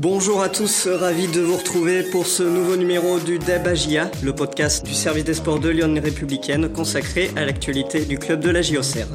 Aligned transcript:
Bonjour 0.00 0.42
à 0.42 0.48
tous, 0.48 0.86
ravi 0.86 1.26
de 1.26 1.40
vous 1.40 1.56
retrouver 1.56 2.04
pour 2.04 2.24
ce 2.24 2.44
nouveau 2.44 2.76
numéro 2.76 3.18
du 3.18 3.40
Debagia, 3.40 4.08
le 4.22 4.32
podcast 4.32 4.86
du 4.86 4.94
service 4.94 5.24
des 5.24 5.34
sports 5.34 5.58
de 5.58 5.68
Lyon 5.70 5.92
Républicaine 6.00 6.68
consacré 6.68 7.32
à 7.34 7.44
l'actualité 7.44 8.04
du 8.04 8.16
club 8.16 8.38
de 8.38 8.48
la 8.48 8.62
JOCR. 8.62 9.08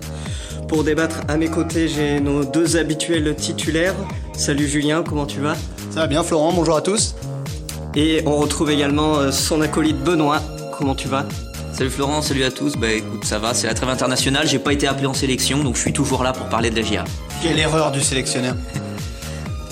Pour 0.67 0.83
débattre 0.83 1.21
à 1.29 1.37
mes 1.37 1.47
côtés, 1.47 1.87
j'ai 1.87 2.19
nos 2.19 2.43
deux 2.43 2.75
habituels 2.75 3.33
titulaires. 3.33 3.95
Salut 4.33 4.67
Julien, 4.67 5.05
comment 5.07 5.25
tu 5.25 5.39
vas? 5.39 5.55
Ça 5.89 6.01
va 6.01 6.07
bien 6.07 6.21
Florent, 6.21 6.51
bonjour 6.51 6.75
à 6.75 6.81
tous. 6.81 7.15
Et 7.95 8.21
on 8.25 8.35
retrouve 8.35 8.69
également 8.69 9.19
euh, 9.19 9.31
son 9.31 9.61
acolyte 9.61 10.03
Benoît. 10.03 10.41
Comment 10.77 10.95
tu 10.95 11.07
vas? 11.07 11.25
Salut 11.71 11.91
Florent, 11.91 12.21
salut 12.21 12.43
à 12.43 12.51
tous. 12.51 12.75
Bah 12.75 12.91
écoute, 12.91 13.23
ça 13.23 13.39
va, 13.39 13.53
c'est 13.53 13.67
la 13.67 13.73
trêve 13.73 13.87
internationale. 13.87 14.47
J'ai 14.49 14.59
pas 14.59 14.73
été 14.73 14.85
appelé 14.85 15.05
en 15.05 15.13
sélection, 15.13 15.63
donc 15.63 15.77
je 15.77 15.79
suis 15.81 15.93
toujours 15.93 16.23
là 16.23 16.33
pour 16.33 16.47
parler 16.49 16.71
de 16.71 16.75
la 16.75 16.81
GIA. 16.81 17.05
Quelle 17.41 17.57
erreur 17.57 17.93
du 17.93 18.01
sélectionneur 18.01 18.57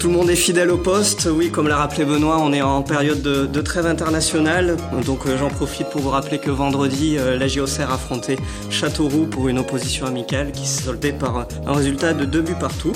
tout 0.02 0.08
le 0.08 0.14
monde 0.16 0.32
est 0.32 0.36
fidèle 0.36 0.72
au 0.72 0.80
poste. 0.80 1.30
Oui, 1.32 1.52
comme 1.52 1.68
l'a 1.68 1.78
rappelé 1.78 2.06
Benoît, 2.06 2.40
on 2.42 2.52
est 2.54 2.62
en 2.64 2.82
période 2.82 3.22
de, 3.22 3.62
trêve 3.62 3.86
internationale. 3.86 4.76
Donc 5.06 5.28
euh, 5.28 5.38
j'en 5.38 5.50
profite 5.50 5.90
pour 5.90 6.02
vous 6.02 6.10
rappeler 6.10 6.40
que 6.40 6.50
vendredi, 6.50 7.18
euh, 7.20 7.38
la 7.38 7.48
JOCR 7.48 7.92
affrontait 7.92 8.38
Châteauroux 8.72 9.28
pour 9.28 9.48
une 9.48 9.60
opposition 9.60 10.08
amicale 10.08 10.54
qui 10.54 10.66
s'est 10.66 10.86
soldée 10.86 11.12
par 11.12 11.46
un 11.68 11.74
résultat 11.74 12.14
de 12.14 12.26
deux 12.26 12.42
buts 12.42 12.56
partout. 12.60 12.94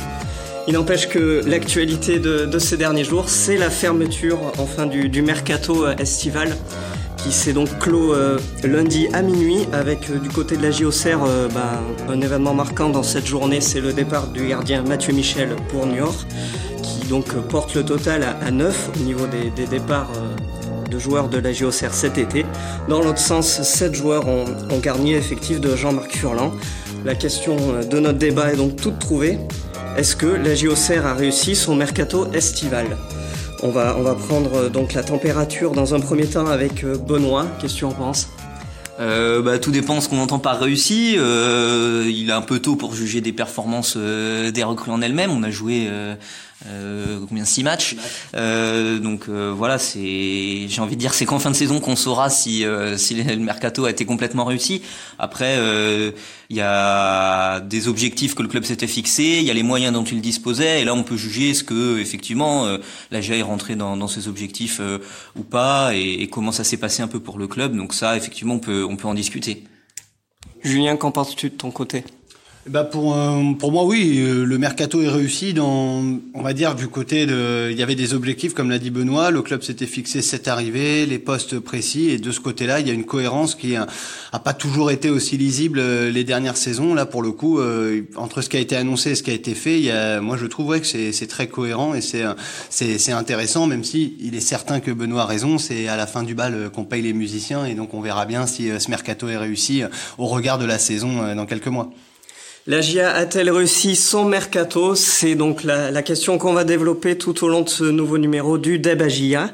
Il 0.67 0.73
n'empêche 0.73 1.07
que 1.07 1.43
l'actualité 1.45 2.17
de, 2.17 2.57
ces 2.57 2.75
derniers 2.75 3.03
jours, 3.03 3.29
c'est 3.29 3.57
la 3.57 3.69
fermeture 3.69 4.39
enfin 4.57 4.87
du, 4.87 5.21
mercato 5.21 5.85
euh, 5.85 5.95
estival 5.99 6.57
qui 7.17 7.31
s'est 7.31 7.53
donc 7.53 7.69
clos 7.79 8.13
lundi 8.63 9.07
à 9.13 9.23
minuit 9.23 9.67
avec 9.73 10.11
du 10.21 10.29
côté 10.29 10.57
de 10.57 10.61
la 10.61 10.69
JOCR 10.69 11.25
ben, 11.55 12.13
un 12.13 12.21
événement 12.21 12.53
marquant 12.53 12.89
dans 12.89 13.01
cette 13.01 13.25
journée, 13.25 13.61
c'est 13.61 13.81
le 13.81 13.93
départ 13.93 14.27
du 14.27 14.47
gardien 14.47 14.83
Mathieu 14.83 15.11
Michel 15.11 15.55
pour 15.69 15.87
New 15.87 16.05
Donc 17.09 17.33
euh, 17.33 17.41
porte 17.41 17.75
le 17.75 17.83
total 17.83 18.23
à, 18.23 18.51
9 18.51 18.91
au 18.95 19.03
niveau 19.03 19.25
des, 19.27 19.67
départs 19.67 20.11
euh, 20.15 20.87
de 20.89 20.99
joueurs 20.99 21.29
de 21.29 21.37
la 21.37 21.53
JOCR 21.53 21.93
cet 21.93 22.17
été. 22.17 22.45
Dans 22.89 23.01
l'autre 23.01 23.19
sens, 23.19 23.61
7 23.61 23.93
joueurs 23.93 24.27
ont, 24.27 24.45
garni 24.81 25.13
effectif 25.13 25.59
de 25.59 25.75
Jean-Marc 25.75 26.15
Furlan. 26.15 26.51
La 27.03 27.15
question 27.15 27.57
euh, 27.59 27.83
de 27.83 27.99
notre 27.99 28.17
débat 28.17 28.53
est 28.53 28.57
donc 28.57 28.75
toute 28.75 28.99
trouvée. 28.99 29.37
Est-ce 29.97 30.15
que 30.15 30.25
la 30.25 30.55
JOCR 30.55 31.05
a 31.05 31.13
réussi 31.13 31.55
son 31.55 31.75
mercato 31.75 32.31
estival? 32.33 32.97
On 33.63 33.69
va, 33.69 33.95
prendre 34.27 34.69
donc 34.69 34.93
la 34.93 35.01
température 35.01 35.71
dans 35.71 35.95
un 35.95 35.99
premier 35.99 36.25
temps 36.25 36.45
avec 36.45 36.85
Benoît. 36.85 37.47
Qu'est-ce 37.59 37.75
que 37.75 37.79
tu 37.79 37.85
en 37.85 37.93
penses? 37.93 38.27
Euh, 38.99 39.41
bah, 39.41 39.57
tout 39.57 39.71
dépend 39.71 39.95
de 39.95 40.01
ce 40.01 40.09
qu'on 40.09 40.19
entend 40.19 40.39
par 40.39 40.59
réussi. 40.59 41.13
Il 41.13 42.29
est 42.29 42.33
un 42.33 42.41
peu 42.41 42.59
tôt 42.59 42.75
pour 42.75 42.93
juger 42.93 43.21
des 43.21 43.31
performances 43.31 43.95
des 43.97 44.63
recrues 44.63 44.91
en 44.91 45.01
elles-mêmes. 45.01 45.31
On 45.31 45.41
a 45.41 45.49
joué 45.49 45.89
euh, 46.67 47.19
euh 47.21 47.25
combien 47.27 47.45
six 47.45 47.63
matchs. 47.63 47.95
donc 48.33 49.29
voilà, 49.29 49.77
c'est 49.77 50.67
j'ai 50.67 50.81
envie 50.81 50.95
de 50.95 50.99
dire 50.99 51.13
c'est 51.13 51.25
qu'en 51.25 51.39
fin 51.39 51.51
de 51.51 51.55
saison 51.55 51.79
qu'on 51.79 51.95
saura 51.95 52.29
si 52.29 52.65
si 52.97 53.23
le 53.23 53.35
mercato 53.37 53.85
a 53.85 53.89
été 53.89 54.05
complètement 54.05 54.45
réussi. 54.45 54.81
Après, 55.19 55.57
il 56.49 56.55
y 56.55 56.61
a 56.61 57.59
des 57.59 57.87
objectifs 57.87 58.35
que 58.35 58.43
le 58.43 58.47
club 58.47 58.63
s'était 58.63 58.87
fixés, 58.87 59.37
il 59.39 59.43
y 59.43 59.51
a 59.51 59.53
les 59.53 59.63
moyens 59.63 59.93
dont 59.93 60.03
il 60.03 60.21
disposait, 60.21 60.81
et 60.81 60.85
là 60.85 60.93
on 60.93 61.03
peut 61.03 61.17
juger 61.17 61.53
ce 61.53 61.63
que 61.63 61.99
effectivement 61.99 62.77
la 63.11 63.21
GIA 63.21 63.37
est 63.37 63.41
rentrée 63.41 63.75
dans, 63.75 63.97
dans 63.97 64.07
ses 64.07 64.27
objectifs 64.27 64.81
ou 65.35 65.43
pas, 65.43 65.95
et, 65.95 66.21
et 66.21 66.27
comment 66.27 66.51
ça 66.51 66.63
s'est 66.63 66.77
passé 66.77 67.01
un 67.01 67.07
peu 67.07 67.19
pour 67.19 67.37
le 67.37 67.47
club. 67.47 67.75
Donc 67.75 67.93
ça, 67.93 68.15
effectivement, 68.17 68.55
on 68.55 68.59
peut 68.59 68.85
on 68.87 68.95
peut 68.95 69.07
en 69.07 69.13
discuter. 69.13 69.63
Julien, 70.63 70.97
qu'en 70.97 71.11
penses-tu 71.11 71.49
de 71.49 71.55
ton 71.55 71.71
côté? 71.71 72.03
Bah 72.67 72.83
pour 72.83 73.15
euh, 73.15 73.53
pour 73.59 73.71
moi 73.71 73.83
oui 73.83 74.17
euh, 74.17 74.43
le 74.43 74.57
mercato 74.57 74.99
est 74.99 75.07
réussi 75.07 75.53
dans 75.53 76.03
on 76.33 76.41
va 76.41 76.53
dire 76.53 76.73
du 76.73 76.87
côté 76.87 77.27
de 77.27 77.69
il 77.69 77.77
y 77.77 77.83
avait 77.83 77.93
des 77.93 78.15
objectifs 78.15 78.55
comme 78.55 78.71
l'a 78.71 78.79
dit 78.79 78.89
Benoît. 78.89 79.29
Le 79.29 79.43
club 79.43 79.61
s'était 79.61 79.85
fixé 79.85 80.23
cette 80.23 80.47
arrivée 80.47 81.05
les 81.05 81.19
postes 81.19 81.59
précis. 81.59 82.09
Et 82.09 82.17
de 82.17 82.31
ce 82.31 82.39
côté-là 82.39 82.79
il 82.79 82.87
y 82.87 82.89
a 82.89 82.93
une 82.95 83.05
cohérence 83.05 83.53
qui 83.53 83.75
a, 83.75 83.85
pas 84.43 84.53
toujours 84.53 84.89
été 84.89 85.11
aussi 85.11 85.37
lisible 85.37 85.77
euh, 85.77 86.09
les 86.09 86.23
dernières 86.23 86.57
saisons. 86.57 86.95
Là 86.95 87.05
pour 87.05 87.21
le 87.21 87.31
coup 87.31 87.59
entre 88.15 88.41
ce 88.41 88.49
qui 88.49 88.57
a 88.57 88.59
été 88.59 88.75
annoncé 88.75 89.11
et 89.11 89.15
ce 89.15 89.21
qui 89.21 89.29
a 89.29 89.35
été 89.35 89.53
fait 89.53 89.77
il 89.77 89.85
y 89.85 89.91
a 89.91 90.19
moi 90.19 90.35
je 90.35 90.47
trouve 90.47 90.79
que 90.79 90.87
c'est 90.87 91.27
très 91.27 91.47
cohérent 91.47 91.93
et 91.93 92.01
c'est 92.01 92.23
c'est 92.71 93.11
intéressant 93.11 93.67
même 93.67 93.83
si 93.83 94.17
il 94.19 94.33
est 94.33 94.39
certain 94.39 94.79
que 94.79 94.89
Benoît 94.89 95.21
a 95.21 95.25
raison. 95.25 95.59
C'est 95.59 95.87
à 95.87 95.97
la 95.97 96.07
fin 96.07 96.23
du 96.23 96.33
bal 96.33 96.71
qu'on 96.73 96.85
paye 96.85 97.03
les 97.03 97.13
musiciens. 97.13 97.65
Et 97.65 97.75
donc 97.75 97.93
on 97.93 98.01
verra 98.01 98.25
bien 98.25 98.47
si 98.47 98.69
ce 98.79 98.89
mercato 98.89 99.27
est 99.27 99.37
réussi 99.37 99.83
au 100.17 100.25
regard 100.25 100.57
de 100.57 100.65
la 100.65 100.79
saison 100.79 101.35
dans 101.35 101.45
quelques 101.45 101.67
mois. 101.67 101.91
La 102.67 102.81
GIA 102.81 103.13
a-t-elle 103.13 103.51
réussi 103.51 103.95
son 103.95 104.25
mercato? 104.25 104.95
C'est 104.95 105.35
donc 105.35 105.63
la, 105.63 106.01
question 106.01 106.39
qu'on 106.39 106.53
va 106.53 106.63
développer 106.63 107.15
tout 107.15 107.43
au 107.43 107.47
long 107.47 107.61
de 107.61 107.69
ce 107.69 107.83
nouveau 107.83 108.17
numéro 108.17 108.57
du 108.57 108.79
Débat 108.79 109.07
GIA. 109.07 109.51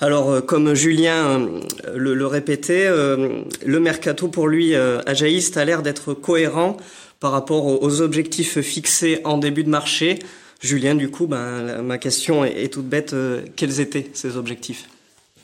Alors, 0.00 0.30
euh, 0.30 0.40
comme 0.40 0.72
Julien 0.72 1.48
euh, 1.86 1.94
le, 1.94 2.26
répétait, 2.26 2.86
euh, 2.86 3.42
le 3.64 3.80
mercato 3.80 4.28
pour 4.28 4.48
lui, 4.48 4.74
ajaïste, 4.74 5.58
a 5.58 5.66
l'air 5.66 5.82
d'être 5.82 6.14
cohérent 6.14 6.78
par 7.20 7.32
rapport 7.32 7.82
aux, 7.82 8.00
objectifs 8.00 8.60
fixés 8.62 9.20
en 9.24 9.36
début 9.36 9.62
de 9.62 9.68
marché. 9.68 10.18
Julien, 10.62 10.94
du 10.94 11.10
coup, 11.10 11.26
ben, 11.26 11.82
ma 11.82 11.98
question 11.98 12.42
est 12.42 12.72
toute 12.72 12.86
bête. 12.86 13.14
quels 13.56 13.80
étaient 13.80 14.08
ces 14.14 14.38
objectifs? 14.38 14.88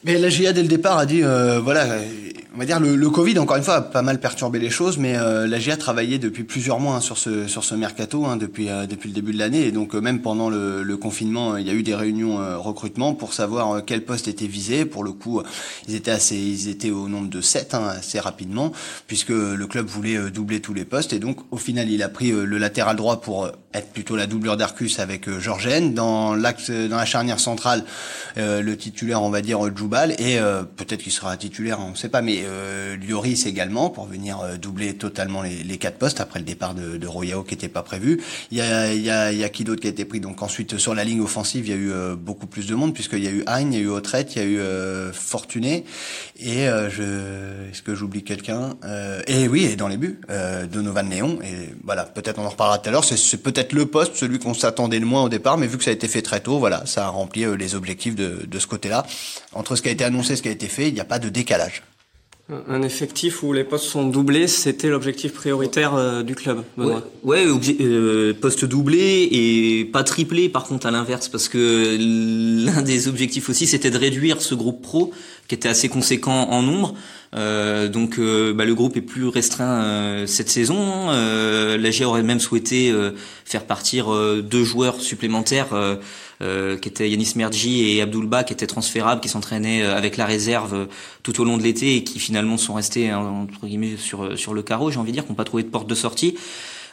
Mais 0.04 0.18
la 0.18 0.30
GIA 0.30 0.52
dès 0.52 0.62
le 0.62 0.68
départ 0.68 0.98
a 0.98 1.06
dit 1.06 1.22
euh, 1.22 1.60
voilà 1.60 1.86
on 2.54 2.58
va 2.58 2.64
dire 2.64 2.80
le, 2.80 2.96
le, 2.96 3.10
Covid 3.10 3.38
encore 3.38 3.56
une 3.56 3.62
fois 3.62 3.74
a 3.74 3.80
pas 3.82 4.02
mal 4.02 4.20
perturbé 4.20 4.58
les 4.58 4.70
choses 4.70 4.98
mais 4.98 5.16
euh, 5.16 5.46
la 5.46 5.58
GIA 5.58 5.76
travaillait 5.76 6.18
depuis 6.18 6.44
plusieurs 6.44 6.80
mois 6.80 6.96
hein, 6.96 7.00
sur 7.00 7.18
ce 7.18 7.46
sur 7.46 7.64
ce 7.64 7.74
mercato 7.74 8.24
hein, 8.26 8.36
depuis 8.36 8.68
euh, 8.68 8.86
depuis 8.86 9.08
le 9.08 9.14
début 9.14 9.32
de 9.32 9.38
l'année. 9.38 9.66
Et 9.66 9.72
donc 9.72 9.94
euh, 9.94 10.00
même 10.00 10.20
pendant 10.20 10.50
le, 10.50 10.82
le, 10.82 10.96
confinement 10.96 11.56
il 11.56 11.66
y 11.66 11.70
a 11.70 11.74
eu 11.74 11.82
des 11.82 11.94
réunions 11.94 12.38
recrutement 12.60 13.14
pour 13.14 13.34
savoir 13.34 13.84
quel 13.84 14.04
poste 14.04 14.28
était 14.28 14.46
visé. 14.46 14.84
Pour 14.84 15.04
le 15.04 15.12
coup 15.12 15.42
ils 15.88 15.94
étaient 15.94 16.10
assez 16.10 16.36
ils 16.36 16.68
étaient 16.68 16.90
au 16.90 17.08
nombre 17.08 17.28
de 17.28 17.40
7 17.40 17.74
hein, 17.74 17.84
assez 17.88 18.20
rapidement 18.20 18.72
puisque 19.06 19.30
le 19.30 19.66
club 19.66 19.86
voulait 19.86 20.30
doubler 20.30 20.60
tous 20.60 20.74
les 20.74 20.84
postes. 20.84 21.12
Et 21.12 21.18
donc 21.18 21.38
au 21.50 21.56
final 21.58 21.90
il 21.90 22.02
a 22.02 22.08
pris 22.08 22.30
le 22.30 22.58
latéral 22.58 22.96
droit 22.96 23.20
pour 23.20 23.50
être 23.74 23.92
plutôt 23.92 24.16
la 24.16 24.26
doublure 24.26 24.56
d'Arcus 24.56 24.98
avec 24.98 25.28
Georgène. 25.38 25.94
Dans 25.94 26.34
l'axe 26.34 26.70
dans 26.70 26.96
la 26.96 27.06
charnière 27.06 27.40
centrale 27.40 27.84
le 28.36 28.74
titulaire 28.74 29.22
on 29.22 29.30
va 29.30 29.40
dire 29.40 29.60
et 30.18 30.38
euh, 30.38 30.62
peut-être 30.62 31.02
qu'il 31.02 31.12
sera 31.12 31.36
titulaire, 31.36 31.80
on 31.80 31.90
ne 31.90 31.96
sait 31.96 32.08
pas, 32.08 32.22
mais 32.22 32.41
euh, 32.44 32.96
Lloris 32.96 33.46
également 33.46 33.90
pour 33.90 34.06
venir 34.06 34.40
euh, 34.40 34.56
doubler 34.56 34.94
totalement 34.94 35.42
les, 35.42 35.78
quatre 35.78 35.98
postes 35.98 36.20
après 36.20 36.38
le 36.38 36.44
départ 36.44 36.74
de, 36.74 37.06
Royao 37.06 37.42
qui 37.42 37.54
n'était 37.54 37.68
pas 37.68 37.82
prévu. 37.82 38.22
Il 38.50 38.58
y 38.58 38.60
a, 38.62 39.48
qui 39.48 39.64
d'autre 39.64 39.80
qui 39.80 39.86
a 39.86 39.90
été 39.90 40.04
pris? 40.04 40.20
Donc 40.20 40.42
ensuite 40.42 40.78
sur 40.78 40.94
la 40.94 41.04
ligne 41.04 41.20
offensive, 41.20 41.66
il 41.66 41.70
y 41.70 41.72
a 41.72 41.76
eu 41.76 41.90
euh, 41.90 42.14
beaucoup 42.14 42.46
plus 42.46 42.66
de 42.66 42.74
monde 42.74 42.94
puisqu'il 42.94 43.22
y 43.22 43.28
a 43.28 43.30
eu 43.30 43.42
Hein, 43.46 43.60
il 43.62 43.74
y 43.74 43.76
a 43.76 43.80
eu 43.80 43.88
Autrette, 43.88 44.34
il 44.36 44.38
y 44.38 44.42
a 44.42 44.48
eu 44.48 45.12
Fortuné 45.12 45.84
et 46.38 46.66
je, 46.66 47.68
est-ce 47.70 47.82
que 47.82 47.94
j'oublie 47.94 48.22
quelqu'un? 48.22 48.76
Et 49.26 49.48
oui, 49.48 49.64
et 49.64 49.76
dans 49.76 49.88
les 49.88 49.96
buts, 49.96 50.20
Donovan 50.70 51.08
Léon. 51.08 51.38
Et 51.42 51.74
voilà, 51.84 52.04
peut-être 52.04 52.38
on 52.38 52.44
en 52.44 52.48
reparlera 52.48 52.78
tout 52.78 52.88
à 52.88 52.92
l'heure. 52.92 53.04
C'est 53.04 53.42
peut-être 53.42 53.72
le 53.72 53.86
poste, 53.86 54.16
celui 54.16 54.38
qu'on 54.38 54.54
s'attendait 54.54 54.98
le 54.98 55.06
moins 55.06 55.24
au 55.24 55.28
départ, 55.28 55.58
mais 55.58 55.66
vu 55.66 55.78
que 55.78 55.84
ça 55.84 55.90
a 55.90 55.92
été 55.92 56.08
fait 56.08 56.22
très 56.22 56.40
tôt, 56.40 56.58
voilà, 56.58 56.84
ça 56.86 57.06
a 57.06 57.08
rempli 57.08 57.44
les 57.56 57.74
objectifs 57.74 58.14
de, 58.14 58.58
ce 58.58 58.66
côté-là. 58.66 59.06
Entre 59.52 59.76
ce 59.76 59.82
qui 59.82 59.88
a 59.88 59.92
été 59.92 60.04
annoncé, 60.04 60.36
ce 60.36 60.42
qui 60.42 60.48
a 60.48 60.52
été 60.52 60.68
fait, 60.68 60.88
il 60.88 60.94
n'y 60.94 61.00
a 61.00 61.04
pas 61.04 61.18
de 61.18 61.28
décalage. 61.28 61.82
Un 62.68 62.82
effectif 62.82 63.42
où 63.42 63.52
les 63.52 63.64
postes 63.64 63.86
sont 63.86 64.06
doublés, 64.06 64.46
c'était 64.46 64.88
l'objectif 64.88 65.32
prioritaire 65.32 65.94
euh, 65.94 66.22
du 66.22 66.34
club. 66.34 66.62
Ouais, 66.76 67.46
euh, 67.80 68.34
poste 68.34 68.64
doublé 68.64 69.28
et 69.30 69.84
pas 69.86 70.04
triplé 70.04 70.48
par 70.48 70.64
contre 70.64 70.86
à 70.86 70.90
l'inverse, 70.90 71.28
parce 71.28 71.48
que 71.48 71.96
l'un 72.66 72.82
des 72.82 73.08
objectifs 73.08 73.48
aussi, 73.48 73.66
c'était 73.66 73.90
de 73.90 73.98
réduire 73.98 74.42
ce 74.42 74.54
groupe 74.54 74.82
pro 74.82 75.12
qui 75.48 75.54
était 75.54 75.68
assez 75.68 75.88
conséquent 75.88 76.48
en 76.50 76.62
nombre. 76.62 76.94
Euh, 77.34 77.88
donc 77.88 78.18
euh, 78.18 78.52
bah, 78.52 78.66
le 78.66 78.74
groupe 78.74 78.96
est 78.96 79.02
plus 79.02 79.26
restreint 79.26 80.26
cette 80.26 80.50
saison. 80.50 81.10
la 81.10 81.90
GIA 81.90 82.08
aurait 82.08 82.22
même 82.22 82.40
souhaité 82.40 82.92
faire 83.44 83.64
partir 83.64 84.08
deux 84.42 84.64
joueurs 84.64 85.00
supplémentaires 85.00 85.68
euh, 86.42 86.76
qui 86.76 86.88
étaient 86.88 87.08
Yanis 87.08 87.32
Mergi 87.36 87.96
et 87.96 88.02
Abdulba, 88.02 88.44
qui 88.44 88.52
étaient 88.52 88.66
transférables, 88.66 89.20
qui 89.20 89.28
s'entraînaient 89.28 89.82
euh, 89.82 89.96
avec 89.96 90.16
la 90.16 90.26
réserve 90.26 90.74
euh, 90.74 90.84
tout 91.22 91.40
au 91.40 91.44
long 91.44 91.56
de 91.56 91.62
l'été 91.62 91.96
et 91.96 92.04
qui 92.04 92.18
finalement 92.18 92.56
sont 92.56 92.74
restés 92.74 93.10
hein, 93.10 93.20
entre 93.20 93.66
guillemets 93.66 93.96
sur 93.96 94.38
sur 94.38 94.52
le 94.52 94.62
carreau, 94.62 94.90
j'ai 94.90 94.98
envie 94.98 95.12
de 95.12 95.16
dire, 95.16 95.24
qui 95.24 95.30
n'ont 95.30 95.36
pas 95.36 95.44
trouvé 95.44 95.62
de 95.62 95.68
porte 95.68 95.88
de 95.88 95.94
sortie. 95.94 96.36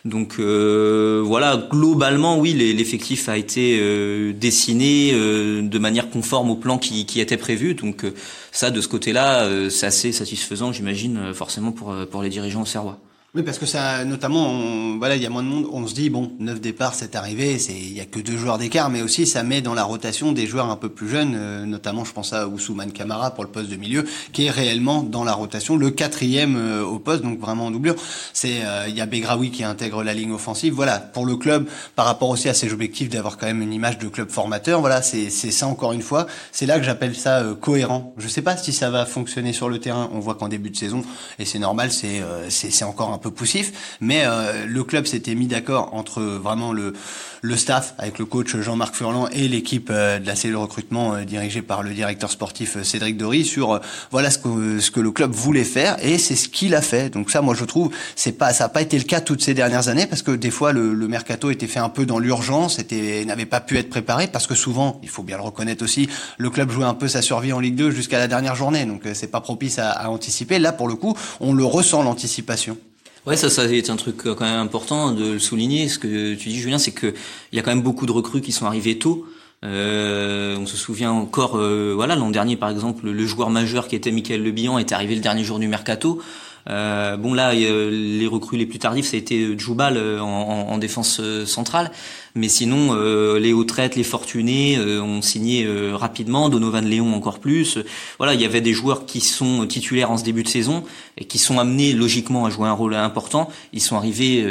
Donc 0.05 0.35
euh, 0.39 1.21
voilà, 1.25 1.67
globalement, 1.69 2.37
oui, 2.39 2.53
l'effectif 2.53 3.27
a 3.27 3.37
été 3.37 3.79
euh, 3.81 4.31
dessiné 4.33 5.11
euh, 5.13 5.61
de 5.61 5.79
manière 5.79 6.09
conforme 6.09 6.51
au 6.51 6.55
plan 6.55 6.77
qui, 6.77 7.05
qui 7.05 7.19
était 7.19 7.37
prévu. 7.37 7.73
Donc 7.73 8.05
ça, 8.51 8.71
de 8.71 8.79
ce 8.79 8.87
côté-là, 8.87 9.69
c'est 9.69 9.85
assez 9.85 10.11
satisfaisant, 10.11 10.71
j'imagine, 10.71 11.33
forcément 11.33 11.71
pour 11.71 11.93
pour 12.09 12.23
les 12.23 12.29
dirigeants 12.29 12.65
serrois. 12.65 12.99
Oui, 13.35 13.43
parce 13.43 13.59
que 13.59 13.67
ça, 13.67 14.05
notamment, 14.05 14.47
on, 14.47 14.97
voilà, 14.97 15.15
il 15.15 15.21
y 15.21 15.25
a 15.27 15.29
moins 15.29 15.43
de 15.43 15.47
monde. 15.47 15.67
On 15.71 15.85
se 15.85 15.93
dit 15.93 16.09
bon, 16.09 16.31
neuf 16.39 16.59
départs, 16.59 16.95
c'est 16.95 17.15
arrivé. 17.15 17.59
C'est, 17.59 17.77
il 17.77 17.93
y 17.95 17.99
a 17.99 18.05
que 18.05 18.19
deux 18.19 18.35
joueurs 18.35 18.57
d'écart, 18.57 18.89
mais 18.89 19.03
aussi 19.03 19.27
ça 19.27 19.43
met 19.43 19.61
dans 19.61 19.75
la 19.75 19.83
rotation 19.83 20.31
des 20.31 20.47
joueurs 20.47 20.71
un 20.71 20.75
peu 20.75 20.89
plus 20.89 21.07
jeunes. 21.07 21.35
Euh, 21.37 21.63
notamment, 21.67 22.03
je 22.03 22.11
pense 22.11 22.33
à 22.33 22.47
Ousmane 22.47 22.91
Kamara 22.91 23.35
pour 23.35 23.43
le 23.43 23.51
poste 23.51 23.69
de 23.69 23.75
milieu, 23.75 24.03
qui 24.33 24.45
est 24.45 24.49
réellement 24.49 25.03
dans 25.03 25.23
la 25.23 25.33
rotation, 25.33 25.77
le 25.77 25.91
quatrième 25.91 26.55
euh, 26.57 26.83
au 26.83 26.97
poste, 26.97 27.21
donc 27.21 27.39
vraiment 27.39 27.67
en 27.67 27.71
doublure. 27.71 27.93
C'est, 28.33 28.65
euh, 28.65 28.87
il 28.87 28.97
y 28.97 29.01
a 29.01 29.05
Begraoui 29.05 29.51
qui 29.51 29.63
intègre 29.63 30.03
la 30.03 30.15
ligne 30.15 30.31
offensive. 30.31 30.73
Voilà, 30.73 30.97
pour 30.97 31.27
le 31.27 31.35
club, 31.35 31.69
par 31.95 32.07
rapport 32.07 32.29
aussi 32.29 32.49
à 32.49 32.55
ses 32.55 32.73
objectifs 32.73 33.09
d'avoir 33.09 33.37
quand 33.37 33.45
même 33.45 33.61
une 33.61 33.73
image 33.73 33.99
de 33.99 34.07
club 34.07 34.31
formateur. 34.31 34.79
Voilà, 34.79 35.03
c'est, 35.03 35.29
c'est 35.29 35.51
ça 35.51 35.67
encore 35.67 35.93
une 35.93 36.01
fois. 36.01 36.25
C'est 36.51 36.65
là 36.65 36.79
que 36.79 36.83
j'appelle 36.83 37.15
ça 37.15 37.43
cohérent. 37.61 38.11
Je 38.17 38.27
sais 38.27 38.41
pas 38.41 38.57
si 38.57 38.73
ça 38.73 38.89
va 38.89 39.05
fonctionner 39.05 39.53
sur 39.53 39.69
le 39.69 39.77
terrain. 39.77 40.09
On 40.13 40.19
voit 40.19 40.33
qu'en 40.33 40.47
début 40.47 40.71
de 40.71 40.77
saison, 40.77 41.03
et 41.37 41.45
c'est 41.45 41.59
normal, 41.59 41.91
c'est, 41.91 42.23
c'est, 42.49 42.71
c'est 42.71 42.85
encore 42.85 43.13
un 43.13 43.18
peu 43.19 43.31
poussif, 43.31 43.97
mais 44.01 44.23
euh, 44.25 44.65
le 44.65 44.83
club 44.83 45.05
s'était 45.05 45.35
mis 45.35 45.45
d'accord 45.47 45.93
entre 45.93 46.21
vraiment 46.21 46.73
le, 46.73 46.93
le 47.41 47.55
staff 47.55 47.93
avec 47.99 48.17
le 48.17 48.25
coach 48.25 48.55
Jean-Marc 48.55 48.95
Furlan 48.95 49.27
et 49.27 49.47
l'équipe 49.47 49.89
euh, 49.91 50.17
de 50.17 50.25
la 50.25 50.35
cellule 50.35 50.57
recrutement 50.57 51.13
euh, 51.13 51.23
dirigée 51.23 51.61
par 51.61 51.83
le 51.83 51.91
directeur 51.91 52.31
sportif 52.31 52.81
Cédric 52.81 53.17
Dory 53.17 53.45
sur 53.45 53.79
voilà 54.11 54.31
ce 54.31 54.39
que 54.39 54.79
ce 54.79 54.91
que 54.91 54.99
le 54.99 55.11
club 55.11 55.31
voulait 55.31 55.63
faire 55.63 55.97
et 56.03 56.17
c'est 56.17 56.35
ce 56.35 56.49
qu'il 56.49 56.73
a 56.73 56.81
fait. 56.81 57.09
Donc 57.09 57.29
ça, 57.29 57.41
moi 57.41 57.53
je 57.53 57.65
trouve, 57.65 57.91
c'est 58.15 58.31
pas 58.31 58.53
ça 58.53 58.65
n'a 58.65 58.69
pas 58.69 58.81
été 58.81 58.97
le 58.97 59.03
cas 59.03 59.21
toutes 59.21 59.43
ces 59.43 59.53
dernières 59.53 59.89
années 59.89 60.07
parce 60.07 60.21
que 60.23 60.31
des 60.31 60.51
fois 60.51 60.71
le, 60.71 60.93
le 60.93 61.07
mercato 61.07 61.51
était 61.51 61.67
fait 61.67 61.79
un 61.79 61.89
peu 61.89 62.05
dans 62.05 62.19
l'urgence, 62.19 62.79
était 62.79 63.23
n'avait 63.25 63.45
pas 63.45 63.61
pu 63.61 63.77
être 63.77 63.89
préparé 63.89 64.27
parce 64.27 64.47
que 64.47 64.55
souvent, 64.55 64.99
il 65.03 65.09
faut 65.09 65.23
bien 65.23 65.37
le 65.37 65.43
reconnaître 65.43 65.83
aussi, 65.83 66.09
le 66.37 66.49
club 66.49 66.71
jouait 66.71 66.85
un 66.85 66.93
peu 66.93 67.07
sa 67.07 67.21
survie 67.21 67.53
en 67.53 67.59
Ligue 67.59 67.75
2 67.75 67.91
jusqu'à 67.91 68.17
la 68.17 68.27
dernière 68.27 68.55
journée, 68.55 68.85
donc 68.85 69.03
c'est 69.13 69.31
pas 69.31 69.41
propice 69.41 69.79
à, 69.79 69.91
à 69.91 70.09
anticiper. 70.09 70.59
Là, 70.59 70.71
pour 70.71 70.87
le 70.87 70.95
coup, 70.95 71.15
on 71.39 71.53
le 71.53 71.65
ressent 71.65 72.03
l'anticipation. 72.03 72.77
Ouais, 73.25 73.35
ça, 73.35 73.49
ça 73.49 73.65
est 73.65 73.89
un 73.89 73.95
truc 73.95 74.25
euh, 74.25 74.33
quand 74.33 74.45
même 74.45 74.59
important 74.59 75.11
de 75.11 75.33
le 75.33 75.39
souligner. 75.39 75.89
Ce 75.89 75.99
que 75.99 76.35
tu 76.35 76.49
dis, 76.49 76.59
Julien, 76.59 76.77
c'est 76.77 76.91
que 76.91 77.13
il 77.51 77.55
y 77.55 77.59
a 77.59 77.61
quand 77.61 77.71
même 77.71 77.83
beaucoup 77.83 78.05
de 78.05 78.11
recrues 78.11 78.41
qui 78.41 78.51
sont 78.51 78.65
arrivées 78.65 78.97
tôt. 78.97 79.25
Euh, 79.65 80.55
on 80.57 80.65
se 80.65 80.77
souvient 80.77 81.11
encore, 81.11 81.57
euh, 81.57 81.91
voilà, 81.93 82.15
l'an 82.15 82.31
dernier 82.31 82.55
par 82.55 82.69
exemple, 82.69 83.09
le 83.09 83.25
joueur 83.25 83.49
majeur 83.49 83.89
qui 83.89 83.95
était 83.97 84.11
Michael 84.11 84.41
Le 84.41 84.51
Bihan 84.51 84.77
est 84.77 84.93
arrivé 84.93 85.15
le 85.15 85.21
dernier 85.21 85.43
jour 85.43 85.59
du 85.59 85.67
mercato. 85.67 86.21
Euh, 86.69 87.17
bon 87.17 87.33
là, 87.33 87.53
les 87.53 88.27
recrues 88.27 88.57
les 88.57 88.65
plus 88.65 88.79
tardives, 88.79 89.05
ça 89.05 89.15
a 89.15 89.19
été 89.19 89.57
Djoubal 89.57 89.97
en, 90.19 90.25
en, 90.25 90.77
défense 90.77 91.21
centrale. 91.45 91.91
Mais 92.35 92.47
sinon, 92.47 92.89
euh, 92.91 93.39
les 93.39 93.53
hautes 93.53 93.69
les 93.95 94.03
fortunés 94.03 94.77
euh, 94.77 95.01
ont 95.01 95.21
signé 95.21 95.65
euh, 95.65 95.95
rapidement, 95.95 96.49
Donovan 96.49 96.85
Léon 96.85 97.13
encore 97.13 97.39
plus. 97.39 97.77
Voilà, 98.17 98.33
il 98.33 98.41
y 98.41 98.45
avait 98.45 98.61
des 98.61 98.73
joueurs 98.73 99.05
qui 99.05 99.21
sont 99.21 99.65
titulaires 99.67 100.11
en 100.11 100.17
ce 100.17 100.23
début 100.23 100.43
de 100.43 100.47
saison 100.47 100.83
et 101.17 101.25
qui 101.25 101.37
sont 101.37 101.59
amenés 101.59 101.93
logiquement 101.93 102.45
à 102.45 102.49
jouer 102.49 102.67
un 102.67 102.73
rôle 102.73 102.95
important. 102.95 103.49
Ils 103.73 103.81
sont 103.81 103.95
arrivés 103.95 104.45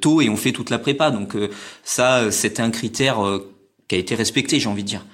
tôt 0.00 0.20
et 0.20 0.28
ont 0.28 0.36
fait 0.36 0.52
toute 0.52 0.70
la 0.70 0.78
prépa. 0.78 1.10
Donc 1.10 1.36
ça, 1.82 2.30
c'était 2.30 2.62
un 2.62 2.70
critère 2.70 3.18
qui 3.88 3.94
a 3.94 3.98
été 3.98 4.14
respecté, 4.14 4.60
j'ai 4.60 4.68
envie 4.68 4.82
de 4.82 4.88
dire. 4.88 5.04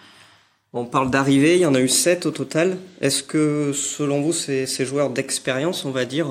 On 0.75 0.85
parle 0.85 1.11
d'arrivée, 1.11 1.55
il 1.55 1.61
y 1.61 1.67
en 1.67 1.75
a 1.75 1.81
eu 1.81 1.89
sept 1.89 2.27
au 2.27 2.31
total. 2.31 2.77
Est-ce 3.01 3.23
que, 3.23 3.73
selon 3.73 4.21
vous, 4.21 4.33
ces, 4.33 4.67
joueurs 4.85 5.11
d'expérience, 5.11 5.85
on 5.85 5.93
va 5.93 6.05
dire, 6.05 6.27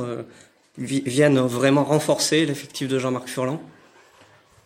viennent 0.78 1.40
vraiment 1.40 1.84
renforcer 1.86 2.46
l'effectif 2.46 2.88
de 2.88 3.00
Jean-Marc 3.00 3.30
Furlan? 3.30 3.62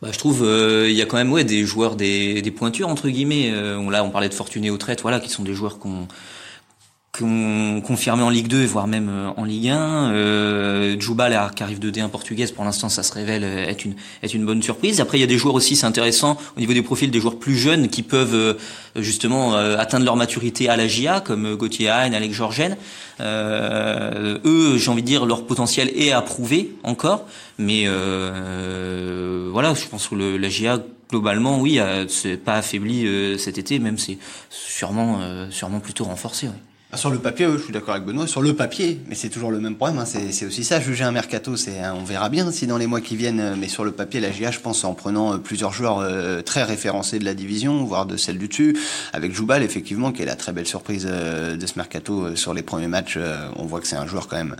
Bah, 0.01 0.09
je 0.12 0.19
trouve 0.19 0.44
euh, 0.44 0.88
il 0.89 0.95
y 0.95 1.01
a 1.01 1.06
quand 1.06 1.18
même 1.18 1.44
des 1.44 1.65
joueurs 1.65 1.95
des, 1.95 2.53
pointures 2.56 2.88
entre 2.88 3.09
guillemets. 3.09 3.51
Euh, 3.51 3.77
on, 3.77 3.89
là 3.89 4.03
on 4.03 4.12
parlait 4.12 4.29
de 4.29 4.33
Fortuné 4.33 4.69
au 4.69 4.77
traite, 4.77 5.01
voilà, 5.01 5.19
qui 5.19 5.29
sont 5.29 5.44
des 5.44 5.53
joueurs 5.53 5.79
qu'on 5.79 6.07
confirmé 7.19 8.24
en 8.24 8.30
Ligue 8.30 8.48
2 8.48 8.66
voire 8.66 8.88
même 8.88 9.10
euh, 9.10 9.30
en 9.38 9.44
Ligue 9.44 9.69
1. 9.69 10.12
Euh, 10.12 11.00
Djoubal 11.00 11.52
qui 11.56 11.64
arrive 11.64 11.80
de 11.80 11.92
D1 11.92 12.10
portugaise, 12.10 12.52
pour 12.52 12.64
l'instant 12.64 12.90
ça 12.90 13.04
se 13.04 13.14
révèle 13.14 13.44
être 13.44 13.86
une 13.86 13.96
être 14.24 14.34
une 14.34 14.46
bonne 14.46 14.62
surprise. 14.62 15.02
Après 15.02 15.18
il 15.18 15.22
y 15.22 15.24
a 15.24 15.28
des 15.28 15.38
joueurs 15.38 15.56
aussi, 15.56 15.75
c'est 15.75 15.86
intéressant 15.86 16.38
au 16.56 16.60
niveau 16.60 16.74
des 16.74 16.81
profils, 16.81 17.12
des 17.12 17.19
joueurs 17.19 17.40
plus 17.40 17.58
jeunes 17.58 17.90
qui 17.90 18.04
peuvent 18.04 18.58
justement 18.96 19.56
atteindre 19.56 20.06
leur 20.06 20.16
maturité 20.16 20.69
à 20.69 20.75
la 20.75 20.88
GIA, 20.88 21.22
comme 21.22 21.56
Gauthier 21.56 21.90
Hain, 21.90 22.14
Alex 22.14 22.34
Georgen. 22.34 22.78
Euh, 23.20 24.38
eux, 24.46 24.78
j'ai 24.78 24.92
envie 24.92 25.02
de 25.02 25.08
dire, 25.08 25.25
leur 25.25 25.46
potentiel 25.46 25.90
est 25.96 26.12
à 26.12 26.22
prouver 26.22 26.75
encore, 26.84 27.25
mais 27.58 27.84
euh, 27.86 29.50
voilà, 29.52 29.74
je 29.74 29.88
pense 29.88 30.08
que 30.08 30.16
le, 30.16 30.38
la 30.38 30.50
GIA 30.50 30.80
globalement, 31.10 31.60
oui, 31.60 31.80
c'est 32.10 32.38
pas 32.38 32.56
affaibli 32.56 33.06
euh, 33.08 33.38
cet 33.38 33.58
été, 33.58 33.80
même 33.80 33.98
c'est 33.98 34.18
sûrement, 34.50 35.20
euh, 35.22 35.50
sûrement 35.50 35.80
plutôt 35.80 36.04
renforcé. 36.06 36.48
Ah, 36.89 36.95
sur 36.95 37.10
le 37.10 37.19
papier, 37.19 37.45
je 37.51 37.57
suis 37.57 37.74
d'accord 37.74 37.95
avec 37.95 38.06
Benoît. 38.06 38.28
Sur 38.28 38.42
le 38.42 38.54
papier, 38.54 39.01
mais 39.10 39.16
c'est 39.16 39.28
toujours 39.28 39.51
le 39.51 39.60
même 39.60 39.75
problème. 39.75 40.00
Hein. 40.00 40.06
C'est 40.06 40.45
aussi 40.45 40.63
ça, 40.63 40.80
juger 40.80 41.04
un 41.04 41.12
mercato. 41.12 41.57
C'est, 41.57 41.80
hein, 41.81 41.94
on 42.00 42.06
verra 42.06 42.30
bien 42.30 42.50
si 42.50 42.66
dans 42.66 42.78
les 42.78 42.88
mois 42.88 43.01
qui 43.01 43.18
viennent. 43.18 43.42
Euh, 43.42 43.56
mais 43.60 43.68
sur 43.68 43.84
le 43.84 43.92
papier, 43.92 44.22
la 44.22 44.30
GA, 44.30 44.51
je 44.51 44.62
pense, 44.62 44.86
en 44.86 44.94
prenant 44.94 45.34
euh, 45.34 45.38
plusieurs 45.38 45.74
joueurs 45.74 46.00
euh, 46.00 46.42
très 46.42 46.63
référencés 46.63 47.19
de 47.19 47.25
la 47.25 47.34
division, 47.34 47.84
voire 47.84 48.06
de 48.06 48.16
celle 48.16 48.38
du 48.38 48.48
dessus, 48.48 48.78
avec 49.12 49.34
Joubal, 49.34 49.63
effectivement, 49.63 50.13
qui 50.13 50.22
est 50.22 50.25
la 50.25 50.38
très 50.38 50.54
belle 50.54 50.66
surprise 50.66 51.04
de 51.04 51.66
ce 51.66 51.74
mercato 51.75 52.38
sur 52.38 52.54
les 52.54 52.62
premiers 52.62 52.88
matchs. 52.88 53.19
on 53.57 53.66
voit 53.66 53.81
que 53.81 53.88
c'est 53.88 53.98
un 53.98 54.07
joueur 54.07 54.30
quand 54.30 54.38
même 54.38 54.56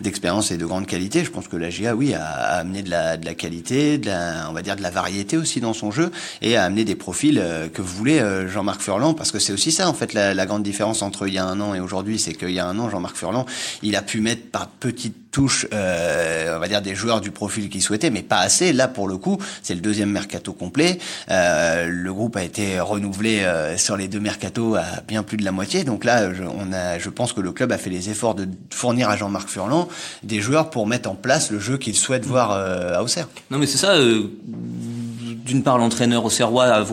d'expérience 0.00 0.52
et 0.52 0.58
de 0.58 0.64
grande 0.64 0.86
qualité. 0.86 1.24
Je 1.24 1.32
pense 1.32 1.48
que 1.48 1.56
la 1.56 1.70
GA, 1.70 1.96
oui, 1.96 2.14
a, 2.14 2.22
amené 2.22 2.84
de 2.84 2.90
la, 2.90 3.16
qualité, 3.34 3.98
de 3.98 4.06
la, 4.06 4.46
on 4.48 4.52
va 4.52 4.62
dire 4.62 4.76
de 4.76 4.82
la 4.82 4.90
variété 4.90 5.36
aussi 5.36 5.60
dans 5.60 5.74
son 5.74 5.90
jeu, 5.90 6.12
et 6.42 6.56
a 6.56 6.62
amené 6.62 6.84
des 6.84 6.94
profils 6.94 7.42
que 7.74 7.82
voulait 7.82 8.48
Jean-Marc 8.48 8.80
Furlan, 8.82 9.14
parce 9.14 9.32
que 9.32 9.40
c'est 9.40 9.52
aussi 9.52 9.72
ça, 9.72 9.88
en 9.88 9.94
fait, 9.94 10.12
la 10.12 10.46
grande 10.46 10.62
différence 10.62 11.02
entre 11.02 11.26
il 11.26 11.34
y 11.34 11.38
a 11.38 11.44
un 11.44 11.60
an 11.60 11.71
et 11.74 11.80
aujourd'hui, 11.80 12.18
c'est 12.18 12.34
qu'il 12.34 12.50
y 12.50 12.58
a 12.58 12.66
un 12.66 12.78
an, 12.78 12.90
Jean-Marc 12.90 13.16
Furlan, 13.16 13.46
il 13.82 13.96
a 13.96 14.02
pu 14.02 14.20
mettre 14.20 14.50
par 14.50 14.68
petites 14.68 15.22
touches, 15.32 15.66
euh, 15.72 16.56
on 16.56 16.60
va 16.60 16.68
dire 16.68 16.82
des 16.82 16.94
joueurs 16.94 17.20
du 17.20 17.30
profil 17.30 17.68
qu'il 17.68 17.82
souhaitait, 17.82 18.10
mais 18.10 18.22
pas 18.22 18.38
assez. 18.38 18.72
Là, 18.72 18.86
pour 18.86 19.08
le 19.08 19.16
coup, 19.16 19.38
c'est 19.62 19.74
le 19.74 19.80
deuxième 19.80 20.10
mercato 20.10 20.52
complet. 20.52 20.98
Euh, 21.30 21.88
le 21.88 22.12
groupe 22.12 22.36
a 22.36 22.44
été 22.44 22.78
renouvelé 22.78 23.40
euh, 23.40 23.76
sur 23.78 23.96
les 23.96 24.08
deux 24.08 24.20
mercatos 24.20 24.76
à 24.76 25.00
bien 25.08 25.22
plus 25.22 25.38
de 25.38 25.44
la 25.44 25.50
moitié. 25.50 25.84
Donc 25.84 26.04
là, 26.04 26.32
je, 26.32 26.44
on 26.44 26.72
a, 26.72 26.98
je 26.98 27.08
pense 27.08 27.32
que 27.32 27.40
le 27.40 27.50
club 27.52 27.72
a 27.72 27.78
fait 27.78 27.90
les 27.90 28.10
efforts 28.10 28.34
de 28.34 28.46
fournir 28.70 29.08
à 29.08 29.16
Jean-Marc 29.16 29.48
Furlan 29.48 29.88
des 30.22 30.40
joueurs 30.40 30.70
pour 30.70 30.86
mettre 30.86 31.10
en 31.10 31.14
place 31.14 31.50
le 31.50 31.58
jeu 31.58 31.78
qu'il 31.78 31.96
souhaite 31.96 32.26
voir 32.26 32.52
à 32.52 33.02
Auxerre. 33.02 33.28
Non, 33.50 33.58
mais 33.58 33.66
c'est 33.66 33.78
ça. 33.78 33.94
D'une 33.96 35.62
part, 35.62 35.78
l'entraîneur 35.78 36.24
Auxerrois, 36.24 36.84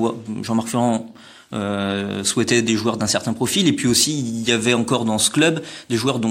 Jean-Marc 0.42 0.70
Furlan 0.70 1.06
euh, 1.54 2.24
souhaitait 2.24 2.62
des 2.62 2.76
joueurs 2.76 2.98
d'un 2.98 3.08
certain 3.08 3.34
profil. 3.34 3.68
Et 3.68 3.74
puis 3.74 3.88
aussi, 3.88 4.20
il 4.20 4.48
y 4.48 4.52
avait 4.52 4.74
encore 4.74 5.06
dans 5.06 5.18
ce 5.18 5.30
club 5.30 5.64
des 5.90 5.98
joueurs 5.98 6.20
dont, 6.20 6.30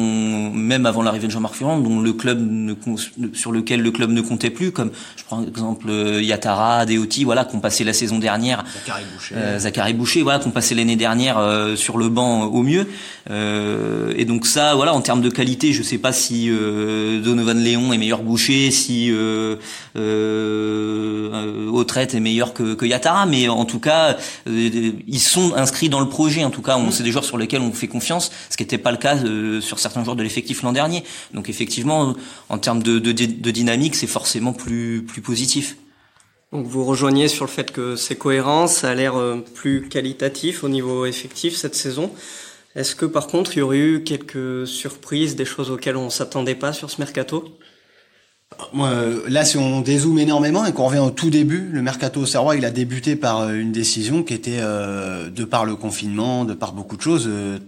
même 0.50 0.87
avant 0.87 1.03
l'arrivée 1.03 1.26
de 1.26 1.32
Jean-Marc 1.32 1.55
Furlan, 1.55 1.79
dont 1.81 2.00
le 2.00 2.12
club 2.12 2.38
ne, 2.41 2.75
sur 3.32 3.53
lequel 3.53 3.82
le 3.82 3.91
club 3.91 4.11
ne 4.11 4.20
comptait 4.20 4.50
plus, 4.50 4.73
comme 4.73 4.91
je 5.17 5.25
prends 5.25 5.43
exemple 5.43 5.87
euh, 5.88 6.23
Yatara, 6.23 6.87
Deoti, 6.87 7.25
voilà, 7.25 7.44
qu'on 7.44 7.61
passé 7.61 7.85
la 7.85 7.93
saison 7.93 8.19
dernière. 8.19 8.65
Zachary 8.75 9.05
Boucher. 9.12 9.35
Euh, 9.37 9.59
Zachary 9.59 9.93
Boucher, 9.94 10.23
voilà, 10.23 10.38
qu'on 10.38 10.50
passé 10.50 10.75
l'année 10.75 10.97
dernière 10.97 11.38
euh, 11.38 11.76
sur 11.76 11.99
le 11.99 12.09
banc 12.09 12.44
au 12.44 12.62
mieux. 12.62 12.87
Euh, 13.31 14.12
et 14.17 14.25
donc 14.25 14.47
ça, 14.47 14.75
voilà, 14.75 14.94
en 14.94 15.00
termes 15.00 15.20
de 15.20 15.31
qualité, 15.31 15.73
je 15.73 15.82
sais 15.82 15.99
pas 15.99 16.12
si 16.12 16.49
Donovan 16.49 17.59
Léon 17.59 17.93
est 17.93 17.99
meilleur 17.99 18.23
Boucher, 18.23 18.70
si 18.70 19.11
euh, 19.99 21.69
Autrette 21.70 22.15
est 22.15 22.20
meilleur 22.20 22.55
que, 22.55 22.75
que 22.75 22.87
Yatara, 22.87 23.26
mais 23.26 23.49
en 23.49 23.65
tout 23.65 23.81
cas, 23.81 24.17
ils 25.08 25.20
sont 25.20 25.55
inscrits 25.55 25.88
dans 25.88 26.00
le 26.00 26.08
projet. 26.08 26.44
En 26.44 26.50
tout 26.50 26.62
cas, 26.62 26.76
on 26.76 26.88
mm. 26.88 26.93
c'est 26.93 27.02
des 27.02 27.10
joueurs 27.10 27.25
sur 27.25 27.38
lesquels 27.38 27.62
on 27.62 27.72
fait 27.72 27.88
confiance, 27.88 28.31
ce 28.50 28.56
qui 28.56 28.62
n'était 28.62 28.79
pas 28.79 28.93
le 28.93 28.98
cas 28.98 29.17
euh, 29.17 29.60
sur 29.60 29.79
certains 29.79 30.05
joueurs 30.05 30.17
de 30.17 30.22
l'effectif 30.22 30.62
l'an 30.62 30.72
dernier. 30.72 31.03
Donc 31.34 31.48
effectivement, 31.48 32.15
en 32.48 32.58
termes 32.58 32.82
de, 32.82 32.98
de, 32.98 33.12
de 33.12 33.50
dynamique, 33.50 33.96
c'est 33.96 34.06
forcément 34.06 34.53
plus 34.53 35.05
plus 35.05 35.22
positif. 35.22 35.77
Donc 36.53 36.67
vous 36.67 36.84
rejoignez 36.84 37.29
sur 37.29 37.44
le 37.44 37.50
fait 37.50 37.72
que 37.72 37.96
c'est 37.96 38.17
cohérent, 38.17 38.67
ça 38.69 38.91
a 38.91 38.94
l'air 38.94 39.17
euh, 39.17 39.44
plus 39.55 39.88
qualitatif 39.88 40.65
au 40.65 40.69
niveau 40.69 41.05
effectif 41.05 41.56
cette 41.56 41.74
saison. 41.74 42.10
Est-ce 42.74 42.94
que 42.94 43.06
par 43.06 43.27
contre 43.27 43.56
il 43.56 43.60
y 43.60 43.62
aurait 43.62 43.79
eu 43.79 44.05
quelques 44.05 44.67
surprises, 44.67 45.36
des 45.36 45.44
choses 45.44 45.70
auxquelles 45.70 45.96
on 45.96 46.10
s'attendait 46.10 46.55
pas 46.55 46.72
sur 46.72 46.91
ce 46.91 47.00
mercato? 47.00 47.58
Là, 49.28 49.44
si 49.44 49.56
on 49.56 49.81
dézoome 49.81 50.19
énormément 50.19 50.64
et 50.67 50.72
qu'on 50.72 50.86
revient 50.86 50.98
au 50.98 51.10
tout 51.10 51.31
début, 51.31 51.69
le 51.70 51.82
mercato 51.82 52.20
au 52.20 52.26
Serrois, 52.26 52.56
il 52.56 52.64
a 52.64 52.70
débuté 52.70 53.17
par 53.17 53.40
euh, 53.40 53.55
une 53.55 53.72
décision 53.72 54.22
qui 54.22 54.34
était, 54.34 54.58
euh, 54.60 55.31
de 55.31 55.44
par 55.44 55.64
le 55.64 55.76
confinement, 55.76 56.44
de 56.44 56.55
par 56.55 56.72
beaucoup 56.72 56.96
de 56.96 57.02
choses, 57.02 57.26
euh, 57.28 57.58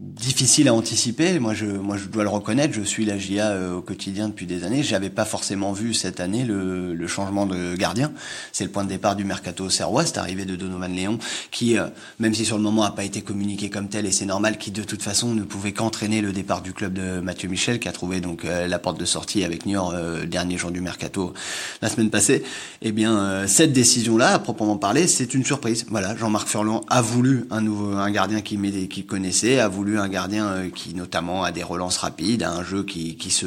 difficile 0.00 0.68
à 0.68 0.74
anticiper. 0.74 1.38
Moi, 1.38 1.54
je, 1.54 1.66
moi, 1.66 1.96
je 1.96 2.06
dois 2.06 2.24
le 2.24 2.28
reconnaître. 2.28 2.74
Je 2.74 2.82
suis 2.82 3.04
la 3.04 3.18
GIA 3.18 3.50
euh, 3.50 3.76
au 3.76 3.82
quotidien 3.82 4.28
depuis 4.28 4.46
des 4.46 4.64
années. 4.64 4.82
J'avais 4.82 5.10
pas 5.10 5.24
forcément 5.24 5.72
vu 5.72 5.94
cette 5.94 6.18
année 6.18 6.44
le, 6.44 6.94
le 6.94 7.06
changement 7.06 7.46
de 7.46 7.76
gardien. 7.76 8.12
C'est 8.52 8.64
le 8.64 8.70
point 8.70 8.84
de 8.84 8.88
départ 8.88 9.14
du 9.16 9.24
mercato 9.24 9.70
serrois, 9.70 10.04
c'est 10.04 10.18
arrivé 10.18 10.44
de 10.44 10.56
Donovan 10.56 10.92
Léon, 10.92 11.18
qui, 11.50 11.78
euh, 11.78 11.86
même 12.18 12.34
si 12.34 12.44
sur 12.44 12.56
le 12.56 12.62
moment 12.62 12.82
a 12.82 12.90
pas 12.90 13.04
été 13.04 13.22
communiqué 13.22 13.70
comme 13.70 13.88
tel, 13.88 14.06
et 14.06 14.12
c'est 14.12 14.26
normal, 14.26 14.58
qui 14.58 14.70
de 14.70 14.82
toute 14.82 15.02
façon 15.02 15.34
ne 15.34 15.42
pouvait 15.42 15.72
qu'entraîner 15.72 16.20
le 16.20 16.32
départ 16.32 16.62
du 16.62 16.72
club 16.72 16.94
de 16.94 17.20
Mathieu 17.20 17.48
Michel, 17.48 17.78
qui 17.78 17.88
a 17.88 17.92
trouvé 17.92 18.20
donc 18.20 18.44
euh, 18.44 18.66
la 18.66 18.78
porte 18.78 18.98
de 18.98 19.04
sortie 19.04 19.44
avec 19.44 19.66
Niort 19.66 19.92
le 19.92 20.26
dernier 20.26 20.58
jour 20.58 20.70
du 20.70 20.80
mercato 20.80 21.32
la 21.80 21.88
semaine 21.88 22.10
passée. 22.10 22.42
Eh 22.80 22.92
bien, 22.92 23.46
cette 23.46 23.72
décision-là, 23.72 24.34
à 24.34 24.38
proprement 24.38 24.76
parler, 24.76 25.06
c'est 25.06 25.34
une 25.34 25.44
surprise. 25.44 25.86
Voilà, 25.90 26.16
Jean-Marc 26.16 26.48
Furlan 26.48 26.82
a 26.88 27.02
voulu 27.02 27.44
un 27.50 27.60
nouveau, 27.60 27.92
un 27.92 28.10
gardien 28.10 28.40
qui, 28.40 28.58
qui 28.88 29.04
connaissait, 29.04 29.58
a 29.58 29.68
voulu 29.68 29.91
un 29.98 30.08
gardien 30.08 30.46
euh, 30.46 30.70
qui 30.70 30.94
notamment 30.94 31.44
a 31.44 31.52
des 31.52 31.62
relances 31.62 31.98
rapides, 31.98 32.42
a 32.42 32.50
un 32.50 32.64
jeu 32.64 32.84
qui, 32.84 33.16
qui 33.16 33.30
se 33.30 33.46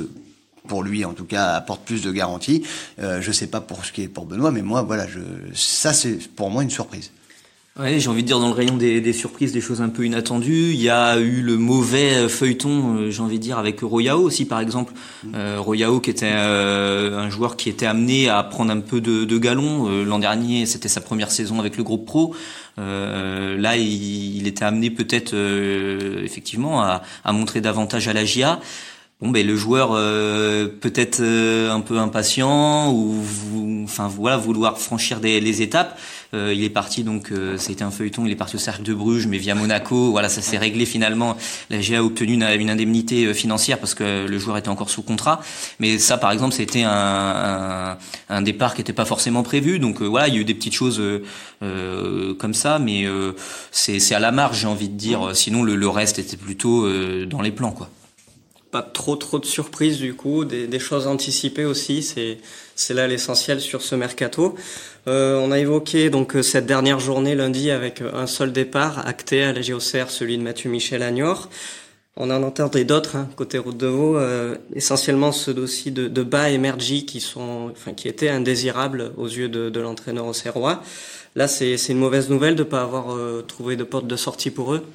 pour 0.68 0.84
lui 0.84 1.06
en 1.06 1.14
tout 1.14 1.26
cas 1.26 1.54
apporte 1.54 1.86
plus 1.86 2.02
de 2.02 2.12
garanties. 2.12 2.64
Euh, 3.00 3.22
je 3.22 3.32
sais 3.32 3.48
pas 3.48 3.62
pour 3.62 3.86
ce 3.86 3.92
qui 3.92 4.02
est 4.02 4.08
pour 4.08 4.26
Benoît, 4.26 4.52
mais 4.52 4.62
moi 4.62 4.82
voilà, 4.82 5.06
ça 5.54 5.94
c'est 5.94 6.18
pour 6.36 6.50
moi 6.50 6.64
une 6.64 6.70
surprise. 6.70 7.12
Ouais, 7.78 8.00
j'ai 8.00 8.08
envie 8.08 8.22
de 8.22 8.28
dire 8.28 8.40
dans 8.40 8.48
le 8.48 8.54
rayon 8.54 8.78
des, 8.78 9.02
des, 9.02 9.12
surprises, 9.12 9.52
des 9.52 9.60
choses 9.60 9.82
un 9.82 9.90
peu 9.90 10.06
inattendues. 10.06 10.72
Il 10.72 10.82
y 10.82 10.90
a 10.90 11.20
eu 11.20 11.42
le 11.42 11.58
mauvais 11.58 12.30
feuilleton, 12.30 12.96
euh, 12.96 13.12
j'ai 13.12 13.22
envie 13.22 13.38
de 13.38 13.44
dire, 13.44 13.58
avec 13.58 13.82
Royao 13.82 14.22
aussi, 14.22 14.46
par 14.46 14.62
exemple. 14.62 14.94
Euh, 15.34 15.58
Royao 15.60 16.00
qui 16.00 16.10
était 16.10 16.32
euh, 16.32 17.20
un 17.20 17.30
joueur 17.30 17.58
qui 17.58 17.68
était 17.68 17.86
amené 17.86 18.30
à 18.30 18.44
prendre 18.44 18.72
un 18.72 18.80
peu 18.80 19.02
de, 19.02 19.26
de 19.26 19.38
galon. 19.38 19.90
Euh, 19.90 20.06
l'an 20.06 20.20
dernier, 20.20 20.66
c'était 20.66 20.88
sa 20.88 21.02
première 21.02 21.32
saison 21.32 21.60
avec 21.60 21.76
le 21.76 21.84
groupe 21.84 22.06
pro. 22.06 22.34
là, 22.78 23.76
il, 23.76 24.38
il, 24.38 24.48
était 24.48 24.64
amené 24.64 24.90
peut-être 24.90 25.36
effectivement 26.24 26.82
à, 26.82 27.02
à, 27.26 27.34
montrer 27.34 27.60
davantage 27.60 28.08
à 28.08 28.14
la 28.14 28.24
GIA. 28.24 28.62
Bon, 29.22 29.30
ben 29.30 29.48
le 29.48 29.56
joueur 29.56 29.92
peut-être 30.82 31.22
un 31.22 31.80
peu 31.80 32.00
impatient 32.00 32.92
ou, 32.92 33.24
enfin 33.86 34.08
voilà, 34.10 34.36
vouloir 34.36 34.78
franchir 34.78 35.22
des, 35.22 35.40
les 35.40 35.62
étapes 35.62 35.98
euh, 36.36 36.54
il 36.54 36.64
est 36.64 36.70
parti 36.70 37.04
donc, 37.04 37.32
euh, 37.32 37.58
ça 37.58 37.72
un 37.82 37.92
feuilleton. 37.92 38.26
Il 38.26 38.32
est 38.32 38.36
parti 38.36 38.56
au 38.56 38.60
cercle 38.60 38.84
de 38.84 38.94
Bruges, 38.94 39.28
mais 39.28 39.38
via 39.38 39.56
Monaco. 39.56 40.12
Voilà, 40.12 40.30
ça 40.30 40.42
s'est 40.42 40.58
réglé 40.58 40.86
finalement. 40.86 41.38
La 41.70 41.80
GA 41.80 42.00
a 42.00 42.04
obtenu 42.04 42.34
une, 42.34 42.44
indemnité 42.44 43.26
euh, 43.26 43.34
financière 43.34 43.80
parce 43.80 43.94
que 43.94 44.26
le 44.28 44.40
joueur 44.40 44.58
était 44.58 44.70
encore 44.70 44.90
sous 44.90 45.02
contrat. 45.02 45.42
Mais 45.80 45.98
ça, 45.98 46.18
par 46.18 46.32
exemple, 46.32 46.54
c'était 46.54 46.84
un, 46.84 46.92
un, 46.92 47.98
un, 48.30 48.42
départ 48.42 48.74
qui 48.74 48.82
n'était 48.82 48.94
pas 48.94 49.06
forcément 49.06 49.44
prévu. 49.44 49.80
Donc 49.80 50.02
voilà, 50.02 50.28
il 50.28 50.36
y 50.36 50.38
a 50.38 50.42
eu 50.42 50.46
des 50.46 50.54
petites 50.54 50.74
choses 50.74 51.02
comme 51.62 52.54
ça, 52.54 52.80
mais 52.80 53.06
c'est 53.72 54.14
à 54.14 54.20
la 54.20 54.32
marge, 54.32 54.60
j'ai 54.60 54.68
envie 54.68 54.90
de 54.90 54.98
dire. 54.98 55.36
Sinon, 55.36 55.64
le, 55.64 55.76
le 55.76 55.90
reste 55.90 56.20
était 56.20 56.38
plutôt 56.38 56.88
dans 57.26 57.42
les 57.42 57.52
plans, 57.52 57.72
quoi 57.72 57.90
pas 58.76 58.82
trop 58.82 59.16
trop 59.16 59.40
de 59.40 59.46
surprises 59.46 60.00
du 60.00 60.16
coup, 60.16 60.44
des, 60.44 60.80
choses 60.80 61.08
anticipées 61.08 61.64
aussi, 61.64 62.04
c'est 62.04 62.94
là 62.94 63.08
l'essentiel 63.08 63.62
sur 63.62 63.82
ce 63.82 63.96
mercato. 63.96 64.58
Euh, 65.08 65.40
on 65.40 65.54
a 65.54 65.60
évoqué 65.60 66.10
donc 66.10 66.36
euh, 66.36 66.42
cette 66.42 66.66
dernière 66.66 67.00
journée 67.00 67.36
lundi 67.36 67.72
avec 67.72 68.02
euh, 68.02 68.12
un 68.14 68.28
seul 68.28 68.52
départ 68.52 69.08
acté 69.08 69.44
à 69.44 69.54
la 69.54 69.62
JOCR, 69.62 70.10
celui 70.10 70.38
de 70.38 70.44
Mathieu 70.44 70.70
Michel 70.70 71.04
Agnor. 71.04 71.48
On 72.18 72.32
en 72.32 72.44
entendait 72.44 72.86
d'autres 72.86 73.18
hein, 73.18 73.28
côté 73.36 73.58
Route 73.58 73.78
de 73.78 73.88
Vaud, 73.88 74.18
euh, 74.18 74.56
essentiellement 74.74 75.32
ceux 75.32 75.54
dossier 75.54 75.92
de, 75.92 76.08
de 76.08 76.24
Bas 76.24 76.50
Mergi 76.58 77.06
qui 77.06 77.20
sont, 77.20 77.72
enfin 77.72 77.94
qui 77.94 78.08
étaient 78.08 78.30
indésirables 78.30 79.12
aux 79.18 79.28
yeux 79.28 79.50
de, 79.50 79.70
de 79.70 79.80
l'entraîneur 79.82 80.26
auxerrois. 80.26 80.82
Là, 81.36 81.50
c'est 81.50 81.76
une 81.90 81.98
mauvaise 81.98 82.30
nouvelle 82.30 82.56
de 82.56 82.64
ne 82.64 82.70
pas 82.70 82.82
avoir 82.82 83.08
trouvé 83.46 83.76
de 83.76 83.84
porte 83.84 84.08
de 84.08 84.16
sortie 84.16 84.52
pour 84.52 84.74
eux. 84.74 84.86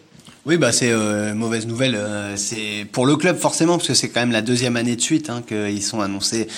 Oui, 0.47 0.57
bah 0.57 0.73
c'est 0.73 0.91
euh, 0.91 1.35
mauvaise 1.35 1.67
nouvelle. 1.67 1.95
Euh, 1.95 2.35
c'est 2.37 2.87
pour 2.91 3.05
le 3.05 3.17
club 3.17 3.37
forcément 3.37 3.77
parce 3.77 3.89
que 3.89 3.95
c'est 3.95 4.09
quand 4.09 4.21
même 4.21 4.33
la 4.33 4.41
deuxième 4.41 4.77
année 4.77 4.97
de 4.97 5.00
suite 5.00 5.29
hein, 5.29 5.43
qu'ils 5.47 5.83
sont 5.83 6.00
annoncés 6.00 6.49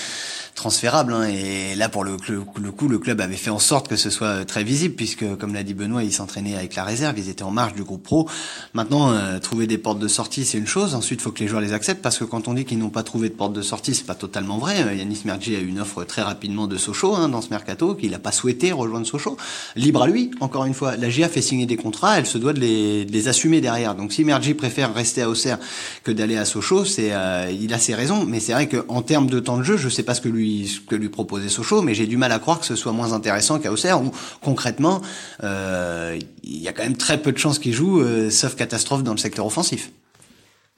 transférable. 0.55 1.13
Hein, 1.13 1.25
et 1.25 1.75
là, 1.75 1.89
pour 1.89 2.05
le, 2.05 2.17
coup, 2.17 2.89
le 2.89 2.99
club 2.99 3.21
avait 3.21 3.37
fait 3.37 3.51
en 3.51 3.59
sorte 3.59 3.89
que 3.89 3.97
ce 3.97 4.11
soit 4.11 4.27
euh, 4.29 4.45
très 4.45 4.65
visible, 4.65 4.95
puisque, 4.95 5.25
comme 5.37 5.55
l'a 5.55 5.63
dit 5.63 5.75
Benoît, 5.75 6.05
ils 6.05 6.13
s'entraînaient 6.13 6.57
avec 6.57 6.75
la 6.75 6.85
réserve, 6.85 7.19
ils 7.19 7.29
étaient 7.29 7.43
en 7.43 7.51
marge 7.51 7.75
du 7.75 7.83
groupe 7.83 8.03
pro. 8.03 8.29
Maintenant, 8.75 9.13
euh, 9.13 9.39
trouver 9.39 9.67
des 9.67 9.79
portes 9.79 9.99
de 9.99 10.09
sortie, 10.09 10.45
c'est 10.45 10.59
une 10.59 10.67
chose. 10.67 10.95
Ensuite, 10.95 11.21
il 11.21 11.23
faut 11.23 11.31
que 11.31 11.41
les 11.41 11.49
joueurs 11.49 11.61
les 11.61 11.73
acceptent, 11.73 12.03
parce 12.03 12.19
que 12.19 12.25
quand 12.25 12.49
on 12.49 12.55
dit 12.55 12.65
qu'ils 12.65 12.79
n'ont 12.79 12.91
pas 12.91 13.03
trouvé 13.03 13.29
de 13.29 13.35
porte 13.35 13.53
de 13.53 13.63
sortie, 13.63 13.95
c'est 13.95 14.07
pas 14.07 14.15
totalement 14.15 14.59
vrai. 14.59 14.83
Euh, 14.83 14.95
Yanis 14.95 15.23
Mergi 15.25 15.57
a 15.57 15.61
eu 15.61 15.67
une 15.67 15.81
offre 15.81 16.05
très 16.05 16.23
rapidement 16.23 16.67
de 16.67 16.77
Sochaux 16.77 17.15
hein, 17.15 17.29
dans 17.29 17.41
ce 17.41 17.51
mercato, 17.51 17.95
qu'il 17.95 18.11
n'a 18.11 18.19
pas 18.19 18.33
souhaité 18.33 18.73
rejoindre 18.73 19.07
Sochaux. 19.07 19.37
Libre 19.77 20.03
à 20.03 20.07
lui, 20.07 20.31
encore 20.41 20.65
une 20.65 20.75
fois. 20.75 20.97
La 20.97 21.09
GIA 21.09 21.29
fait 21.29 21.43
signer 21.43 21.67
des 21.67 21.77
contrats, 21.77 22.19
elle 22.19 22.27
se 22.27 22.39
doit 22.39 22.53
de 22.53 22.61
les, 22.61 23.05
de 23.05 23.13
les 23.13 23.29
assumer 23.29 23.61
derrière. 23.61 23.95
Donc, 23.95 24.13
si 24.13 24.25
Mergi 24.25 24.55
préfère 24.55 24.95
rester 24.95 25.23
à 25.23 25.29
Auxerre 25.29 25.59
que 26.05 26.13
d'aller 26.13 26.37
à 26.37 26.45
Sochaux, 26.45 26.85
c'est, 26.85 27.13
il 27.53 27.75
a 27.75 27.79
ses 27.79 27.95
raisons. 27.95 28.25
Mais 28.27 28.41
c'est 28.41 28.53
vrai 28.53 28.69
qu'en 28.69 29.03
termes 29.03 29.29
de 29.29 29.41
temps 29.41 29.57
de 29.57 29.63
jeu, 29.63 29.77
je 29.77 29.89
sais 29.89 30.03
pas 30.03 30.15
ce 30.15 30.21
que 30.21 30.29
lui 30.29 30.52
ce 30.67 30.81
que 30.81 30.95
lui 30.95 31.09
proposait 31.09 31.49
Sochaux, 31.49 31.83
mais 31.83 31.95
j'ai 31.95 32.07
du 32.07 32.17
mal 32.17 32.33
à 32.33 32.39
croire 32.39 32.61
que 32.61 32.67
ce 32.67 32.77
soit 32.77 32.93
moins 32.93 33.13
intéressant 33.13 33.59
qu'à 33.59 33.73
Auxerre, 33.73 34.03
où 34.03 34.11
concrètement, 34.43 35.03
euh, 35.43 36.19
il 36.43 36.63
y 36.63 36.69
a 36.69 36.73
quand 36.73 36.83
même 36.83 36.97
très 36.97 37.19
peu 37.19 37.33
de 37.33 37.39
chances 37.39 37.59
qu'il 37.59 37.73
joue, 37.73 38.01
euh, 38.01 38.31
sauf 38.31 38.55
catastrophe 38.55 39.03
dans 39.03 39.13
le 39.13 39.19
secteur 39.19 39.47
offensif. 39.47 39.91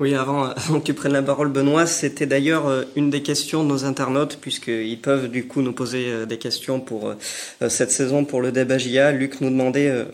Oui, 0.00 0.14
avant, 0.14 0.44
avant 0.44 0.80
que 0.80 0.86
tu 0.86 0.94
prennes 0.94 1.12
la 1.12 1.22
parole, 1.22 1.48
Benoît, 1.48 1.86
c'était 1.86 2.26
d'ailleurs 2.26 2.66
euh, 2.66 2.82
une 2.96 3.10
des 3.10 3.22
questions 3.22 3.62
de 3.62 3.68
nos 3.68 3.84
internautes, 3.84 4.38
puisqu'ils 4.40 5.00
peuvent 5.00 5.28
du 5.28 5.46
coup 5.46 5.62
nous 5.62 5.72
poser 5.72 6.26
des 6.26 6.38
questions 6.38 6.80
pour 6.80 7.14
cette 7.68 7.90
saison 7.90 8.24
pour 8.24 8.40
le 8.40 8.50
débat 8.50 8.78
GIA. 8.78 9.12
Luc 9.12 9.40
nous 9.40 9.50
demandait 9.50 10.06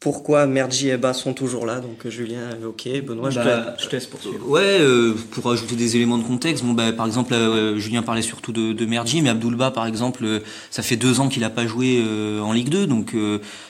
pourquoi 0.00 0.46
Mergi 0.46 0.88
et 0.88 0.96
Bas 0.96 1.12
sont 1.12 1.34
toujours 1.34 1.66
là. 1.66 1.78
Donc 1.80 2.06
euh, 2.06 2.10
Julien 2.10 2.56
ok, 2.66 2.88
Benoît, 3.04 3.28
je, 3.28 3.38
te, 3.38 3.44
bah, 3.44 3.74
je, 3.78 3.86
te, 3.86 3.92
laisse 3.92 4.06
poursuivre. 4.06 4.48
Ouais, 4.48 4.78
euh, 4.80 5.14
pour 5.32 5.50
ajouter 5.52 5.76
des 5.76 5.94
éléments 5.96 6.16
de 6.16 6.22
contexte, 6.22 6.64
bon 6.64 6.72
bah, 6.72 6.90
par 6.92 7.06
exemple, 7.06 7.34
euh, 7.34 7.78
Julien 7.78 8.00
parlait 8.00 8.22
surtout 8.22 8.52
de, 8.52 8.72
de 8.72 8.86
Mergi, 8.86 9.20
mais 9.20 9.28
Abdoulba 9.28 9.70
par 9.70 9.84
exemple, 9.84 10.24
euh, 10.24 10.40
ça 10.70 10.82
fait 10.82 10.96
deux 10.96 11.20
ans 11.20 11.28
qu'il 11.28 11.42
n'a 11.42 11.50
pas 11.50 11.66
joué 11.66 12.02
en 12.42 12.52
Ligue 12.52 12.70
2, 12.70 12.86
donc 12.86 13.14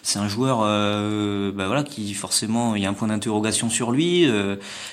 c'est 0.02 0.20
un 0.20 0.28
joueur, 0.28 0.58
bah 0.60 1.66
voilà, 1.66 1.82
qui 1.82 2.14
forcément 2.14 2.76
il 2.76 2.82
y 2.82 2.86
a 2.86 2.88
un 2.88 2.92
point 2.92 3.08
d'interrogation 3.08 3.68
sur 3.68 3.90
lui 3.90 4.24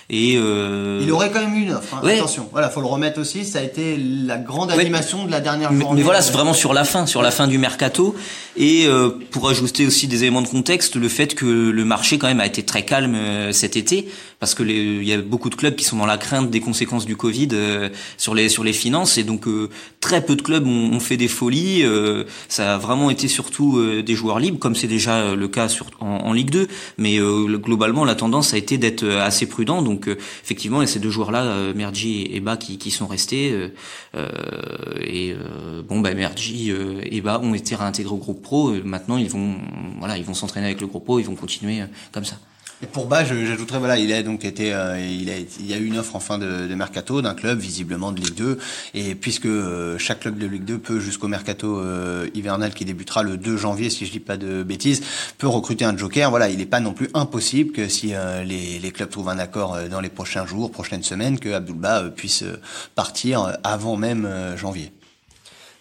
et 0.09 0.33
il 0.33 1.11
aurait 1.11 1.29
quand 1.29 1.41
même 1.41 1.55
une 1.55 1.71
offre. 1.71 1.95
Hein, 2.01 2.07
Attention, 2.07 2.49
voilà, 2.51 2.69
faut 2.69 2.81
le 2.81 2.87
remettre 2.87 3.21
aussi. 3.21 3.45
Ça 3.45 3.59
a 3.59 3.61
été 3.61 3.97
la 3.97 4.37
grande 4.37 4.71
animation 4.71 5.25
de 5.25 5.31
la 5.31 5.39
dernière 5.39 5.69
journée. 5.69 5.85
Mais, 5.89 5.97
mais 5.97 6.01
voilà, 6.01 6.21
c'est 6.21 6.33
vraiment 6.33 6.53
sur 6.53 6.73
la 6.73 6.83
fin, 6.83 7.05
sur 7.05 7.21
la 7.21 7.31
fin 7.31 7.47
du 7.47 7.59
mercato 7.59 8.15
et 8.55 8.87
pour 9.29 9.49
ajouter 9.49 9.85
aussi 9.85 10.07
des 10.07 10.23
éléments 10.23 10.41
de 10.41 10.47
contexte, 10.47 10.95
le 10.95 11.09
fait 11.09 11.26
que 11.35 11.45
le 11.45 11.85
marché 11.85 12.17
quand 12.17 12.27
même 12.27 12.39
a 12.39 12.45
été 12.45 12.63
très 12.63 12.83
calme 12.83 13.15
euh, 13.15 13.51
cet 13.51 13.75
été 13.77 14.07
parce 14.39 14.53
que 14.53 14.63
il 14.63 15.03
y 15.03 15.13
a 15.13 15.17
beaucoup 15.17 15.49
de 15.49 15.55
clubs 15.55 15.75
qui 15.75 15.83
sont 15.83 15.97
dans 15.97 16.05
la 16.05 16.17
crainte 16.17 16.51
des 16.51 16.59
conséquences 16.59 17.05
du 17.05 17.15
Covid 17.15 17.49
euh, 17.53 17.89
sur 18.17 18.35
les 18.35 18.73
finances 18.73 19.17
et 19.17 19.23
donc 19.23 19.47
euh, 19.47 19.69
très 19.99 20.23
peu 20.23 20.35
de 20.35 20.41
clubs 20.41 20.67
ont, 20.67 20.99
fait 20.99 21.17
des 21.17 21.27
folies. 21.27 21.83
ça 22.47 22.75
a 22.75 22.77
vraiment 22.77 23.09
été 23.09 23.27
surtout 23.27 23.79
des 24.01 24.15
joueurs 24.15 24.39
libres 24.39 24.59
comme 24.59 24.75
c'est 24.75 24.87
déjà 24.87 25.35
le 25.35 25.47
cas 25.47 25.67
en, 25.99 26.33
Ligue 26.33 26.49
2, 26.49 26.67
mais 26.97 27.17
globalement 27.17 28.03
la 28.03 28.15
tendance 28.15 28.53
a 28.53 28.57
été 28.57 28.77
d'être 28.77 29.05
assez 29.05 29.45
prudent. 29.45 29.81
Donc 29.81 30.07
effectivement, 30.43 30.79
a 30.79 30.87
ces 30.87 30.99
deux 30.99 31.09
joueurs-là, 31.09 31.73
Mergi 31.75 32.23
et 32.23 32.37
Eba, 32.37 32.57
qui, 32.57 32.77
qui 32.77 32.91
sont 32.91 33.07
restés. 33.07 33.53
et 35.01 35.35
bon, 35.87 35.99
bah 36.01 36.13
Mergi 36.13 36.71
et 36.71 37.17
Eba 37.17 37.39
ont 37.39 37.53
été 37.53 37.75
réintégrés 37.75 38.13
au 38.13 38.17
groupe 38.17 38.41
pro. 38.41 38.73
Maintenant, 38.83 39.17
ils 39.17 39.29
vont 39.29 39.55
voilà, 39.99 40.17
ils 40.17 40.23
vont 40.23 40.33
s'entraîner 40.33 40.67
avec 40.67 40.81
le 40.81 40.87
groupe 40.87 41.05
pro. 41.05 41.16
Ils 41.19 41.25
vont 41.25 41.35
continuer 41.35 41.81
euh, 41.81 41.85
comme 42.11 42.25
ça. 42.25 42.37
Et 42.83 42.85
pour 42.85 43.07
Bas, 43.07 43.25
j'ajouterais 43.25 43.79
voilà, 43.79 43.97
il 43.97 44.13
a 44.13 44.21
donc 44.21 44.45
été, 44.45 44.71
euh, 44.71 44.99
il 44.99 45.31
a, 45.31 45.39
y 45.63 45.73
a 45.73 45.77
eu 45.77 45.85
une 45.85 45.97
offre 45.97 46.15
en 46.15 46.19
fin 46.19 46.37
de, 46.37 46.75
mercato 46.75 47.23
d'un 47.23 47.33
club 47.33 47.57
visiblement 47.57 48.11
de 48.11 48.21
Ligue 48.21 48.35
2, 48.35 48.59
et 48.93 49.15
puisque 49.15 49.47
euh, 49.47 49.97
chaque 49.97 50.19
club 50.19 50.37
de 50.37 50.45
Ligue 50.45 50.63
2 50.63 50.77
peut 50.77 50.99
jusqu'au 50.99 51.27
mercato 51.27 51.81
hivernal 52.35 52.75
qui 52.75 52.85
débutera 52.85 53.23
le 53.23 53.35
2 53.35 53.57
janvier, 53.57 53.89
si 53.89 54.05
je 54.05 54.11
dis 54.11 54.19
pas 54.19 54.37
de 54.37 54.61
bêtises, 54.61 55.01
peut 55.39 55.47
recruter 55.47 55.85
un 55.85 55.97
joker. 55.97 56.29
Voilà, 56.29 56.49
il 56.49 56.59
n'est 56.59 56.67
pas 56.67 56.79
non 56.79 56.93
plus 56.93 57.09
impossible 57.15 57.71
que 57.71 57.87
si 57.87 58.13
les, 58.45 58.91
clubs 58.91 59.09
trouvent 59.09 59.29
un 59.29 59.39
accord 59.39 59.79
dans 59.89 59.99
les 59.99 60.09
prochains 60.09 60.45
jours, 60.45 60.69
prochaines 60.69 61.01
semaines, 61.01 61.39
que 61.39 61.49
Abdoulba 61.49 62.11
puisse 62.15 62.43
partir 62.93 63.57
avant 63.63 63.97
même 63.97 64.29
janvier. 64.55 64.91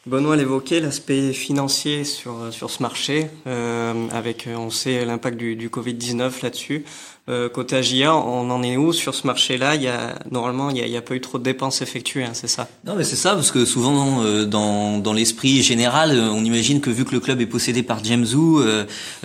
Benoît 0.06 0.36
l'évoquait, 0.36 0.78
l'aspect 0.78 1.32
financier 1.32 2.04
sur, 2.04 2.52
sur 2.52 2.70
ce 2.70 2.80
marché, 2.80 3.26
euh, 3.48 4.06
avec, 4.12 4.48
on 4.56 4.70
sait 4.70 5.04
l'impact 5.04 5.36
du, 5.36 5.56
du 5.56 5.68
Covid-19 5.68 6.44
là-dessus. 6.44 6.84
Euh, 7.28 7.48
côté 7.48 7.74
AGIA, 7.74 8.14
on 8.14 8.48
en 8.50 8.62
est 8.62 8.76
où 8.76 8.92
sur 8.92 9.12
ce 9.12 9.26
marché-là? 9.26 9.74
Il 9.74 9.82
y 9.82 9.88
a 9.88 10.14
normalement, 10.30 10.70
il 10.70 10.76
y 10.76 10.96
a, 10.96 11.02
pas 11.02 11.16
eu 11.16 11.20
trop 11.20 11.38
de 11.38 11.42
dépenses 11.42 11.82
effectuées, 11.82 12.22
hein, 12.22 12.30
c'est 12.34 12.46
ça? 12.46 12.68
Non, 12.84 12.94
mais 12.96 13.02
c'est 13.02 13.16
ça 13.16 13.34
parce 13.34 13.50
que 13.50 13.64
souvent 13.64 14.22
euh, 14.22 14.44
dans, 14.44 14.98
dans 14.98 15.12
l'esprit 15.12 15.60
général, 15.60 16.12
euh, 16.12 16.30
on 16.30 16.44
imagine 16.44 16.80
que 16.80 16.88
vu 16.88 17.04
que 17.04 17.12
le 17.12 17.18
club 17.18 17.40
est 17.40 17.46
possédé 17.46 17.82
par 17.82 18.04
James 18.04 18.26
Wu, 18.32 18.62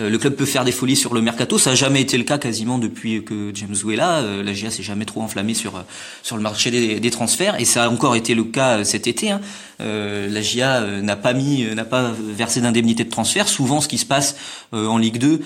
le 0.00 0.16
club 0.16 0.34
peut 0.34 0.46
faire 0.46 0.64
des 0.64 0.72
folies 0.72 0.96
sur 0.96 1.14
le 1.14 1.20
mercato. 1.20 1.58
Ça 1.58 1.70
n'a 1.70 1.76
jamais 1.76 2.00
été 2.00 2.18
le 2.18 2.24
cas 2.24 2.38
quasiment 2.38 2.78
depuis 2.78 3.22
que 3.22 3.52
James 3.54 3.76
Wu 3.84 3.92
est 3.92 3.96
là. 3.96 4.20
La 4.20 4.52
GIA 4.52 4.70
s'est 4.70 4.82
jamais 4.82 5.04
trop 5.04 5.22
enflammée 5.22 5.54
sur 5.54 5.84
sur 6.24 6.36
le 6.36 6.42
marché 6.42 6.72
des, 6.72 6.98
des, 6.98 7.10
transferts 7.10 7.60
et 7.60 7.64
ça 7.64 7.84
a 7.84 7.88
encore 7.88 8.16
été 8.16 8.34
le 8.34 8.44
cas 8.44 8.82
cet 8.84 9.06
été. 9.06 9.30
Hein. 9.30 9.40
la 9.78 10.40
GIA 10.40 10.80
n'a 11.02 11.16
pas 11.16 11.34
mis, 11.34 11.64
n'a 11.74 11.84
pas 11.84 12.10
versé 12.18 12.60
d'indemnité 12.60 13.04
de 13.04 13.10
transfert. 13.10 13.46
Souvent, 13.46 13.80
ce 13.80 13.86
qui 13.86 13.98
se 13.98 14.06
passe 14.06 14.36
en 14.72 14.98
Ligue 14.98 15.18
2, 15.18 15.40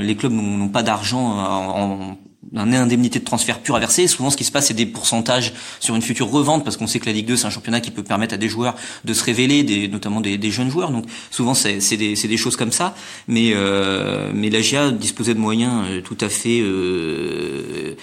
les 0.00 0.16
clubs 0.16 0.32
n'ont 0.32 0.68
pas 0.68 0.82
d'argent 0.82 1.38
en 1.38 1.85
un 2.54 2.72
indemnité 2.72 3.18
de 3.18 3.24
transfert 3.24 3.60
pure 3.60 3.76
à 3.76 3.80
verser. 3.80 4.06
Souvent, 4.06 4.30
ce 4.30 4.36
qui 4.36 4.44
se 4.44 4.52
passe, 4.52 4.68
c'est 4.68 4.74
des 4.74 4.86
pourcentages 4.86 5.52
sur 5.80 5.94
une 5.94 6.02
future 6.02 6.30
revente, 6.30 6.64
parce 6.64 6.76
qu'on 6.76 6.86
sait 6.86 7.00
que 7.00 7.06
la 7.06 7.12
Ligue 7.12 7.26
2, 7.26 7.36
c'est 7.36 7.46
un 7.46 7.50
championnat 7.50 7.80
qui 7.80 7.90
peut 7.90 8.02
permettre 8.02 8.34
à 8.34 8.36
des 8.36 8.48
joueurs 8.48 8.76
de 9.04 9.12
se 9.12 9.24
révéler, 9.24 9.62
des, 9.62 9.88
notamment 9.88 10.20
des, 10.20 10.38
des, 10.38 10.50
jeunes 10.50 10.70
joueurs. 10.70 10.90
Donc, 10.90 11.04
souvent, 11.30 11.54
c'est 11.54 11.96
des, 11.96 12.14
des, 12.14 12.36
choses 12.36 12.56
comme 12.56 12.72
ça. 12.72 12.94
Mais, 13.26 13.52
euh, 13.54 14.30
mais 14.34 14.50
la 14.50 14.60
GIA 14.60 14.90
disposait 14.90 15.34
de 15.34 15.40
moyens 15.40 15.84
euh, 15.88 16.00
tout 16.02 16.18
à 16.20 16.28
fait 16.28 16.60
euh, 16.60 17.96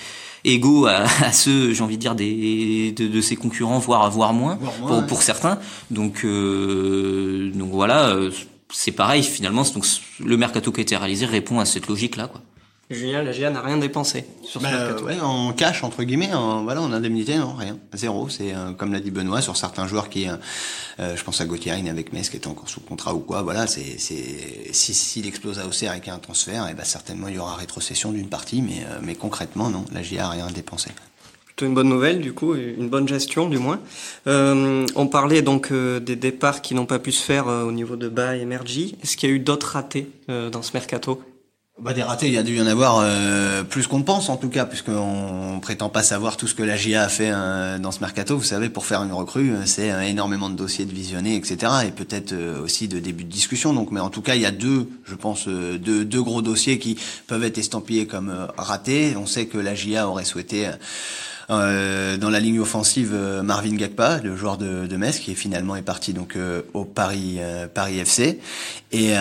égaux 0.44 0.88
à, 0.88 1.06
à 1.24 1.32
ceux, 1.32 1.74
j'ai 1.74 1.84
envie 1.84 1.98
de 1.98 2.02
dire, 2.02 2.16
des, 2.16 2.92
de, 2.92 3.08
de, 3.08 3.22
ses 3.22 3.36
concurrents, 3.36 3.80
voire, 3.80 4.10
voire 4.12 4.34
moins, 4.34 4.58
pour, 4.88 5.06
pour 5.06 5.22
certains. 5.22 5.60
Donc, 5.90 6.26
euh, 6.26 7.52
donc 7.54 7.72
voilà, 7.72 8.16
c'est 8.72 8.92
pareil, 8.92 9.24
finalement. 9.24 9.64
Donc, 9.74 9.86
le 10.20 10.38
mercato 10.38 10.72
qui 10.72 10.82
a 10.82 10.84
été 10.84 10.98
réalisé 10.98 11.26
répond 11.26 11.60
à 11.60 11.66
cette 11.66 11.88
logique-là, 11.88 12.28
quoi. 12.28 12.42
Julien, 12.94 13.24
la 13.24 13.32
GIA 13.32 13.50
n'a 13.50 13.62
rien 13.62 13.78
dépensé 13.78 14.26
sur 14.44 14.62
ce 14.62 14.66
Bah, 14.66 15.02
ouais, 15.04 15.20
en 15.20 15.54
cash 15.54 15.84
entre 15.84 16.04
guillemets, 16.04 16.34
en, 16.34 16.64
voilà, 16.64 16.82
en 16.82 16.92
indemnité, 16.92 17.38
non, 17.38 17.54
rien, 17.54 17.78
zéro. 17.94 18.30
C'est 18.30 18.54
euh, 18.54 18.72
comme 18.72 18.94
l'a 18.94 19.00
dit 19.00 19.12
Benoît 19.12 19.42
sur 19.42 19.58
certains 19.58 19.88
joueurs 19.88 20.10
qui, 20.10 20.28
euh, 20.28 20.36
euh, 21.00 21.16
je 21.16 21.24
pense 21.24 21.42
à 21.42 21.46
Gauthier 21.46 21.72
avec 21.72 22.14
Metz 22.14 22.30
qui 22.30 22.38
était 22.38 22.48
encore 22.48 22.70
sous 22.70 22.82
contrat 22.82 23.14
ou 23.14 23.20
quoi. 23.20 23.42
Voilà, 23.42 23.68
c'est, 23.68 24.00
c'est 24.00 24.72
si 24.72 24.94
s'il 24.94 25.28
explose 25.28 25.60
à 25.60 25.66
Auxerre 25.66 25.92
avec 25.92 26.08
un 26.08 26.18
transfert, 26.18 26.68
et 26.68 26.74
ben 26.74 26.86
certainement 26.86 27.28
il 27.28 27.36
y 27.36 27.40
aura 27.40 27.56
rétrocession 27.56 28.12
d'une 28.12 28.30
partie, 28.30 28.62
mais 28.62 28.86
euh, 28.88 29.00
mais 29.02 29.16
concrètement 29.16 29.70
non, 29.70 29.86
la 29.92 30.02
GIA 30.02 30.28
a 30.28 30.30
rien 30.30 30.48
dépensé. 30.48 30.92
Plutôt 31.56 31.68
une 31.68 31.76
bonne 31.76 31.90
nouvelle, 31.90 32.20
du 32.20 32.34
coup, 32.34 32.56
une 32.56 32.90
bonne 32.90 33.08
gestion, 33.08 33.48
du 33.48 33.60
moins. 33.60 33.80
Euh, 34.26 34.88
on 34.96 35.06
parlait 35.06 35.44
donc 35.44 35.72
euh, 35.72 36.00
des 36.00 36.16
départs 36.16 36.64
qui 36.64 36.74
n'ont 36.74 36.88
pas 36.88 36.98
pu 36.98 37.12
se 37.12 37.22
faire 37.22 37.48
euh, 37.48 37.64
au 37.64 37.72
niveau 37.72 37.96
de 37.96 38.10
Bas 38.10 38.36
et 38.36 38.46
Mergy. 38.46 38.98
Est-ce 39.04 39.16
qu'il 39.18 39.30
y 39.30 39.32
a 39.32 39.36
eu 39.36 39.40
d'autres 39.40 39.74
ratés 39.74 40.10
dans 40.28 40.64
ce 40.64 40.72
mercato? 40.74 41.22
Bah, 41.80 41.94
des 41.94 42.04
ratés, 42.04 42.28
il 42.28 42.34
y 42.34 42.38
a 42.38 42.44
dû 42.44 42.56
y 42.56 42.62
en 42.62 42.68
avoir 42.68 43.00
euh, 43.02 43.64
plus 43.64 43.88
qu'on 43.88 44.04
pense 44.04 44.30
en 44.30 44.38
tout 44.38 44.50
cas, 44.50 44.66
puisqu'on 44.66 45.60
prétend 45.60 45.90
pas 45.90 46.04
savoir 46.04 46.38
tout 46.38 46.46
ce 46.46 46.54
que 46.54 46.62
la 46.62 46.78
GIA 46.78 47.02
a 47.02 47.10
fait 47.10 47.32
euh, 47.34 47.80
dans 47.80 47.92
ce 47.92 48.00
mercato. 48.00 48.38
Vous 48.38 48.44
savez, 48.44 48.70
pour 48.70 48.86
faire 48.86 49.02
une 49.02 49.12
recrue, 49.12 49.50
euh, 49.50 49.66
c'est 49.66 49.92
euh, 49.92 50.02
énormément 50.02 50.52
de 50.52 50.56
dossiers 50.56 50.86
de 50.86 50.94
visionnés, 50.94 51.36
etc. 51.36 51.72
Et 51.88 51.92
peut-être 51.92 52.36
aussi 52.62 52.88
de 52.88 53.00
début 53.00 53.24
de 53.24 53.30
discussion. 53.30 53.74
Donc, 53.74 53.90
mais 53.90 54.00
en 54.00 54.12
tout 54.12 54.22
cas, 54.22 54.36
il 54.36 54.42
y 54.42 54.46
a 54.46 54.52
deux, 54.52 54.88
je 55.04 55.16
pense, 55.16 55.48
deux, 55.48 56.06
deux 56.06 56.22
gros 56.22 56.44
dossiers 56.44 56.78
qui 56.78 56.96
peuvent 57.26 57.44
être 57.44 57.58
estampillés 57.58 58.06
comme 58.06 58.32
ratés. 58.56 59.16
On 59.18 59.26
sait 59.26 59.48
que 59.48 59.58
la 59.58 59.74
GIA 59.74 60.08
aurait 60.08 60.26
souhaité 60.26 60.70
euh, 61.50 62.18
dans 62.18 62.30
la 62.30 62.40
ligne 62.40 62.60
offensive 62.60 63.12
euh, 63.14 63.44
Marvin 63.44 63.76
Gakpa, 63.76 64.20
le 64.24 64.36
joueur 64.36 64.58
de, 64.58 64.88
de 64.88 64.98
Metz, 64.98 65.20
qui 65.20 65.36
finalement 65.36 65.76
est 65.76 65.82
parti 65.82 66.14
donc 66.14 66.36
euh, 66.36 66.62
au 66.74 66.86
Paris 66.86 67.40
Paris 67.74 68.00
FC. 68.00 68.40
Et 68.92 69.14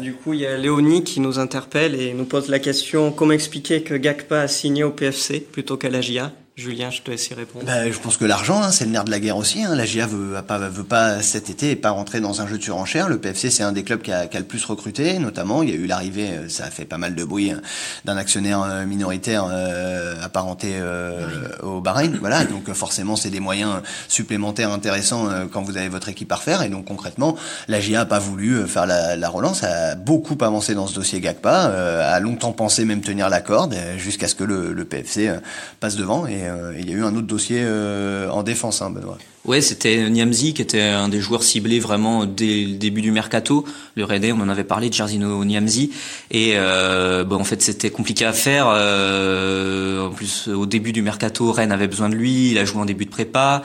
Du 0.00 0.14
coup, 0.14 0.34
il 0.34 0.40
y 0.40 0.46
a 0.46 0.56
Léonie 0.56 1.04
qui 1.04 1.20
nous 1.20 1.38
interpelle 1.38 1.94
et 1.94 2.14
nous 2.14 2.24
pose 2.24 2.48
la 2.48 2.58
question 2.58 3.10
comment 3.10 3.32
expliquer 3.32 3.82
que 3.82 3.94
Gakpa 3.94 4.40
a 4.40 4.48
signé 4.48 4.84
au 4.84 4.90
PFC 4.90 5.40
plutôt 5.40 5.76
qu'à 5.76 5.90
la 5.90 6.00
GIA 6.00 6.32
Julien, 6.56 6.88
je 6.90 7.02
te 7.02 7.10
laisse 7.10 7.28
y 7.28 7.34
répondre. 7.34 7.66
Bah, 7.66 7.90
je 7.90 7.98
pense 7.98 8.16
que 8.16 8.24
l'argent, 8.24 8.62
hein, 8.62 8.72
c'est 8.72 8.86
le 8.86 8.90
nerf 8.90 9.04
de 9.04 9.10
la 9.10 9.20
guerre 9.20 9.36
aussi. 9.36 9.62
Hein. 9.62 9.74
La 9.74 9.84
GIA 9.84 10.06
veut, 10.06 10.38
a 10.38 10.42
pas, 10.42 10.56
veut 10.56 10.84
pas 10.84 11.20
cet 11.20 11.50
été 11.50 11.72
et 11.72 11.76
pas 11.76 11.90
rentrer 11.90 12.20
dans 12.20 12.40
un 12.40 12.46
jeu 12.46 12.56
de 12.56 12.62
surenchère. 12.62 13.10
Le 13.10 13.18
PFC, 13.18 13.50
c'est 13.50 13.62
un 13.62 13.72
des 13.72 13.84
clubs 13.84 14.00
qui 14.00 14.10
a, 14.10 14.26
qui 14.26 14.38
a 14.38 14.40
le 14.40 14.46
plus 14.46 14.64
recruté, 14.64 15.18
notamment. 15.18 15.62
Il 15.62 15.68
y 15.68 15.72
a 15.72 15.74
eu 15.76 15.84
l'arrivée, 15.84 16.30
euh, 16.30 16.48
ça 16.48 16.64
a 16.64 16.70
fait 16.70 16.86
pas 16.86 16.96
mal 16.96 17.14
de 17.14 17.24
bruit, 17.24 17.50
hein, 17.50 17.60
d'un 18.06 18.16
actionnaire 18.16 18.62
euh, 18.62 18.86
minoritaire 18.86 19.46
euh, 19.50 20.14
apparenté 20.22 20.76
euh, 20.76 21.28
au 21.62 21.82
Bahreïn. 21.82 22.16
Voilà, 22.20 22.44
donc 22.44 22.70
euh, 22.70 22.72
forcément, 22.72 23.16
c'est 23.16 23.28
des 23.28 23.40
moyens 23.40 23.82
supplémentaires 24.08 24.70
intéressants 24.70 25.28
euh, 25.28 25.44
quand 25.52 25.60
vous 25.60 25.76
avez 25.76 25.90
votre 25.90 26.08
équipe 26.08 26.32
à 26.32 26.36
refaire. 26.36 26.62
Et 26.62 26.70
donc 26.70 26.86
concrètement, 26.86 27.36
la 27.68 27.80
GIA 27.80 28.00
a 28.00 28.06
pas 28.06 28.18
voulu 28.18 28.66
faire 28.66 28.86
la, 28.86 29.14
la 29.14 29.28
relance, 29.28 29.62
a 29.62 29.94
beaucoup 29.94 30.38
avancé 30.40 30.74
dans 30.74 30.86
ce 30.86 30.94
dossier 30.94 31.20
Gagpa, 31.20 31.66
euh, 31.66 32.16
a 32.16 32.18
longtemps 32.18 32.52
pensé 32.52 32.86
même 32.86 33.02
tenir 33.02 33.28
la 33.28 33.42
corde, 33.42 33.76
jusqu'à 33.98 34.26
ce 34.26 34.34
que 34.34 34.44
le, 34.44 34.72
le 34.72 34.84
PFC 34.86 35.28
euh, 35.28 35.36
passe 35.80 35.96
devant. 35.96 36.26
Et 36.26 36.45
euh, 36.48 36.74
il 36.78 36.88
y 36.88 36.92
a 36.92 36.96
eu 36.96 37.04
un 37.04 37.14
autre 37.14 37.26
dossier 37.26 37.62
euh, 37.62 38.28
en 38.30 38.42
défense, 38.42 38.82
hein, 38.82 38.90
Benoît. 38.90 39.18
Ouais, 39.46 39.60
c'était 39.60 40.10
Niamzi 40.10 40.54
qui 40.54 40.62
était 40.62 40.80
un 40.82 41.08
des 41.08 41.20
joueurs 41.20 41.44
ciblés 41.44 41.78
vraiment 41.78 42.26
dès 42.26 42.64
le 42.64 42.74
début 42.74 43.00
du 43.00 43.12
mercato. 43.12 43.64
Le 43.94 44.04
Rennais, 44.04 44.32
on 44.32 44.40
en 44.40 44.48
avait 44.48 44.64
parlé, 44.64 44.88
de 44.88 44.94
Jarzino 44.94 45.44
Niamzi. 45.44 45.92
Et 46.32 46.54
euh, 46.56 47.22
bon, 47.22 47.36
en 47.36 47.44
fait, 47.44 47.62
c'était 47.62 47.90
compliqué 47.90 48.24
à 48.24 48.32
faire. 48.32 48.66
Euh, 48.68 50.06
en 50.08 50.10
plus, 50.10 50.48
au 50.48 50.66
début 50.66 50.92
du 50.92 51.00
mercato, 51.00 51.52
Rennes 51.52 51.70
avait 51.70 51.86
besoin 51.86 52.08
de 52.08 52.16
lui. 52.16 52.50
Il 52.50 52.58
a 52.58 52.64
joué 52.64 52.80
en 52.80 52.84
début 52.86 53.04
de 53.04 53.10
prépa. 53.10 53.62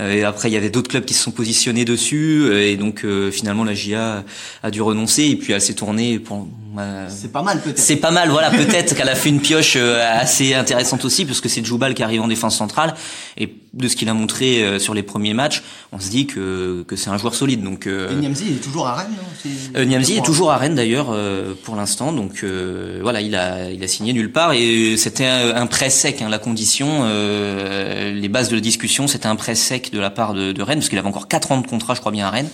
Euh, 0.00 0.12
et 0.12 0.22
après, 0.24 0.50
il 0.50 0.52
y 0.52 0.56
avait 0.56 0.70
d'autres 0.70 0.88
clubs 0.88 1.04
qui 1.04 1.14
se 1.14 1.22
sont 1.22 1.32
positionnés 1.32 1.84
dessus. 1.86 2.42
Euh, 2.44 2.68
Et 2.70 2.76
donc, 2.76 3.04
euh, 3.04 3.30
finalement, 3.30 3.64
la 3.64 3.74
GIA 3.74 4.24
a 4.62 4.70
dû 4.70 4.82
renoncer. 4.82 5.24
Et 5.24 5.36
puis, 5.36 5.54
elle 5.54 5.60
s'est 5.62 5.74
tournée 5.74 6.18
pour... 6.18 6.46
euh, 6.78 7.06
C'est 7.08 7.32
pas 7.32 7.42
mal 7.42 7.60
peut-être. 7.62 7.78
c'est 7.78 7.96
pas 7.96 8.10
mal, 8.10 8.28
voilà. 8.28 8.50
Peut-être 8.50 8.94
qu'elle 8.94 9.08
a 9.08 9.14
fait 9.14 9.30
une 9.30 9.40
pioche 9.40 9.76
assez 9.76 10.54
intéressante 10.54 11.04
aussi, 11.06 11.24
parce 11.24 11.40
que 11.40 11.48
c'est 11.48 11.64
Djoubal 11.64 11.94
qui 11.94 12.02
arrive 12.02 12.20
en 12.22 12.28
défense 12.28 12.56
centrale, 12.56 12.94
et 13.38 13.50
de 13.74 13.88
ce 13.88 13.96
qu'il 13.96 14.08
a 14.08 14.14
montré 14.14 14.78
sur 14.78 14.92
les 14.92 15.02
premiers 15.02 15.21
matchs, 15.32 15.62
on 15.92 16.00
se 16.00 16.10
dit 16.10 16.26
que 16.26 16.84
que 16.88 16.96
c'est 16.96 17.10
un 17.10 17.18
joueur 17.18 17.34
solide. 17.34 17.62
Donc 17.62 17.86
euh, 17.86 18.10
Et 18.10 18.14
Niamzi, 18.16 18.44
il 18.48 18.56
est 18.56 18.60
toujours 18.60 18.86
à 18.88 18.94
Rennes, 18.96 19.12
non 19.16 19.22
C'est- 19.42 19.78
euh, 19.78 19.84
Niamzi 19.84 20.16
est 20.16 20.24
toujours 20.24 20.50
à 20.50 20.56
Rennes 20.56 20.74
d'ailleurs 20.74 21.08
euh, 21.12 21.54
pour 21.64 21.76
l'instant, 21.76 22.12
donc 22.12 22.40
euh, 22.42 22.98
voilà, 23.02 23.20
il 23.20 23.34
a 23.36 23.70
il 23.70 23.82
a 23.84 23.88
signé 23.88 24.12
nulle 24.12 24.32
part 24.32 24.52
et 24.52 24.96
c'était 24.96 25.26
un, 25.26 25.54
un 25.54 25.66
prêt 25.66 25.90
sec. 25.90 26.20
hein, 26.20 26.28
la 26.28 26.38
condition, 26.38 26.88
euh, 27.04 28.12
les 28.12 28.28
bases 28.28 28.48
de 28.48 28.56
la 28.56 28.60
discussion, 28.60 29.06
c'était 29.06 29.26
un 29.28 29.36
prêt 29.36 29.54
sec 29.54 29.92
de 29.92 30.00
la 30.00 30.10
part 30.10 30.34
de, 30.34 30.50
de 30.52 30.62
Rennes 30.62 30.78
parce 30.80 30.88
qu'il 30.88 30.98
avait 30.98 31.08
encore 31.08 31.28
quatre 31.28 31.52
ans 31.52 31.60
de 31.60 31.66
contrat, 31.66 31.94
je 31.94 32.00
crois 32.00 32.12
bien 32.12 32.26
à 32.26 32.30
Rennes. 32.30 32.50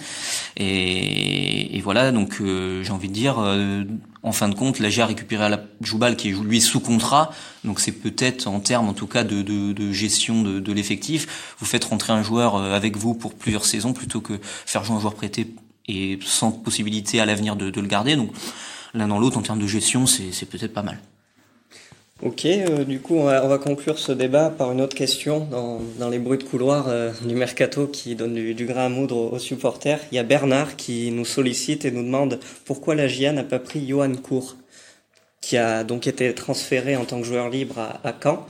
Et, 0.57 1.77
et 1.77 1.81
voilà, 1.81 2.11
donc 2.13 2.39
euh, 2.41 2.83
j'ai 2.83 2.91
envie 2.93 3.09
de 3.09 3.15
dire, 3.15 3.37
euh, 3.39 3.85
en 4.23 4.33
fin 4.33 4.49
de 4.49 4.55
compte, 4.55 4.79
la 4.79 4.91
GIA 4.91 5.05
a 5.05 5.07
récupéré 5.07 5.49
la 5.49 5.63
Joubal 5.81 6.17
qui 6.17 6.31
est 6.31 6.33
lui 6.33 6.61
sous 6.61 6.81
contrat, 6.81 7.31
donc 7.65 7.81
c'est 7.81 7.93
peut-être 7.93 8.47
en 8.47 8.61
termes 8.61 8.89
en 8.89 8.93
tout 8.93 9.07
cas 9.07 9.25
de, 9.25 9.93
gestion 9.93 10.43
de, 10.43 10.73
l'effectif, 10.73 11.55
vous 11.59 11.67
faites 11.67 11.85
rentrer 11.85 12.13
un 12.13 12.23
joueur 12.23 12.57
euh, 12.57 12.75
avec 12.75 12.97
vous 12.97 13.15
pour 13.15 13.35
plusieurs 13.35 13.65
saisons 13.65 13.93
plutôt 13.93 14.21
que 14.21 14.39
faire 14.43 14.85
jouer 14.85 14.97
un 14.97 15.01
joueur 15.01 15.15
prêté 15.15 15.55
et 15.87 16.19
sans 16.25 16.53
possibilité 16.53 17.21
à 17.21 17.27
l'avenir 17.27 17.57
de, 17.57 17.71
de 17.71 17.81
le 17.81 17.87
garder. 17.87 18.17
Donc 18.17 18.31
l'un 18.95 19.09
dans 19.09 19.19
l'autre, 19.19 19.39
en 19.39 19.43
termes 19.43 19.61
de 19.61 19.67
gestion, 19.67 20.07
c'est 20.07 20.47
peut-être 20.47 20.75
pas 20.75 20.83
mal. 20.83 20.99
Ok, 22.21 22.47
euh, 22.47 22.83
du 22.83 22.99
coup, 22.99 23.15
on 23.15 23.25
va, 23.25 23.45
on 23.45 23.49
va 23.49 23.59
conclure 23.59 23.97
ce 23.97 24.11
débat 24.11 24.51
par 24.51 24.73
une 24.73 24.81
autre 24.81 24.97
question 24.97 25.47
dans, 25.49 25.81
dans 26.01 26.09
les 26.09 26.19
bruits 26.19 26.39
de 26.39 26.43
couloir 26.43 26.87
euh, 26.89 27.13
du 27.25 27.37
mercato 27.37 27.87
qui 27.87 28.17
donne 28.17 28.35
du, 28.35 28.55
du 28.55 28.67
grain 28.67 28.87
à 28.87 28.89
moudre 28.89 29.17
aux, 29.17 29.29
aux 29.37 29.39
supporters. 29.39 30.01
Il 30.11 30.17
y 30.17 30.19
a 30.19 30.25
Bernard 30.25 30.75
qui 30.75 31.13
nous 31.13 31.25
sollicite 31.25 31.85
et 31.85 31.93
nous 31.93 32.03
demande 32.03 32.41
pourquoi 32.65 32.97
la 32.97 33.07
GIA 33.07 33.33
n'a 33.33 33.45
pas 33.45 33.61
pris 33.61 33.87
Johan 33.87 34.13
Cour, 34.17 34.57
qui 35.41 35.57
a 35.57 35.85
donc 35.85 36.09
été 36.09 36.35
transféré 36.35 36.97
en 36.97 37.05
tant 37.05 37.21
que 37.21 37.27
joueur 37.27 37.51
libre 37.51 37.79
à, 37.79 38.01
à 38.03 38.13
Caen. 38.21 38.45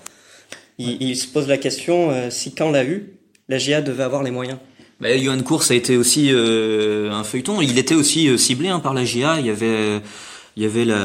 Il, 0.79 1.03
il 1.03 1.17
se 1.17 1.27
pose 1.29 1.47
la 1.47 1.59
question 1.59 2.11
euh, 2.11 2.31
si 2.31 2.55
Caen 2.57 2.71
l'a 2.71 2.87
eu, 2.87 3.19
la 3.51 3.59
GIA 3.59 3.83
devait 3.83 4.05
avoir 4.05 4.23
les 4.23 4.31
moyens. 4.31 4.59
Bah, 4.99 5.15
Johan 5.19 5.43
Course 5.43 5.73
a 5.73 5.75
été 5.75 5.99
aussi 5.99 6.31
un 6.31 7.23
feuilleton. 7.23 7.61
Il 7.61 7.79
était 7.79 7.95
aussi 7.95 8.37
ciblé 8.39 8.69
hein, 8.69 8.81
par 8.81 8.95
la 8.95 9.05
GIA. 9.05 9.39
Il 9.39 9.47
y 9.47 9.51
avait, 9.51 10.01
il 10.57 10.63
y 10.65 10.67
avait 10.67 10.85
la, 10.85 10.97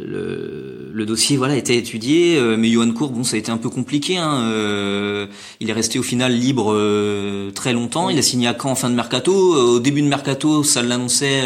le, 0.00 0.73
le 0.94 1.06
dossier, 1.06 1.36
voilà, 1.36 1.56
était 1.56 1.76
étudié. 1.76 2.36
euh, 2.38 2.56
mais 2.56 2.70
Johan 2.70 2.90
Cour, 2.92 3.10
bon, 3.10 3.24
ça 3.24 3.34
a 3.34 3.38
été 3.38 3.50
un 3.50 3.56
peu 3.56 3.68
compliqué. 3.68 4.16
Hein, 4.16 4.42
euh, 4.44 5.26
il 5.58 5.68
est 5.68 5.72
resté 5.72 5.98
au 5.98 6.04
final 6.04 6.32
libre 6.32 6.72
euh, 6.72 7.50
très 7.50 7.72
longtemps. 7.72 8.10
Il 8.10 8.18
a 8.18 8.22
signé 8.22 8.46
à 8.46 8.54
Caen 8.54 8.70
en 8.70 8.74
fin 8.76 8.90
de 8.90 8.94
mercato. 8.94 9.32
Au 9.32 9.80
début 9.80 10.02
de 10.02 10.06
mercato, 10.06 10.62
ça 10.62 10.82
l'annonçait 10.82 11.42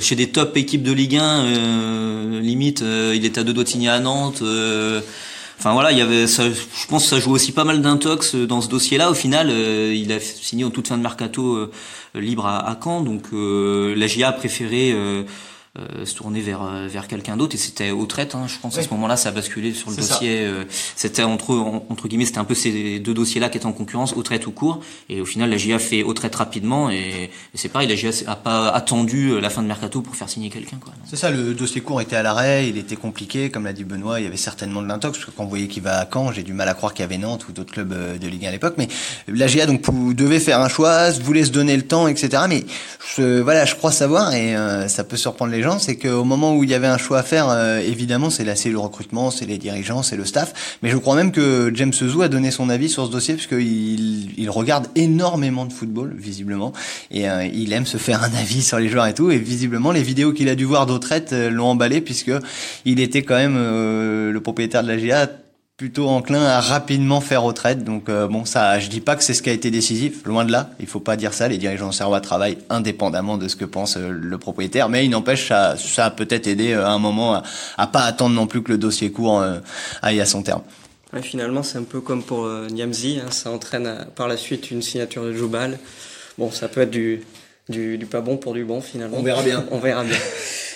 chez 0.00 0.16
des 0.16 0.30
top 0.30 0.56
équipes 0.56 0.82
de 0.82 0.92
Ligue 0.92 1.16
1. 1.16 1.22
euh, 1.22 2.40
limite, 2.40 2.82
il 3.14 3.24
était 3.24 3.40
à 3.40 3.44
deux 3.44 3.52
doigts 3.52 3.64
de 3.64 3.68
signer 3.68 3.88
à 3.88 4.00
Nantes. 4.00 4.42
Enfin 5.58 5.74
voilà, 5.74 5.92
il 5.92 5.98
y 5.98 6.00
avait, 6.00 6.26
ça, 6.26 6.44
je 6.48 6.86
pense 6.88 7.04
que 7.04 7.10
ça 7.10 7.20
joue 7.20 7.32
aussi 7.32 7.52
pas 7.52 7.64
mal 7.64 7.82
d'intox 7.82 8.34
dans 8.34 8.62
ce 8.62 8.68
dossier-là. 8.68 9.10
Au 9.10 9.14
final, 9.14 9.50
il 9.50 10.10
a 10.10 10.18
signé 10.18 10.64
en 10.64 10.70
toute 10.70 10.88
fin 10.88 10.96
de 10.96 11.02
mercato 11.02 11.70
libre 12.16 12.46
à, 12.46 12.68
à 12.68 12.78
Caen, 12.82 13.02
donc 13.02 13.26
euh, 13.32 13.94
la 13.94 14.06
GIA 14.08 14.28
a 14.28 14.32
préféré 14.32 14.92
euh, 15.78 16.04
se 16.04 16.14
tourner 16.16 16.40
vers 16.40 16.62
euh, 16.62 16.88
vers 16.88 17.06
quelqu'un 17.06 17.36
d'autre 17.36 17.54
et 17.54 17.58
c'était 17.58 17.90
au 17.92 18.04
traite. 18.06 18.34
Hein, 18.34 18.46
je 18.48 18.58
pense 18.60 18.76
à 18.76 18.82
ce 18.82 18.88
moment-là, 18.90 19.16
ça 19.16 19.28
a 19.28 19.32
basculé 19.32 19.72
sur 19.72 19.90
le 19.90 19.96
dossier. 19.96 20.40
euh, 20.40 20.64
c'était 20.96 21.22
entre 21.22 21.54
en- 21.54 21.84
entre 21.88 22.08
guillemets, 22.08 22.24
c'était 22.24 22.38
un 22.38 22.44
peu 22.44 22.54
ces 22.56 22.98
deux 22.98 23.14
dossiers-là 23.14 23.48
qui 23.50 23.56
étaient 23.58 23.66
en 23.66 23.72
concurrence, 23.72 24.14
au 24.14 24.22
traite 24.22 24.46
ou 24.48 24.50
court. 24.50 24.80
Et 25.08 25.20
au 25.20 25.24
final, 25.26 25.48
la 25.50 25.56
GIA 25.56 25.78
fait 25.78 26.02
au 26.02 26.12
traite 26.12 26.34
rapidement 26.34 26.90
et, 26.90 26.96
et 27.24 27.30
c'est 27.54 27.68
pareil, 27.68 27.86
la 27.88 27.94
GIA 27.94 28.10
a 28.26 28.34
pas 28.36 28.68
attendu 28.70 29.28
euh, 29.30 29.40
la 29.40 29.48
fin 29.50 29.62
de 29.62 29.68
mercato 29.68 30.00
pour 30.02 30.16
faire 30.16 30.28
signer 30.28 30.50
quelqu'un. 30.50 30.78
Quoi. 30.82 30.92
C'est 31.08 31.16
ça, 31.16 31.30
le 31.30 31.54
dossier 31.54 31.80
court 31.82 32.00
était 32.00 32.16
à 32.16 32.22
l'arrêt, 32.24 32.68
il 32.68 32.76
était 32.76 32.96
compliqué, 32.96 33.50
comme 33.50 33.64
l'a 33.64 33.72
dit 33.72 33.84
Benoît, 33.84 34.18
il 34.20 34.24
y 34.24 34.26
avait 34.26 34.36
certainement 34.36 34.82
de 34.82 34.88
l'intox, 34.88 35.18
parce 35.18 35.30
que 35.30 35.36
quand 35.36 35.44
vous 35.44 35.50
voyez 35.50 35.68
qu'il 35.68 35.82
va 35.84 35.98
à 36.00 36.08
Caen, 36.12 36.32
j'ai 36.32 36.42
du 36.42 36.52
mal 36.52 36.68
à 36.68 36.74
croire 36.74 36.94
qu'il 36.94 37.02
y 37.02 37.04
avait 37.04 37.18
Nantes 37.18 37.46
ou 37.48 37.52
d'autres 37.52 37.72
clubs 37.72 38.18
de 38.18 38.26
Ligue 38.28 38.44
1 38.44 38.48
à 38.48 38.52
l'époque, 38.52 38.74
mais 38.76 38.88
la 39.28 39.46
GA 39.46 39.66
donc 39.66 39.82
vous 39.88 40.14
devez 40.14 40.40
faire 40.40 40.60
un 40.60 40.68
choix, 40.68 41.10
voulez 41.12 41.44
se 41.44 41.50
donner 41.52 41.76
le 41.76 41.82
temps, 41.82 42.08
etc. 42.08 42.42
Mais 42.48 42.64
je, 43.16 43.40
voilà, 43.40 43.64
je 43.64 43.74
crois 43.76 43.92
savoir, 43.92 44.34
et 44.34 44.56
euh, 44.56 44.88
ça 44.88 45.04
peut 45.04 45.16
surprendre 45.16 45.52
les 45.52 45.59
gens, 45.62 45.78
c'est 45.78 45.96
qu'au 45.96 46.24
moment 46.24 46.56
où 46.56 46.64
il 46.64 46.70
y 46.70 46.74
avait 46.74 46.86
un 46.86 46.98
choix 46.98 47.18
à 47.18 47.22
faire, 47.22 47.48
euh, 47.48 47.78
évidemment, 47.80 48.30
c'est 48.30 48.44
là, 48.44 48.56
c'est 48.56 48.70
le 48.70 48.78
recrutement, 48.78 49.30
c'est 49.30 49.46
les 49.46 49.58
dirigeants, 49.58 50.02
c'est 50.02 50.16
le 50.16 50.24
staff, 50.24 50.78
mais 50.82 50.90
je 50.90 50.96
crois 50.96 51.16
même 51.16 51.32
que 51.32 51.70
James 51.74 51.92
Zou 51.92 52.22
a 52.22 52.28
donné 52.28 52.50
son 52.50 52.68
avis 52.70 52.88
sur 52.88 53.06
ce 53.06 53.10
dossier, 53.10 53.34
parce 53.34 53.46
qu'il 53.46 54.38
il 54.38 54.50
regarde 54.50 54.88
énormément 54.94 55.66
de 55.66 55.72
football, 55.72 56.14
visiblement, 56.16 56.72
et 57.10 57.28
euh, 57.28 57.44
il 57.44 57.72
aime 57.72 57.86
se 57.86 57.96
faire 57.96 58.22
un 58.22 58.32
avis 58.34 58.62
sur 58.62 58.78
les 58.78 58.88
joueurs 58.88 59.06
et 59.06 59.14
tout, 59.14 59.30
et 59.30 59.38
visiblement 59.38 59.92
les 59.92 60.02
vidéos 60.02 60.32
qu'il 60.32 60.48
a 60.48 60.54
dû 60.54 60.64
voir 60.64 60.86
d'Autrette 60.86 61.32
euh, 61.32 61.50
l'ont 61.50 61.66
emballé, 61.66 62.00
puisque 62.00 62.32
il 62.84 63.00
était 63.00 63.22
quand 63.22 63.36
même 63.36 63.56
euh, 63.56 64.32
le 64.32 64.40
propriétaire 64.40 64.82
de 64.82 64.88
la 64.88 64.96
GA 64.96 65.26
plutôt 65.80 66.10
enclin 66.10 66.42
à 66.42 66.60
rapidement 66.60 67.22
faire 67.22 67.42
retraite. 67.42 67.84
Donc 67.84 68.10
euh, 68.10 68.28
bon, 68.28 68.44
ça, 68.44 68.78
je 68.78 68.90
dis 68.90 69.00
pas 69.00 69.16
que 69.16 69.24
c'est 69.24 69.32
ce 69.32 69.42
qui 69.42 69.48
a 69.48 69.54
été 69.54 69.70
décisif, 69.70 70.26
loin 70.26 70.44
de 70.44 70.52
là. 70.52 70.68
Il 70.78 70.86
faut 70.86 71.00
pas 71.00 71.16
dire 71.16 71.32
ça. 71.32 71.48
Les 71.48 71.56
dirigeants 71.56 71.90
serrois 71.90 72.20
travaillent 72.20 72.58
indépendamment 72.68 73.38
de 73.38 73.48
ce 73.48 73.56
que 73.56 73.64
pense 73.64 73.96
euh, 73.96 74.10
le 74.10 74.36
propriétaire, 74.36 74.90
mais 74.90 75.06
il 75.06 75.08
n'empêche 75.08 75.48
ça, 75.48 75.76
a 75.96 76.10
peut-être 76.10 76.46
aidé 76.48 76.72
euh, 76.74 76.84
à 76.84 76.90
un 76.90 76.98
moment 76.98 77.36
à, 77.36 77.44
à 77.78 77.86
pas 77.86 78.02
attendre 78.02 78.34
non 78.34 78.46
plus 78.46 78.62
que 78.62 78.72
le 78.72 78.76
dossier 78.76 79.10
court 79.10 79.42
aille 80.02 80.20
à 80.20 80.26
son 80.26 80.42
terme. 80.42 80.60
Finalement, 81.22 81.62
c'est 81.62 81.78
un 81.78 81.84
peu 81.84 82.02
comme 82.02 82.22
pour 82.22 82.46
Niamzi, 82.46 83.18
hein, 83.18 83.30
ça 83.30 83.50
entraîne 83.50 84.06
par 84.14 84.28
la 84.28 84.36
suite 84.36 84.70
une 84.70 84.82
signature 84.82 85.24
de 85.24 85.32
Joubal. 85.32 85.78
Bon, 86.36 86.50
ça 86.50 86.68
peut 86.68 86.82
être 86.82 86.90
du, 86.90 87.22
du, 87.70 87.96
du 87.98 88.06
pas 88.06 88.20
bon 88.20 88.36
pour 88.36 88.52
du 88.54 88.64
bon 88.64 88.80
finalement. 88.80 89.16
On 89.18 89.22
verra 89.22 89.42
bien. 89.42 89.64
On 89.70 89.78
verra 89.78 90.04
bien. 90.04 90.16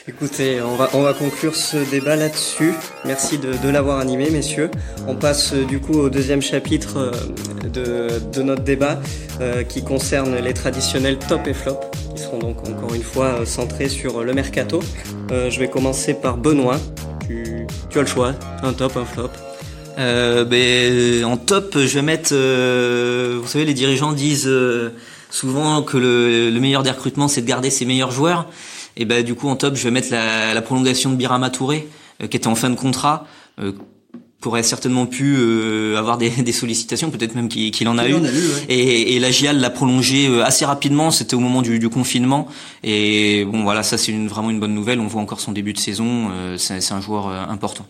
Écoutez, 0.07 0.61
on 0.61 0.77
va, 0.77 0.91
on 0.93 1.01
va 1.01 1.15
conclure 1.15 1.57
ce 1.57 1.79
débat 1.91 2.15
là-dessus. 2.15 2.75
Merci 3.07 3.39
de, 3.39 3.55
de 3.57 3.69
l'avoir 3.71 4.01
animé, 4.01 4.29
messieurs. 4.31 4.71
On 5.09 5.15
passe 5.15 5.55
euh, 5.55 5.65
du 5.65 5.79
coup 5.81 5.95
au 5.99 6.11
deuxième 6.11 6.43
chapitre 6.43 6.99
euh, 6.99 7.69
de, 7.71 8.09
de 8.31 8.43
notre 8.43 8.63
débat 8.63 9.01
euh, 9.41 9.63
qui 9.63 9.83
concerne 9.83 10.37
les 10.37 10.53
traditionnels 10.53 11.19
top 11.19 11.47
et 11.47 11.55
flop, 11.55 11.81
qui 12.15 12.23
seront 12.23 12.39
donc 12.39 12.59
encore 12.69 12.95
une 12.95 13.03
fois 13.03 13.47
centrés 13.47 13.89
sur 13.89 14.23
le 14.23 14.35
mercato. 14.35 14.81
Euh, 15.33 15.49
je 15.49 15.59
vais 15.59 15.69
commencer 15.69 16.13
par 16.13 16.37
Benoît. 16.37 16.79
Tu, 17.27 17.67
tu 17.89 17.99
as 17.99 18.03
le 18.03 18.07
choix, 18.07 18.35
un 18.63 18.75
top, 18.75 18.99
un 18.99 19.07
flop. 19.07 19.31
Euh, 19.99 20.45
ben, 20.45 21.25
en 21.25 21.39
top, 21.39 21.79
je 21.79 21.95
vais 21.95 22.03
mettre. 22.03 22.29
euh, 22.33 23.39
vous 23.41 23.49
savez, 23.49 23.65
les 23.65 23.73
dirigeants 23.73 24.13
disent 24.13 24.49
euh, 24.49 24.91
souvent 25.35 25.83
que 25.83 25.97
le, 25.99 26.51
le 26.51 26.61
meilleur 26.61 26.83
des 26.83 26.91
recrutements, 26.91 27.29
c'est 27.29 27.43
de 27.43 27.47
garder 27.47 27.71
ses 27.71 27.85
meilleurs 27.85 28.13
joueurs. 28.13 28.47
Et 28.97 29.05
ben, 29.05 29.25
du 29.25 29.35
coup, 29.35 29.49
en 29.49 29.57
top, 29.57 29.75
je 29.75 29.83
vais 29.85 29.91
mettre 29.91 30.11
la, 30.13 30.55
la 30.55 30.63
prolongation 30.63 31.11
de 31.11 31.17
Birama 31.17 31.51
Touré, 31.51 31.89
euh, 32.23 32.29
qui 32.29 32.37
était 32.37 32.47
en 32.47 32.55
fin 32.55 32.71
de 32.71 32.77
contrat. 32.77 33.27
Euh, 33.61 33.73
qui 34.41 34.49
aurait 34.49 34.63
certainement 34.63 35.07
pu 35.07 35.37
euh, 35.39 35.97
avoir 35.97 36.19
des, 36.19 36.29
des 36.51 36.53
sollicitations, 36.53 37.11
peut-être 37.11 37.35
même 37.35 37.49
qu'il 37.49 37.89
en 37.89 37.97
a 37.97 38.07
eu. 38.07 38.15
en 38.15 38.23
a 38.25 38.29
eu, 38.29 38.33
ouais. 38.33 38.65
Et, 38.69 39.17
et 39.17 39.19
la 39.19 39.31
GIAL 39.31 39.59
l'a 39.59 39.71
prolongé 39.71 40.29
euh, 40.29 40.45
assez 40.45 40.67
rapidement, 40.67 41.11
c'était 41.11 41.35
au 41.35 41.41
moment 41.41 41.63
du, 41.63 41.79
du 41.79 41.89
confinement. 41.89 42.47
Et 42.83 43.47
bon, 43.47 43.63
voilà, 43.63 43.83
ça 43.83 43.97
c'est 43.97 44.13
une, 44.13 44.29
vraiment 44.29 44.51
une 44.51 44.61
bonne 44.61 44.75
nouvelle. 44.75 45.01
On 45.01 45.07
voit 45.07 45.23
encore 45.23 45.41
son 45.41 45.53
début 45.53 45.73
de 45.73 45.79
saison. 45.79 46.29
euh, 46.31 46.59
c'est 46.59 46.83
c'est 46.83 46.93
un 46.93 47.01
joueur 47.01 47.29
euh, 47.29 47.43
important. 47.49 47.87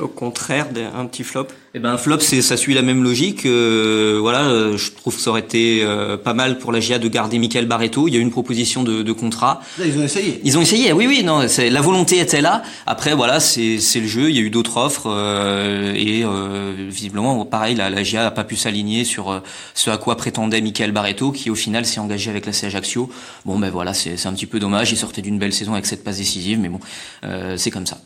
Au 0.00 0.08
contraire, 0.08 0.70
des- 0.70 0.82
un 0.84 1.06
petit 1.06 1.24
flop. 1.24 1.46
Eh 1.74 1.78
ben, 1.78 1.90
un 1.90 1.98
flop, 1.98 2.18
c'est 2.20 2.42
ça 2.42 2.56
suit 2.56 2.74
la 2.74 2.82
même 2.82 3.02
logique. 3.04 3.46
Euh, 3.46 4.18
voilà, 4.20 4.42
euh, 4.48 4.76
je 4.76 4.90
trouve 4.90 5.14
que 5.14 5.20
ça 5.22 5.30
aurait 5.30 5.40
été 5.40 5.82
euh, 5.84 6.16
pas 6.16 6.34
mal 6.34 6.58
pour 6.58 6.72
la 6.72 6.80
GIA 6.80 6.98
de 6.98 7.06
garder 7.06 7.38
Michael 7.38 7.66
Barreto. 7.66 8.08
Il 8.08 8.14
y 8.14 8.16
a 8.16 8.18
eu 8.18 8.22
une 8.22 8.30
proposition 8.32 8.82
de, 8.82 9.02
de 9.02 9.12
contrat. 9.12 9.60
Là, 9.78 9.84
ils 9.86 9.96
ont 9.98 10.02
essayé. 10.02 10.40
Ils 10.42 10.58
ont 10.58 10.62
essayé, 10.62 10.92
oui, 10.92 11.06
oui, 11.06 11.22
non, 11.22 11.46
c'est- 11.48 11.70
la 11.70 11.80
volonté 11.80 12.18
était 12.18 12.40
là. 12.40 12.62
Après, 12.86 13.14
voilà, 13.14 13.38
c'est 13.38 13.78
c'est 13.78 14.00
le 14.00 14.08
jeu. 14.08 14.30
Il 14.30 14.36
y 14.36 14.38
a 14.38 14.42
eu 14.42 14.50
d'autres 14.50 14.78
offres 14.78 15.04
euh, 15.06 15.92
et 15.94 16.24
euh, 16.24 16.72
visiblement, 16.88 17.44
pareil, 17.44 17.76
la, 17.76 17.88
la 17.90 18.02
GIA 18.02 18.26
a 18.26 18.30
pas 18.32 18.44
pu 18.44 18.56
s'aligner 18.56 19.04
sur 19.04 19.30
euh, 19.30 19.40
ce 19.74 19.90
à 19.90 19.96
quoi 19.98 20.16
prétendait 20.16 20.60
Michael 20.60 20.90
Barreto, 20.92 21.30
qui 21.30 21.50
au 21.50 21.54
final 21.54 21.84
s'est 21.86 22.00
engagé 22.00 22.30
avec 22.30 22.46
la 22.46 22.52
C 22.52 22.66
Ajaccio. 22.66 23.10
Bon, 23.44 23.58
ben 23.58 23.70
voilà, 23.70 23.94
c'est 23.94 24.16
c'est 24.16 24.26
un 24.28 24.32
petit 24.32 24.46
peu 24.46 24.58
dommage. 24.58 24.90
Il 24.90 24.96
sortait 24.96 25.22
d'une 25.22 25.38
belle 25.38 25.52
saison 25.52 25.74
avec 25.74 25.86
cette 25.86 26.02
passe 26.02 26.16
décisive, 26.18 26.58
mais 26.58 26.68
bon, 26.68 26.80
euh, 27.24 27.56
c'est 27.56 27.70
comme 27.70 27.86
ça. 27.86 27.98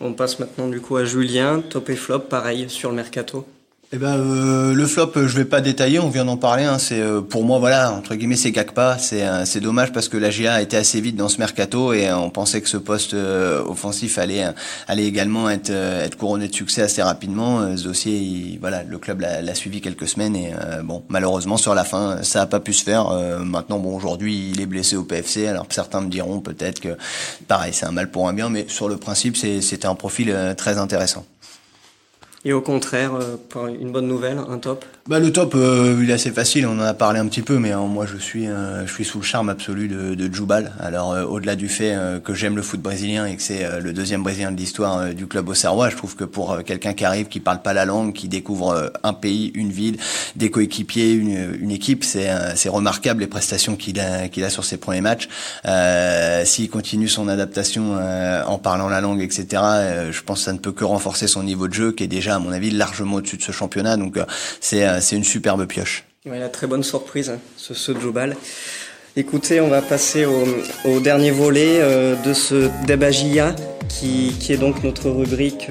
On 0.00 0.12
passe 0.12 0.38
maintenant 0.38 0.68
du 0.68 0.80
coup 0.80 0.96
à 0.96 1.04
Julien, 1.04 1.60
top 1.60 1.90
et 1.90 1.96
flop, 1.96 2.20
pareil 2.20 2.70
sur 2.70 2.90
le 2.90 2.96
mercato. 2.96 3.46
Eh 3.90 3.96
ben, 3.96 4.18
euh, 4.18 4.74
le 4.74 4.86
flop, 4.86 5.12
euh, 5.16 5.26
je 5.28 5.34
vais 5.34 5.46
pas 5.46 5.62
détailler, 5.62 5.98
on 5.98 6.10
vient 6.10 6.26
d'en 6.26 6.36
parler. 6.36 6.64
Hein, 6.64 6.76
c'est 6.78 7.00
euh, 7.00 7.22
pour 7.22 7.42
moi, 7.44 7.58
voilà, 7.58 7.90
entre 7.90 8.16
guillemets, 8.16 8.36
c'est 8.36 8.50
Gakpa. 8.50 8.98
C'est 8.98 9.24
c'est 9.46 9.60
dommage 9.60 9.92
parce 9.92 10.08
que 10.10 10.18
la 10.18 10.28
GA 10.28 10.54
a 10.56 10.60
été 10.60 10.76
assez 10.76 11.00
vite 11.00 11.16
dans 11.16 11.30
ce 11.30 11.38
mercato 11.38 11.94
et 11.94 12.12
on 12.12 12.28
pensait 12.28 12.60
que 12.60 12.68
ce 12.68 12.76
poste 12.76 13.14
offensif 13.14 14.18
allait 14.18 14.44
allait 14.88 15.06
également 15.06 15.48
être 15.48 15.72
couronné 16.18 16.48
de 16.48 16.54
succès 16.54 16.82
assez 16.82 17.02
rapidement. 17.02 17.74
Ce 17.78 17.84
dossier, 17.84 18.14
il- 18.18 18.58
voilà, 18.60 18.82
le 18.82 18.98
club 18.98 19.20
l'a 19.22 19.54
suivi 19.54 19.80
quelques 19.80 20.06
semaines 20.06 20.36
et 20.36 20.52
bon, 20.84 21.02
malheureusement 21.08 21.56
sur 21.56 21.74
la 21.74 21.84
fin, 21.84 22.22
ça 22.22 22.42
a 22.42 22.46
pas 22.46 22.60
pu 22.60 22.74
se 22.74 22.84
faire. 22.84 23.08
Maintenant, 23.42 23.78
bon, 23.78 23.96
aujourd'hui, 23.96 24.50
il 24.52 24.60
est 24.60 24.66
blessé 24.66 24.96
au 24.96 25.04
PFC. 25.04 25.46
Alors 25.46 25.66
certains 25.70 26.02
me 26.02 26.10
diront 26.10 26.40
peut-être 26.40 26.80
que, 26.80 26.90
pareil, 27.46 27.72
c'est 27.72 27.86
un 27.86 27.92
mal 27.92 28.10
pour 28.10 28.28
un 28.28 28.34
bien, 28.34 28.50
mais 28.50 28.66
sur 28.68 28.88
le 28.90 28.98
principe, 28.98 29.36
c'est 29.38 29.62
c'était 29.62 29.86
un 29.88 29.94
profil 29.94 30.34
très 30.58 30.76
intéressant. 30.76 31.24
Et 32.44 32.52
au 32.52 32.60
contraire, 32.60 33.14
euh, 33.16 33.36
une 33.80 33.90
bonne 33.90 34.06
nouvelle, 34.06 34.38
un 34.38 34.58
top. 34.58 34.84
Bah 35.08 35.18
le 35.18 35.32
top, 35.32 35.54
euh, 35.56 35.98
il 36.02 36.10
est 36.10 36.12
assez 36.12 36.30
facile, 36.30 36.66
on 36.66 36.78
en 36.78 36.82
a 36.82 36.94
parlé 36.94 37.18
un 37.18 37.26
petit 37.26 37.42
peu, 37.42 37.58
mais 37.58 37.72
euh, 37.72 37.78
moi 37.78 38.06
je 38.06 38.16
suis, 38.16 38.46
euh, 38.46 38.86
je 38.86 38.92
suis 38.92 39.04
sous 39.04 39.18
le 39.18 39.24
charme 39.24 39.48
absolu 39.48 39.88
de, 39.88 40.14
de 40.14 40.32
Jubal. 40.34 40.72
Alors 40.78 41.12
euh, 41.12 41.24
au-delà 41.24 41.56
du 41.56 41.68
fait 41.68 41.94
euh, 41.94 42.20
que 42.20 42.34
j'aime 42.34 42.54
le 42.54 42.62
foot 42.62 42.80
brésilien 42.80 43.26
et 43.26 43.34
que 43.34 43.42
c'est 43.42 43.64
euh, 43.64 43.80
le 43.80 43.92
deuxième 43.92 44.22
brésilien 44.22 44.52
de 44.52 44.56
l'histoire 44.56 45.14
du 45.14 45.26
club 45.26 45.48
auxerrois, 45.48 45.88
je 45.88 45.96
trouve 45.96 46.14
que 46.14 46.24
pour 46.24 46.62
quelqu'un 46.62 46.92
qui 46.92 47.04
arrive, 47.04 47.26
qui 47.26 47.40
parle 47.40 47.60
pas 47.62 47.72
la 47.72 47.86
langue, 47.86 48.12
qui 48.12 48.28
découvre 48.28 48.92
un 49.02 49.14
pays, 49.14 49.50
une 49.54 49.72
ville, 49.72 49.96
des 50.36 50.50
coéquipiers, 50.50 51.12
une, 51.12 51.56
une 51.60 51.70
équipe, 51.70 52.04
c'est 52.04 52.28
c'est 52.54 52.68
remarquable 52.68 53.20
les 53.20 53.26
prestations 53.26 53.74
qu'il 53.76 53.98
a, 53.98 54.28
qu'il 54.28 54.44
a 54.44 54.50
sur 54.50 54.64
ses 54.64 54.76
premiers 54.76 55.00
matchs. 55.00 55.28
S'il 56.44 56.70
continue 56.70 57.08
son 57.08 57.28
adaptation 57.28 57.98
en 58.46 58.58
parlant 58.58 58.88
la 58.88 59.00
langue, 59.00 59.22
etc., 59.22 59.46
je 60.10 60.22
pense 60.22 60.40
que 60.40 60.44
ça 60.44 60.52
ne 60.52 60.58
peut 60.58 60.72
que 60.72 60.84
renforcer 60.84 61.26
son 61.26 61.42
niveau 61.42 61.66
de 61.66 61.74
jeu, 61.74 61.92
qui 61.92 62.04
est 62.04 62.08
déjà 62.08 62.27
à 62.34 62.38
mon 62.38 62.52
avis 62.52 62.70
largement 62.70 63.16
au-dessus 63.16 63.36
de 63.36 63.42
ce 63.42 63.52
championnat. 63.52 63.96
Donc 63.96 64.16
euh, 64.16 64.24
c'est 64.60 64.86
euh, 64.86 65.00
c'est 65.00 65.16
une 65.16 65.24
superbe 65.24 65.66
pioche. 65.66 66.04
Ouais, 66.26 66.38
la 66.38 66.48
très 66.48 66.66
bonne 66.66 66.82
surprise, 66.82 67.30
hein, 67.30 67.38
ce, 67.56 67.74
ce 67.74 67.98
Jobal. 67.98 68.36
Écoutez, 69.16 69.60
on 69.60 69.68
va 69.68 69.82
passer 69.82 70.26
au, 70.26 71.00
dernier 71.00 71.30
volet 71.30 71.80
euh, 71.80 72.14
de 72.22 72.32
ce 72.32 72.68
JA, 73.10 73.56
qui, 73.88 74.34
qui 74.38 74.52
est 74.52 74.58
donc 74.58 74.84
notre 74.84 75.10
rubrique 75.10 75.68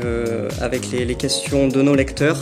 avec 0.60 0.92
les 0.92 1.16
questions 1.16 1.68
de 1.68 1.82
nos 1.82 1.96
lecteurs. 1.96 2.42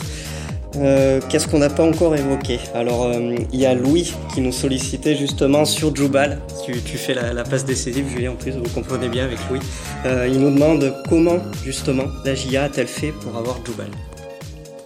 Euh, 0.78 1.20
Qu'est-ce 1.28 1.48
qu'on 1.48 1.58
n'a 1.58 1.70
pas 1.70 1.84
encore 1.84 2.14
évoqué 2.14 2.58
Alors, 2.74 3.04
euh, 3.04 3.34
il 3.52 3.60
y 3.60 3.66
a 3.66 3.74
Louis 3.74 4.12
qui 4.34 4.40
nous 4.40 4.52
sollicitait 4.52 5.16
justement 5.16 5.64
sur 5.64 5.94
Jubal. 5.94 6.40
Tu, 6.64 6.74
fais 6.98 7.14
la, 7.14 7.44
passe 7.44 7.64
décisive, 7.64 8.06
Julien, 8.08 8.32
en 8.32 8.34
plus, 8.34 8.52
vous 8.52 8.68
comprenez 8.74 9.08
bien 9.08 9.24
avec 9.24 9.38
Louis. 9.48 9.60
Euh, 10.04 10.28
il 10.30 10.40
nous 10.40 10.50
demande 10.50 10.94
comment, 11.08 11.38
justement, 11.64 12.04
la 12.24 12.32
a-t-elle 12.62 12.86
fait 12.86 13.12
pour 13.12 13.36
avoir 13.36 13.58
Jubal 13.64 13.88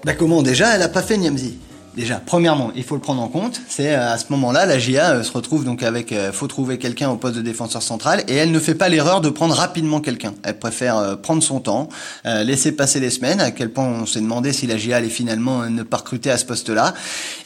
Bah 0.04 0.14
comment 0.14 0.42
déjà 0.42 0.74
Elle 0.74 0.82
a 0.82 0.88
pas 0.88 1.02
fait 1.02 1.16
Niamzi. 1.16 1.58
Déjà, 1.96 2.22
premièrement, 2.24 2.70
il 2.76 2.84
faut 2.84 2.94
le 2.94 3.00
prendre 3.00 3.20
en 3.20 3.26
compte. 3.26 3.60
C'est 3.68 3.92
euh, 3.94 4.12
à 4.12 4.16
ce 4.16 4.26
moment-là, 4.30 4.64
la 4.64 4.78
GIA 4.78 5.10
euh, 5.10 5.22
se 5.24 5.32
retrouve 5.32 5.64
donc 5.64 5.82
avec, 5.82 6.12
euh, 6.12 6.30
faut 6.30 6.46
trouver 6.46 6.78
quelqu'un 6.78 7.10
au 7.10 7.16
poste 7.16 7.34
de 7.34 7.42
défenseur 7.42 7.82
central, 7.82 8.22
et 8.28 8.36
elle 8.36 8.52
ne 8.52 8.60
fait 8.60 8.76
pas 8.76 8.88
l'erreur 8.88 9.20
de 9.20 9.28
prendre 9.28 9.54
rapidement 9.54 10.00
quelqu'un. 10.00 10.34
Elle 10.44 10.58
préfère 10.58 11.18
prendre 11.20 11.42
son 11.42 11.58
temps, 11.60 11.88
laisser 12.24 12.72
passer 12.72 13.00
les 13.00 13.10
semaines. 13.10 13.40
À 13.40 13.50
quel 13.50 13.70
point 13.70 13.86
on 13.86 14.06
s'est 14.06 14.20
demandé 14.20 14.52
si 14.52 14.66
la 14.66 14.76
GIA 14.76 14.98
allait 14.98 15.08
finalement 15.08 15.68
ne 15.68 15.82
pas 15.82 15.98
recruter 15.98 16.30
à 16.30 16.38
ce 16.38 16.44
poste-là. 16.44 16.94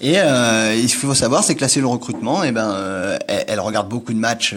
Et 0.01 0.19
euh, 0.19 0.75
il 0.77 0.93
faut 0.93 1.15
savoir, 1.15 1.43
c'est 1.43 1.55
c'est 1.69 1.81
le 1.81 1.87
recrutement. 1.87 2.45
Et 2.45 2.53
ben, 2.53 2.75
elle, 3.27 3.61
regarde 3.61 3.89
beaucoup 3.89 4.13
de 4.13 4.19
matchs, 4.19 4.55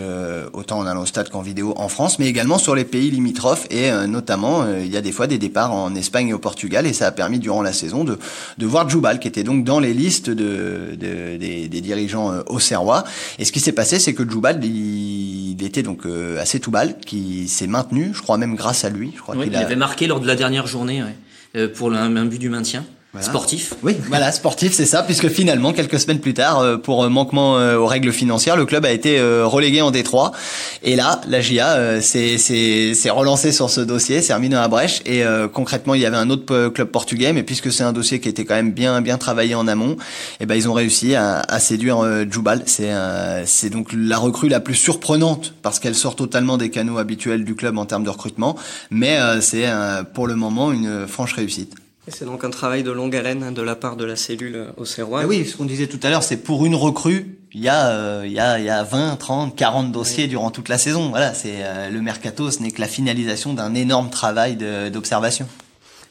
autant 0.54 0.80
en 0.80 0.86
allant 0.86 1.02
au 1.02 1.06
stade 1.06 1.30
qu'en 1.30 1.42
vidéo 1.42 1.74
en 1.78 1.88
France, 1.88 2.20
mais 2.20 2.28
également 2.28 2.58
sur 2.58 2.76
les 2.76 2.84
pays 2.84 3.10
limitrophes. 3.10 3.66
Et 3.70 3.90
notamment, 4.08 4.66
il 4.68 4.92
y 4.92 4.98
a 4.98 5.02
des 5.02 5.12
fois 5.14 5.28
des 5.28 5.38
départs 5.38 5.74
en 5.74 5.96
Espagne 5.96 6.30
et 6.30 6.34
au 6.34 6.40
Portugal, 6.40 6.86
et 6.86 6.94
ça 6.94 7.08
a 7.08 7.12
permis 7.12 7.40
durant 7.40 7.62
la 7.62 7.74
saison 7.74 8.04
de 8.04 8.20
de 8.58 8.66
voir 8.66 8.90
Jubal, 8.90 9.20
qui 9.20 9.28
était 9.28 9.44
donc 9.44 9.64
dans 9.64 9.77
les 9.80 9.94
listes 9.94 10.30
de, 10.30 10.96
de- 11.00 11.38
des, 11.38 11.68
des 11.68 11.82
dirigeants 11.82 12.32
euh, 12.32 12.42
auxerrois. 12.48 13.04
Et 13.40 13.46
ce 13.46 13.52
qui 13.52 13.60
s'est 13.60 13.72
passé, 13.72 14.00
c'est 14.00 14.14
que 14.14 14.30
Jubal, 14.30 14.60
il, 14.64 15.52
il 15.60 15.64
était 15.66 15.84
donc 15.84 16.06
euh, 16.06 16.40
assez 16.42 16.60
tout 16.60 16.72
bal, 16.72 16.98
qui 17.06 17.48
s'est 17.48 17.68
maintenu, 17.68 18.12
je 18.14 18.22
crois 18.22 18.38
même 18.38 18.56
grâce 18.56 18.84
à 18.86 18.90
lui. 18.90 19.12
Je 19.16 19.22
crois 19.22 19.36
Oui, 19.36 19.46
qu'il 19.46 19.54
il 19.54 19.58
a... 19.58 19.62
avait 19.62 19.76
marqué 19.76 20.08
lors 20.08 20.20
de 20.20 20.28
la 20.28 20.36
dernière 20.36 20.68
journée 20.68 21.02
ouais, 21.04 21.16
euh, 21.56 21.68
pour 21.74 21.92
un 21.94 22.26
but 22.26 22.40
du 22.40 22.50
maintien 22.50 22.86
Voilà. 23.18 23.30
sportif. 23.30 23.74
Oui, 23.84 23.96
voilà, 24.08 24.32
sportif, 24.32 24.74
c'est 24.74 24.86
ça, 24.86 25.04
puisque 25.04 25.30
finalement, 25.30 25.74
quelques 25.74 26.00
semaines 26.00 26.20
plus 26.20 26.34
tard, 26.34 26.60
euh, 26.60 26.78
pour 26.78 27.04
euh, 27.04 27.10
manquement 27.10 27.58
euh, 27.58 27.78
aux 27.78 27.86
règles 27.86 28.12
financières, 28.12 28.56
le 28.56 28.66
club 28.66 28.86
a 28.86 28.92
été 28.92 29.20
relégué 29.44 29.82
en 29.82 29.92
Détroit. 29.92 30.32
Et 30.84 30.96
là, 30.96 31.22
la 31.28 31.42
GIA 31.42 32.02
s'est 32.02 33.10
relancée 33.10 33.52
sur 33.52 33.70
ce 33.70 33.82
dossier, 33.82 34.22
s'est 34.22 34.34
remis 34.34 34.50
dans 34.50 34.62
la 34.62 34.68
brèche. 34.68 35.02
Et 35.06 35.24
euh, 35.24 35.48
concrètement, 35.48 35.96
il 35.96 36.02
y 36.02 36.06
avait 36.06 36.18
un 36.18 36.30
autre 36.30 36.70
club 36.70 36.90
portugais, 36.90 37.34
mais 37.34 37.44
puisque 37.44 37.72
c'est 37.72 37.84
un 37.84 37.94
dossier 37.94 38.20
qui 38.20 38.30
était 38.30 38.46
quand 38.46 38.56
même 38.56 38.72
bien 38.72 39.02
bien 39.02 39.18
travaillé 39.18 39.56
en 39.56 39.68
amont, 39.68 39.98
et 40.40 40.46
ben 40.46 40.56
ils 40.56 40.68
ont 40.70 40.74
réussi 40.74 41.16
à, 41.16 41.40
à 41.40 41.60
séduire 41.60 42.04
euh, 42.04 42.26
Jubal. 42.30 42.64
C'est 42.66 42.92
euh, 42.92 43.46
c'est 43.46 43.70
donc 43.70 43.90
la 43.94 44.18
recrue 44.18 44.50
la 44.50 44.60
plus 44.60 44.76
surprenante 44.76 45.54
parce 45.62 45.80
qu'elle 45.80 45.96
sort 45.96 46.16
totalement 46.16 46.58
des 46.58 46.70
canaux 46.70 46.98
habituels 46.98 47.44
du 47.44 47.56
club 47.56 47.78
en 47.78 47.86
termes 47.86 48.04
de 48.04 48.10
recrutement, 48.10 48.56
mais 48.92 49.18
euh, 49.18 49.42
c'est 49.42 49.68
euh, 49.68 50.04
pour 50.04 50.28
le 50.28 50.36
moment 50.36 50.72
une 50.72 51.08
franche 51.08 51.34
réussite. 51.34 51.74
C'est 52.10 52.24
donc 52.24 52.46
un 52.46 52.50
travail 52.50 52.84
de 52.84 52.92
longue 52.92 53.16
haleine 53.16 53.44
hein, 53.44 53.52
de 53.52 53.62
la 53.62 53.76
part 53.76 53.98
de 53.98 54.06
la 54.06 54.16
cellule 54.16 54.56
euh, 54.56 54.72
auxerroise. 54.78 55.24
Ah 55.26 55.28
oui, 55.28 55.46
ce 55.46 55.58
qu'on 55.58 55.66
disait 55.66 55.88
tout 55.88 56.00
à 56.04 56.10
l'heure, 56.10 56.24
c'est 56.24 56.38
pour 56.38 56.66
une 56.66 56.76
recrue, 56.76 57.38
il 57.54 57.62
y 57.62 57.68
a 57.68 57.90
euh, 57.90 58.24
il 58.26 58.32
y 58.32 58.40
a 58.40 58.60
il 58.60 58.66
y 58.66 58.70
a 58.70 58.84
20, 58.84 59.18
30, 59.18 59.56
40 59.56 59.92
dossiers 59.92 60.28
durant 60.28 60.50
toute 60.50 60.70
la 60.70 60.78
saison. 60.78 61.10
Voilà, 61.10 61.34
c'est 61.34 61.58
euh, 61.58 61.90
le 61.90 62.02
mercato, 62.02 62.50
ce 62.50 62.62
n'est 62.62 62.72
que 62.72 62.80
la 62.80 62.88
finalisation 62.88 63.54
d'un 63.54 63.76
énorme 63.76 64.10
travail 64.10 64.56
d'observation. 64.92 65.48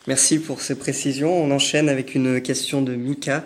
Merci 0.06 0.38
pour 0.38 0.60
ces 0.60 0.74
précisions. 0.74 1.32
On 1.32 1.50
enchaîne 1.50 1.88
avec 1.88 2.14
une 2.14 2.42
question 2.42 2.82
de 2.82 2.94
Mika 2.94 3.44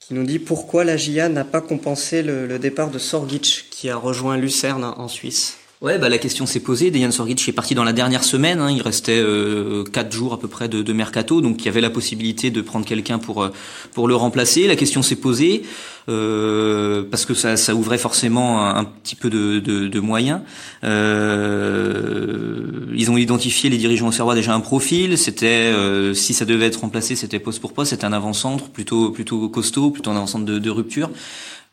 qui 0.00 0.12
nous 0.12 0.24
dit 0.24 0.38
pourquoi 0.38 0.84
la 0.84 0.98
GIA 0.98 1.30
n'a 1.30 1.44
pas 1.44 1.62
compensé 1.62 2.22
le, 2.22 2.46
le 2.46 2.58
départ 2.58 2.90
de 2.90 2.98
Sorgic 2.98 3.66
qui 3.70 3.88
a 3.88 3.96
rejoint 3.96 4.36
Lucerne 4.36 4.84
en 4.84 5.08
Suisse? 5.08 5.56
Ouais, 5.82 5.98
bah 5.98 6.08
la 6.08 6.18
question 6.18 6.46
s'est 6.46 6.60
posée. 6.60 6.90
Dejan 6.90 7.10
Sorgic 7.10 7.46
est 7.46 7.52
parti 7.52 7.74
dans 7.74 7.84
la 7.84 7.92
dernière 7.92 8.24
semaine. 8.24 8.60
hein. 8.60 8.70
Il 8.70 8.80
restait 8.80 9.18
euh, 9.18 9.84
quatre 9.84 10.12
jours 10.12 10.32
à 10.32 10.38
peu 10.38 10.48
près 10.48 10.66
de, 10.68 10.80
de 10.82 10.92
mercato, 10.94 11.42
donc 11.42 11.60
il 11.60 11.66
y 11.66 11.68
avait 11.68 11.82
la 11.82 11.90
possibilité 11.90 12.50
de 12.50 12.62
prendre 12.62 12.86
quelqu'un 12.86 13.18
pour 13.18 13.42
euh, 13.42 13.50
pour 13.92 14.08
le 14.08 14.14
remplacer. 14.14 14.66
La 14.66 14.76
question 14.76 15.02
s'est 15.02 15.16
posée 15.16 15.62
euh, 16.08 17.02
parce 17.10 17.26
que 17.26 17.34
ça, 17.34 17.58
ça 17.58 17.74
ouvrait 17.74 17.98
forcément 17.98 18.66
un, 18.66 18.84
petit 18.84 19.14
peu 19.14 19.28
de, 19.28 19.58
de, 19.58 19.88
de 19.88 20.00
moyens. 20.00 20.40
Euh, 20.84 22.86
ils 22.94 23.10
ont 23.10 23.18
identifié 23.18 23.68
les 23.68 23.76
dirigeants 23.76 24.08
au 24.08 24.12
Serrois 24.12 24.34
déjà 24.34 24.54
un 24.54 24.60
profil. 24.60 25.18
C'était 25.18 25.46
euh, 25.46 26.14
si 26.14 26.32
ça 26.32 26.46
devait 26.46 26.66
être 26.66 26.80
remplacé, 26.80 27.14
c'était 27.14 27.40
poste 27.40 27.60
pour 27.60 27.74
poste. 27.74 27.90
C'était 27.90 28.06
un 28.06 28.12
avant-centre 28.14 28.70
plutôt 28.70 29.10
plutôt 29.10 29.50
costaud, 29.50 29.90
plutôt 29.90 30.12
un 30.12 30.16
avant-centre 30.16 30.46
de, 30.46 30.58
de 30.58 30.70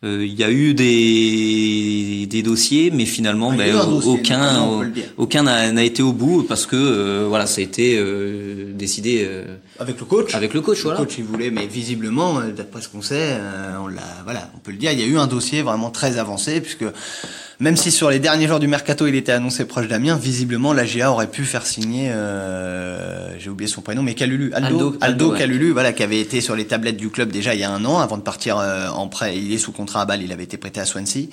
Euh, 0.04 0.26
il 0.26 0.34
y 0.34 0.44
a 0.44 0.50
eu 0.50 0.74
des, 0.74 2.26
des 2.26 2.42
dossiers, 2.42 2.90
mais 2.90 3.06
finalement, 3.06 3.54
ben, 3.54 3.76
aucun, 4.04 4.92
aucun 5.16 5.44
n'a 5.44 5.84
été 5.84 6.02
au 6.02 6.12
bout 6.12 6.42
parce 6.42 6.66
que 6.66 6.76
euh, 6.76 7.26
voilà, 7.30 7.46
ça 7.46 7.62
a 7.62 7.64
été 7.64 8.00
euh, 8.00 8.72
décidé 8.74 9.30
avec 9.78 10.00
le 10.00 10.06
coach. 10.06 10.34
Avec 10.34 10.56
le 10.56 10.62
coach, 10.62 10.82
voilà. 10.82 11.00
Le 11.00 11.06
coach, 11.06 11.20
il 11.20 11.26
voulait, 11.26 11.52
mais 11.52 11.68
visiblement, 11.68 12.42
d'après 12.42 12.82
ce 12.82 12.90
qu'on 12.90 13.04
sait, 13.04 13.38
on 13.80 13.88
l'a, 13.88 14.02
voilà, 14.24 14.50
on 14.56 14.58
peut 14.58 14.72
le 14.72 14.78
dire, 14.78 14.92
il 14.92 15.00
y 15.00 15.04
a 15.04 15.06
eu 15.06 15.18
un 15.20 15.28
dossier 15.28 15.62
vraiment 15.62 15.92
très 15.92 16.18
avancé 16.18 16.62
puisque 16.62 16.86
même 17.62 17.78
si 17.78 17.92
sur 17.92 18.10
les 18.10 18.18
derniers 18.18 18.48
jours 18.48 18.60
du 18.60 18.68
mercato, 18.68 19.06
il 19.06 19.16
était 19.16 19.32
annoncé 19.32 19.66
proche 19.66 19.88
d'Amiens, 19.88 20.18
visiblement, 20.18 20.74
la 20.74 20.86
GA 20.86 21.12
aurait 21.12 21.30
pu 21.30 21.46
faire 21.46 21.68
signer, 21.68 22.10
euh, 22.12 23.38
j'ai 23.38 23.52
oublié 23.52 23.70
son 23.70 23.82
prénom, 23.82 24.02
mais 24.02 24.16
Calulu, 24.16 24.52
Aldo, 24.54 24.98
Aldo, 25.00 25.32
Calulu, 25.32 25.72
voilà, 25.72 25.94
qui 25.94 26.02
avait 26.02 26.20
été 26.20 26.42
sur 26.42 26.56
les 26.56 26.66
tablettes 26.66 26.98
du 26.98 27.10
club 27.10 27.32
déjà 27.32 27.54
il 27.54 27.60
y 27.60 27.64
a 27.64 27.70
un 27.70 27.86
an, 27.86 28.00
avant 28.00 28.18
de 28.18 28.24
partir 28.24 28.58
euh, 28.58 28.88
en 28.90 29.08
prêt. 29.08 29.38
Il 29.38 29.54
est 29.54 29.60
sous 29.60 29.72
contrat 29.72 30.02
à 30.02 30.06
Bâle, 30.06 30.24
il 30.24 30.32
avait 30.32 30.44
été 30.44 30.58
prêté 30.58 30.80
à 30.80 30.86
Swansea. 30.86 31.28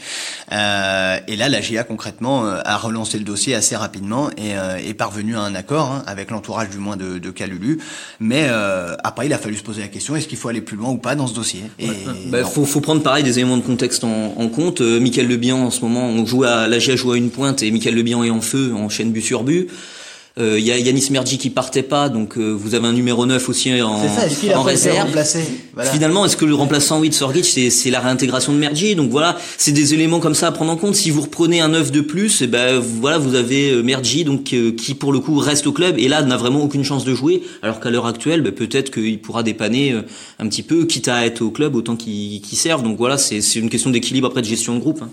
Euh, 0.52 1.18
et 1.26 1.36
là, 1.36 1.48
la 1.48 1.60
GA 1.60 1.82
concrètement 1.84 2.44
euh, 2.44 2.60
a 2.62 2.76
relancé 2.76 3.16
le 3.18 3.24
dossier 3.24 3.54
assez 3.54 3.74
rapidement 3.74 4.30
et 4.36 4.58
euh, 4.58 4.76
est 4.76 4.94
parvenu 4.94 5.34
à 5.34 5.40
un 5.40 5.54
accord 5.54 5.92
hein, 5.92 6.02
avec 6.06 6.30
l'entourage 6.30 6.68
du 6.68 6.78
moins 6.78 6.96
de, 6.98 7.18
de 7.18 7.30
Calulu. 7.30 7.78
Mais 8.20 8.48
après, 9.02 9.26
il 9.26 9.32
a 9.32 9.38
fallu 9.38 9.56
se 9.56 9.62
poser 9.62 9.80
la 9.80 9.88
question 9.88 10.14
est-ce 10.14 10.28
qu'il 10.28 10.38
faut 10.38 10.48
aller 10.48 10.60
plus 10.60 10.76
loin 10.76 10.90
ou 10.90 10.98
pas 10.98 11.14
dans 11.14 11.26
ce 11.26 11.34
dossier? 11.34 11.62
Et 11.78 11.88
bah, 12.26 12.44
faut, 12.44 12.66
faut 12.66 12.80
prendre 12.80 13.02
pareil 13.02 13.24
des 13.24 13.38
éléments 13.38 13.56
de 13.56 13.62
contexte 13.62 14.04
en, 14.04 14.34
en 14.36 14.48
compte. 14.48 14.80
Michael 14.80 15.28
Lebian 15.28 15.58
en 15.58 15.70
ce 15.70 15.80
moment 15.80 16.17
on 16.18 16.26
joue 16.26 16.44
à, 16.44 16.66
la 16.66 16.78
GIA 16.78 16.96
joue 16.96 17.12
à 17.12 17.16
une 17.16 17.30
pointe 17.30 17.62
et 17.62 17.70
Michael 17.70 17.94
Lebihan 17.94 18.24
est 18.24 18.30
en 18.30 18.40
feu, 18.40 18.72
en 18.74 18.88
chaîne 18.88 19.12
but 19.12 19.22
sur 19.22 19.44
but. 19.44 19.68
Il 20.38 20.44
euh, 20.44 20.60
y 20.60 20.70
a 20.70 20.78
Yanis 20.78 21.08
Mergi 21.10 21.36
qui 21.36 21.50
partait 21.50 21.82
pas, 21.82 22.08
donc 22.08 22.38
euh, 22.38 22.52
vous 22.52 22.76
avez 22.76 22.86
un 22.86 22.92
numéro 22.92 23.26
9 23.26 23.48
aussi 23.48 23.82
en, 23.82 24.00
ça, 24.08 24.56
en 24.56 24.62
réserve. 24.62 25.08
Voilà. 25.74 25.90
Finalement, 25.90 26.24
est-ce 26.24 26.36
que 26.36 26.44
le 26.44 26.54
remplaçant 26.54 27.00
oui, 27.00 27.08
de 27.08 27.14
Sorgic, 27.14 27.44
c'est 27.44 27.90
la 27.90 27.98
réintégration 27.98 28.52
de 28.52 28.58
Mergi? 28.58 28.94
Donc 28.94 29.10
voilà, 29.10 29.36
c'est 29.56 29.72
des 29.72 29.94
éléments 29.94 30.20
comme 30.20 30.36
ça 30.36 30.46
à 30.46 30.52
prendre 30.52 30.70
en 30.70 30.76
compte. 30.76 30.94
Si 30.94 31.10
vous 31.10 31.22
reprenez 31.22 31.60
un 31.60 31.70
9 31.70 31.90
de 31.90 32.02
plus, 32.02 32.40
et 32.40 32.44
eh 32.44 32.46
ben 32.46 32.78
voilà, 32.78 33.18
vous 33.18 33.34
avez 33.34 33.72
euh, 33.72 33.82
Mergi 33.82 34.22
donc 34.22 34.44
qui 34.44 34.94
pour 34.94 35.12
le 35.12 35.18
coup 35.18 35.36
reste 35.38 35.66
au 35.66 35.72
club 35.72 35.98
et 35.98 36.06
là 36.06 36.22
n'a 36.22 36.36
vraiment 36.36 36.62
aucune 36.62 36.84
chance 36.84 37.04
de 37.04 37.16
jouer, 37.16 37.42
alors 37.62 37.80
qu'à 37.80 37.90
l'heure 37.90 38.06
actuelle, 38.06 38.42
ben, 38.42 38.52
peut-être 38.52 38.92
qu'il 38.92 39.20
pourra 39.20 39.42
dépanner 39.42 39.96
un 40.38 40.46
petit 40.46 40.62
peu, 40.62 40.84
quitte 40.84 41.08
à 41.08 41.26
être 41.26 41.42
au 41.42 41.50
club 41.50 41.74
autant 41.74 41.96
qu'il 41.96 42.40
serve. 42.44 42.84
Donc 42.84 42.96
voilà, 42.96 43.18
c'est 43.18 43.40
une 43.56 43.70
question 43.70 43.90
d'équilibre 43.90 44.28
après 44.28 44.42
de 44.42 44.46
gestion 44.46 44.76
de 44.76 44.80
groupe. 44.80 45.02
Hein. 45.02 45.10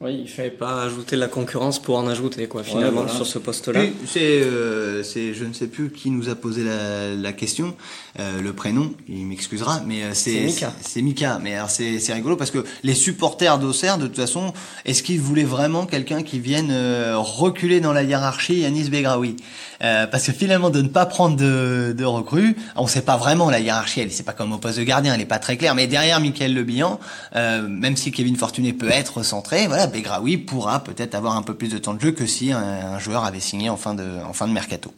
Oui, 0.00 0.16
il 0.22 0.28
fallait 0.28 0.52
pas 0.52 0.84
ajouter 0.84 1.16
la 1.16 1.26
concurrence 1.26 1.82
pour 1.82 1.98
en 1.98 2.06
ajouter 2.06 2.46
quoi 2.46 2.62
finalement 2.62 3.08
sur 3.08 3.26
ce 3.26 3.40
poste-là. 3.40 3.80
c'est 4.06 4.42
euh, 4.42 5.02
c'est 5.02 5.34
je 5.34 5.44
ne 5.44 5.52
sais 5.52 5.66
plus 5.66 5.90
qui 5.90 6.10
nous 6.10 6.28
a 6.28 6.36
posé 6.36 6.62
la, 6.62 7.16
la 7.16 7.32
question, 7.32 7.74
euh, 8.20 8.40
le 8.40 8.52
prénom, 8.52 8.92
il 9.08 9.26
m'excusera, 9.26 9.82
mais 9.88 10.04
euh, 10.04 10.10
c'est 10.14 10.44
Mika. 10.44 10.72
C'est 10.80 11.02
Mika, 11.02 11.40
mais 11.42 11.56
alors 11.56 11.68
c'est 11.68 11.98
c'est 11.98 12.12
rigolo 12.12 12.36
parce 12.36 12.52
que 12.52 12.64
les 12.84 12.94
supporters 12.94 13.58
d'Auxerre 13.58 13.98
de 13.98 14.06
toute 14.06 14.14
façon, 14.14 14.52
est-ce 14.84 15.02
qu'ils 15.02 15.20
voulaient 15.20 15.42
vraiment 15.42 15.84
quelqu'un 15.84 16.22
qui 16.22 16.38
vienne 16.38 16.70
euh, 16.70 17.18
reculer 17.18 17.80
dans 17.80 17.92
la 17.92 18.04
hiérarchie 18.04 18.60
Yanis 18.60 18.90
Begraoui? 18.90 19.34
Euh, 19.82 20.06
parce 20.06 20.26
que 20.26 20.32
finalement 20.32 20.70
de 20.70 20.82
ne 20.82 20.88
pas 20.88 21.06
prendre 21.06 21.36
de, 21.36 21.94
de 21.96 22.04
recrues, 22.04 22.56
on 22.76 22.86
sait 22.86 23.02
pas 23.02 23.16
vraiment 23.16 23.50
la 23.50 23.60
hiérarchie, 23.60 24.00
elle 24.00 24.10
c'est 24.10 24.24
pas 24.24 24.32
comme 24.32 24.52
au 24.52 24.58
poste 24.58 24.78
de 24.78 24.84
gardien, 24.84 25.14
elle 25.14 25.20
est 25.20 25.26
pas 25.26 25.38
très 25.38 25.56
claire, 25.56 25.74
mais 25.74 25.86
derrière 25.86 26.20
Michael 26.20 26.54
Le 26.54 26.66
euh, 27.36 27.62
même 27.66 27.96
si 27.96 28.10
Kevin 28.10 28.36
Fortuné 28.36 28.72
peut 28.72 28.90
être 28.90 29.22
centré, 29.22 29.66
voilà 29.66 29.86
Begraoui 29.86 30.36
pourra 30.36 30.82
peut-être 30.84 31.14
avoir 31.14 31.36
un 31.36 31.42
peu 31.42 31.54
plus 31.54 31.68
de 31.68 31.78
temps 31.78 31.94
de 31.94 32.00
jeu 32.00 32.12
que 32.12 32.26
si 32.26 32.52
un, 32.52 32.98
joueur 32.98 33.24
avait 33.24 33.40
signé 33.40 33.70
en 33.70 33.76
fin 33.76 33.94
de, 33.94 34.04
en 34.26 34.32
fin 34.32 34.48
de 34.48 34.52
mercato. 34.52 34.92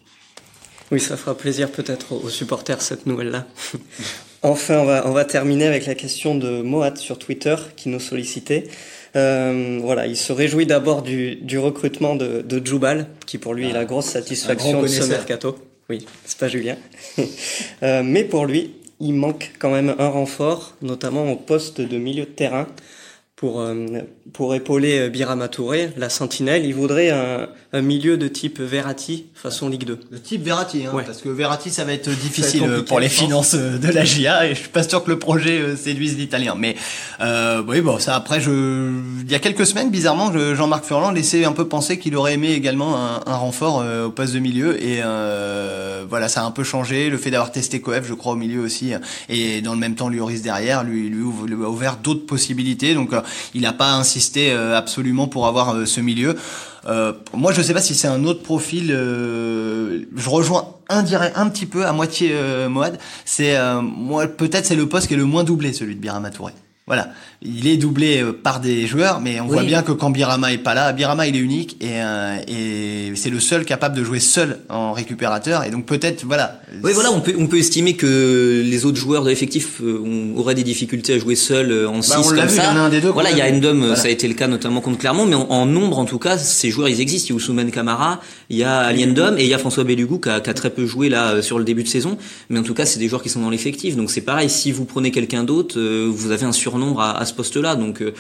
Oui, 0.91 1.01
ça 1.01 1.17
fera 1.17 1.37
plaisir 1.37 1.71
peut-être 1.71 2.13
aux 2.13 2.31
supporters 2.31 2.83
cette 2.83 3.07
nouvelle-là. 3.07 3.47
enfin, 4.43 4.79
on 4.79 4.85
va, 4.85 5.07
on 5.07 5.13
va 5.13 5.25
terminer 5.25 5.67
avec 5.67 5.87
la 5.87 5.95
question 5.95 6.35
de 6.35 6.63
Moat 6.63 6.97
sur 6.97 7.19
Twitter 7.19 7.55
qui 7.77 7.89
nous 7.89 8.01
sollicitait. 8.01 8.69
Euh, 9.17 9.79
voilà, 9.83 10.07
il 10.07 10.17
se 10.17 10.33
réjouit 10.33 10.67
d'abord 10.67 11.03
du, 11.03 11.37
du, 11.37 11.59
recrutement 11.59 12.15
de, 12.15 12.43
de 12.43 12.65
Djoubal, 12.65 13.07
qui 13.27 13.39
pour 13.39 13.55
lui 13.55 13.69
est 13.69 13.73
la 13.73 13.85
grosse 13.85 14.07
satisfaction 14.07 14.83
de 14.83 14.87
ce 14.87 15.05
mercato. 15.05 15.57
Oui, 15.89 16.07
c'est 16.25 16.39
pas 16.39 16.49
Julien. 16.49 16.77
euh, 17.83 18.03
mais 18.05 18.23
pour 18.23 18.47
lui, 18.47 18.73
il 19.01 19.15
manque 19.15 19.53
quand 19.59 19.71
même 19.71 19.95
un 19.99 20.09
renfort, 20.09 20.77
notamment 20.83 21.31
au 21.33 21.37
poste 21.37 21.81
de 21.81 21.99
milieu 21.99 22.25
de 22.25 22.31
terrain 22.31 22.69
pour, 23.41 23.63
euh, 23.63 23.87
pour 24.35 24.55
épauler 24.55 24.99
euh, 24.99 25.09
Birama 25.09 25.49
Touré, 25.49 25.93
la 25.97 26.11
sentinelle, 26.11 26.67
il 26.67 26.75
voudrait 26.75 27.09
un, 27.09 27.49
un, 27.73 27.81
milieu 27.81 28.19
de 28.19 28.29
type 28.29 28.61
Verratti 28.61 29.29
façon 29.35 29.71
Ligue 29.71 29.85
2. 29.85 29.99
De 30.13 30.19
type 30.19 30.45
Verratti, 30.45 30.85
hein, 30.85 30.93
parce 31.07 31.23
que 31.23 31.31
Verratti 31.31 31.71
ça 31.71 31.85
va 31.85 31.95
être 31.95 32.11
difficile 32.11 32.85
pour 32.87 33.01
les 33.01 33.09
finances 33.09 33.55
euh, 33.55 33.79
de 33.79 33.89
la 33.89 34.05
GIA 34.05 34.47
et 34.47 34.51
je 34.51 34.61
suis 34.61 34.69
pas 34.69 34.83
sûr 34.83 35.03
que 35.03 35.09
le 35.09 35.19
projet 35.19 35.75
séduise 35.75 36.19
l'Italien. 36.19 36.55
Mais 36.55 36.77
euh, 37.23 37.63
oui, 37.67 37.81
bon, 37.81 37.99
ça 37.99 38.15
après, 38.15 38.43
je, 38.43 38.91
il 39.23 39.33
y 39.33 39.35
a 39.35 39.39
quelques 39.39 39.65
semaines, 39.65 39.91
bizarrement, 39.91 40.31
Jean-Marc 40.55 40.85
Furlan 40.85 41.11
laissait 41.11 41.47
un 41.47 41.53
peu 41.53 41.67
penser 41.67 41.99
qu'il 41.99 42.17
aurait 42.17 42.35
aimé 42.35 42.53
également 42.53 42.99
un, 42.99 43.23
un 43.25 43.37
renfort 43.37 43.83
au 44.05 44.11
poste 44.11 44.35
de 44.35 44.39
milieu 44.39 44.77
et 44.85 45.01
euh, 45.03 46.05
voilà, 46.07 46.29
ça 46.29 46.43
a 46.43 46.45
un 46.45 46.51
peu 46.51 46.63
changé. 46.63 47.09
Le 47.09 47.17
fait 47.17 47.31
d'avoir 47.31 47.53
testé 47.53 47.81
Coef, 47.81 48.07
je 48.07 48.13
crois, 48.13 48.35
au 48.35 48.37
milieu 48.37 48.61
aussi, 48.61 48.93
et 49.31 49.63
dans 49.63 49.73
le 49.73 49.79
même 49.79 49.95
temps 49.95 50.11
Lloris 50.11 50.43
derrière, 50.43 50.85
lui, 50.85 51.09
lui, 51.09 51.25
lui 51.47 51.65
a 51.65 51.69
ouvert 51.71 51.97
d'autres 51.97 52.27
possibilités. 52.27 52.93
Donc 52.93 53.15
il 53.55 53.63
n'a 53.63 53.73
pas 53.73 53.93
insisté 53.93 54.53
euh, 54.53 54.77
absolument 54.77 55.29
pour 55.29 55.47
avoir 55.47 55.75
euh, 55.75 55.87
ce 55.87 56.01
milieu. 56.01 56.37
Euh, 56.87 57.13
moi, 57.35 57.53
je 57.53 57.61
ne 57.61 57.65
sais 57.65 57.75
pas 57.75 57.81
si 57.81 57.95
c'est 57.95 58.09
un 58.09 58.25
autre 58.25 58.43
profil. 58.43 58.89
je 58.89 60.29
rejoins 60.29 60.75
un, 60.89 61.05
un 61.35 61.49
petit 61.49 61.67
peu 61.67 61.87
à 61.87 61.93
moitié 61.93 62.35
Moad. 62.69 62.99
C'est 63.25 63.57
moi 63.83 64.27
peut-être 64.27 64.67
c'est 64.67 64.77
le 64.77 64.89
poste 64.89 65.09
qui 65.09 65.15
est 65.15 65.19
le 65.19 65.25
moins 65.25 65.45
doublé, 65.45 65.73
celui 65.73 65.95
de 65.95 66.01
Birama 66.01 66.31
Touré. 66.31 66.53
Voilà, 66.91 67.11
il 67.41 67.69
est 67.69 67.77
doublé 67.77 68.21
euh, 68.21 68.33
par 68.33 68.59
des 68.59 68.89
joueurs, 68.89 69.21
mais 69.21 69.41
on 69.41 69.47
voit 69.47 69.63
bien 69.63 69.83
que 69.83 69.93
quand 69.93 70.11
Birama 70.11 70.53
est 70.53 70.59
pas 70.59 70.75
là, 70.75 70.93
Birama 70.93 71.29
il 71.29 71.37
est 71.37 71.39
unique 71.39 71.77
et, 71.81 72.03
euh, 72.03 72.37
et 72.49 73.13
c'est 73.15 73.31
le 73.31 73.39
seul 73.39 73.65
capable 73.65 73.97
de 73.97 74.03
jouer 74.03 74.19
seul 74.19 74.59
en 74.69 74.93
récupérateur 74.93 75.63
et 75.63 75.71
donc 75.71 75.87
peut-être 75.87 76.25
voilà. 76.25 76.61
Oui 76.83 76.91
voilà, 76.93 77.13
on 77.13 77.21
peut 77.21 77.35
on 77.39 77.47
peut 77.47 77.59
estimer 77.59 77.95
que 77.95 78.65
les 78.67 78.85
autres 78.87 78.97
joueurs 78.99 79.23
de 79.23 79.29
l'effectif 79.31 79.81
euh, 79.81 80.35
auraient 80.35 80.57
des 80.57 80.65
difficultés 80.65 81.15
à 81.15 81.19
jouer 81.21 81.37
seul 81.37 81.87
en 81.87 82.03
6 82.03 82.11
bah, 82.11 82.17
comme 82.25 82.49
ça. 82.49 82.65
Il 82.65 82.75
y 82.75 82.77
en 82.77 82.77
a 82.77 82.81
un 82.81 82.89
des 82.89 83.01
deux. 83.01 83.11
Voilà, 83.11 83.31
il 83.31 83.39
y 83.39 83.41
a 83.41 83.47
Endom, 83.49 83.95
ça 83.95 84.09
a 84.09 84.11
été 84.11 84.27
le 84.27 84.35
cas 84.35 84.49
notamment 84.49 84.81
contre 84.81 84.99
Clermont, 84.99 85.27
mais 85.27 85.37
en, 85.37 85.67
nombre 85.67 86.01
en 86.01 86.07
tout 86.07 86.19
cas, 86.19 86.39
ces 86.39 86.71
joueurs 86.71 86.89
ils 86.89 87.01
existent. 87.01 87.29
Il 87.29 87.31
y 87.31 87.33
a 87.35 87.37
Ousmane 87.37 87.71
Camara, 87.71 88.21
il 88.49 88.57
y 88.57 88.65
a 88.65 88.79
Aliendom 88.79 89.37
et 89.39 89.45
il 89.45 89.49
y 89.49 89.55
a 89.55 89.59
François 89.59 89.85
Bellugou 89.85 90.19
qui 90.19 90.29
a, 90.29 90.41
qui 90.41 90.51
a, 90.51 90.55
très 90.55 90.71
peu 90.71 90.87
joué 90.87 91.09
là 91.09 91.41
sur 91.41 91.61
le 91.61 91.65
début 91.65 91.85
de 91.85 91.89
saison, 91.89 92.19
mais 92.49 92.59
en 92.59 92.65
tout 92.65 92.75
cas 92.75 92.85
c'est 92.85 92.99
des 92.99 93.07
joueurs 93.07 93.23
qui 93.23 93.29
sont 93.29 93.41
dans 93.41 93.51
l'effectif. 93.51 93.95
Donc 93.95 94.11
c'est 94.11 94.23
pareil, 94.23 94.51
si 94.51 94.73
vous 94.73 94.85
prenez 94.85 95.13
quelqu'un 95.13 95.45
d'autre, 95.45 95.81
vous 95.81 96.33
avez 96.33 96.47
un 96.47 96.53
surnombre 96.81 97.01
à, 97.01 97.19
à 97.19 97.25
ce 97.25 97.35
poste-là. 97.35 97.77
Donc 97.77 98.01
euh, 98.01 98.13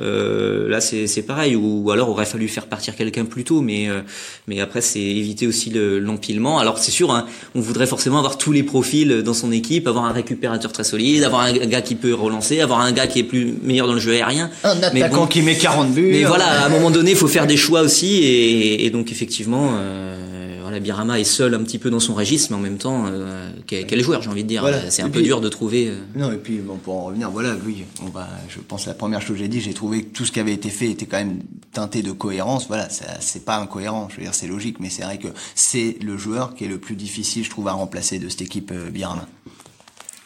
euh, 0.00 0.68
là, 0.68 0.80
c'est 0.80 1.22
pareil. 1.26 1.56
Ou, 1.56 1.90
alors, 1.90 2.10
aurait 2.10 2.26
fallu 2.26 2.48
faire 2.48 2.66
partir 2.66 2.96
quelqu'un 2.96 3.24
plus 3.24 3.44
tôt, 3.44 3.60
mais 3.60 3.88
euh, 3.88 4.00
mais 4.46 4.60
après, 4.60 4.80
c'est 4.80 5.00
éviter 5.00 5.46
aussi 5.46 5.70
l'empilement. 5.70 6.58
alors 6.58 6.78
c'est 6.78 6.90
sûr, 6.90 7.10
hein, 7.10 7.26
on 7.54 7.60
voudrait 7.60 7.86
forcément 7.86 8.18
avoir 8.18 8.38
tous 8.38 8.52
les 8.52 8.62
profils 8.62 9.22
dans 9.22 9.34
son 9.34 9.52
équipe, 9.52 9.86
avoir 9.86 10.04
un 10.04 10.12
récupérateur 10.12 10.72
très 10.72 10.84
solide, 10.84 11.24
avoir 11.24 11.42
un 11.42 11.52
gars 11.52 11.82
qui 11.82 11.94
peut 11.94 12.14
relancer, 12.14 12.60
avoir 12.60 12.80
un 12.80 12.92
gars 12.92 13.06
qui 13.06 13.18
est 13.20 13.24
plus 13.24 13.54
meilleur 13.62 13.86
dans 13.86 13.94
le 13.94 14.00
jeu 14.00 14.12
aérien. 14.12 14.50
Un 14.64 14.82
attaquant 14.82 15.26
qui 15.26 15.42
met 15.42 15.56
40 15.56 15.92
buts. 15.92 16.10
Mais 16.12 16.24
voilà, 16.24 16.46
à 16.62 16.66
un 16.66 16.68
moment 16.68 16.90
donné, 16.90 17.12
il 17.12 17.16
faut 17.16 17.28
faire 17.28 17.46
des 17.46 17.56
choix 17.56 17.82
aussi, 17.82 18.16
et, 18.18 18.84
et 18.84 18.90
donc 18.90 19.10
effectivement. 19.10 19.70
Euh, 19.74 20.31
la 20.72 20.80
Birama 20.80 21.20
est 21.20 21.24
seul 21.24 21.54
un 21.54 21.62
petit 21.62 21.78
peu 21.78 21.90
dans 21.90 22.00
son 22.00 22.14
registre, 22.14 22.48
mais 22.50 22.56
en 22.56 22.60
même 22.60 22.78
temps, 22.78 23.04
euh, 23.06 23.50
quel, 23.66 24.00
joueur, 24.02 24.22
j'ai 24.22 24.30
envie 24.30 24.42
de 24.42 24.48
dire. 24.48 24.66
C'est 24.88 25.02
un 25.02 25.10
peu 25.10 25.22
dur 25.22 25.40
de 25.40 25.48
trouver. 25.48 25.88
Euh. 25.88 25.96
Non, 26.16 26.32
et 26.32 26.38
puis 26.38 26.58
bon, 26.58 26.76
pour 26.76 26.96
en 26.96 27.04
revenir, 27.04 27.30
voilà, 27.30 27.54
oui, 27.64 27.84
on 28.02 28.08
va, 28.08 28.26
je 28.48 28.58
pense 28.58 28.86
la 28.86 28.94
première 28.94 29.20
chose 29.20 29.36
que 29.36 29.42
j'ai 29.42 29.48
dit, 29.48 29.60
j'ai 29.60 29.74
trouvé 29.74 30.02
que 30.02 30.16
tout 30.16 30.24
ce 30.24 30.32
qui 30.32 30.40
avait 30.40 30.54
été 30.54 30.70
fait 30.70 30.90
était 30.90 31.06
quand 31.06 31.18
même 31.18 31.40
teinté 31.72 32.02
de 32.02 32.10
cohérence. 32.10 32.68
Voilà, 32.68 32.88
c'est 32.88 33.44
pas 33.44 33.58
incohérent, 33.58 34.08
je 34.10 34.16
veux 34.16 34.22
dire, 34.22 34.34
c'est 34.34 34.46
logique, 34.46 34.80
mais 34.80 34.88
c'est 34.88 35.02
vrai 35.02 35.18
que 35.18 35.28
c'est 35.54 35.98
le 36.00 36.16
joueur 36.16 36.54
qui 36.54 36.64
est 36.64 36.68
le 36.68 36.78
plus 36.78 36.96
difficile, 36.96 37.44
je 37.44 37.50
trouve, 37.50 37.68
à 37.68 37.72
remplacer 37.72 38.18
de 38.18 38.28
cette 38.30 38.42
équipe 38.42 38.70
euh, 38.72 38.90
Birama. 38.90 39.26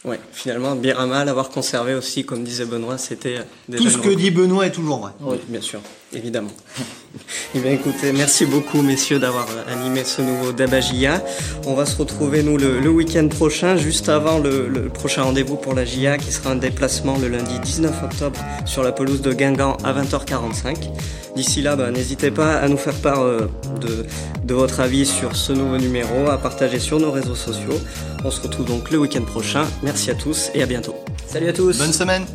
Ouais, 0.04 0.20
finalement, 0.32 0.76
Birama, 0.76 1.24
l'avoir 1.24 1.48
conservé 1.48 1.94
aussi, 1.94 2.24
comme 2.24 2.44
disait 2.44 2.64
Benoît, 2.64 2.96
c'était. 2.96 3.40
Tout 3.76 3.90
ce 3.90 3.98
que 3.98 4.10
dit 4.10 4.30
Benoît 4.30 4.64
est 4.64 4.70
toujours 4.70 4.98
vrai. 4.98 5.10
Oui, 5.20 5.38
bien 5.48 5.60
sûr, 5.60 5.80
évidemment. 6.12 6.52
Eh 7.54 7.60
bien 7.60 7.72
écoutez, 7.72 8.12
merci 8.12 8.44
beaucoup 8.44 8.82
messieurs 8.82 9.18
d'avoir 9.18 9.46
euh, 9.48 9.72
animé 9.72 10.04
ce 10.04 10.20
nouveau 10.20 10.52
Dabagia. 10.52 11.22
On 11.64 11.72
va 11.72 11.86
se 11.86 11.96
retrouver 11.96 12.42
nous 12.42 12.58
le, 12.58 12.88
week-end 12.88 13.26
prochain, 13.28 13.76
juste 13.76 14.10
avant 14.10 14.38
le, 14.38 14.90
prochain 14.92 15.22
rendez-vous 15.22 15.56
pour 15.56 15.72
la 15.72 15.86
GIA 15.86 16.18
qui 16.18 16.32
sera 16.32 16.50
un 16.50 16.56
déplacement 16.56 17.16
le 17.16 17.28
lundi 17.28 17.58
19 17.58 18.02
octobre 18.02 18.38
sur 18.66 18.82
la 18.82 18.92
pelouse 18.92 19.22
de 19.22 19.32
Guingamp 19.32 19.78
à 19.84 19.94
20h45. 19.94 20.90
D'ici 21.34 21.62
là, 21.62 21.76
bah, 21.76 21.90
n'hésitez 21.90 22.30
pas 22.30 22.56
à 22.56 22.68
nous 22.68 22.76
faire 22.76 22.94
part 22.94 23.22
euh, 23.22 23.48
de, 23.80 24.04
de 24.44 24.54
votre 24.54 24.80
avis 24.80 25.06
sur 25.06 25.34
ce 25.36 25.52
nouveau 25.52 25.78
numéro, 25.78 26.28
à 26.28 26.36
partager 26.36 26.78
sur 26.78 27.00
nos 27.00 27.10
réseaux 27.10 27.34
sociaux. 27.34 27.80
On 28.24 28.30
se 28.30 28.42
retrouve 28.42 28.66
donc 28.66 28.90
le 28.90 28.98
week-end 28.98 29.22
prochain. 29.22 29.64
Merci 29.82 30.10
à 30.10 30.14
tous 30.14 30.50
et 30.54 30.62
à 30.62 30.66
bientôt. 30.66 30.94
Salut 31.26 31.48
à 31.48 31.52
tous. 31.52 31.78
Bonne 31.78 31.92
semaine. 31.92 32.26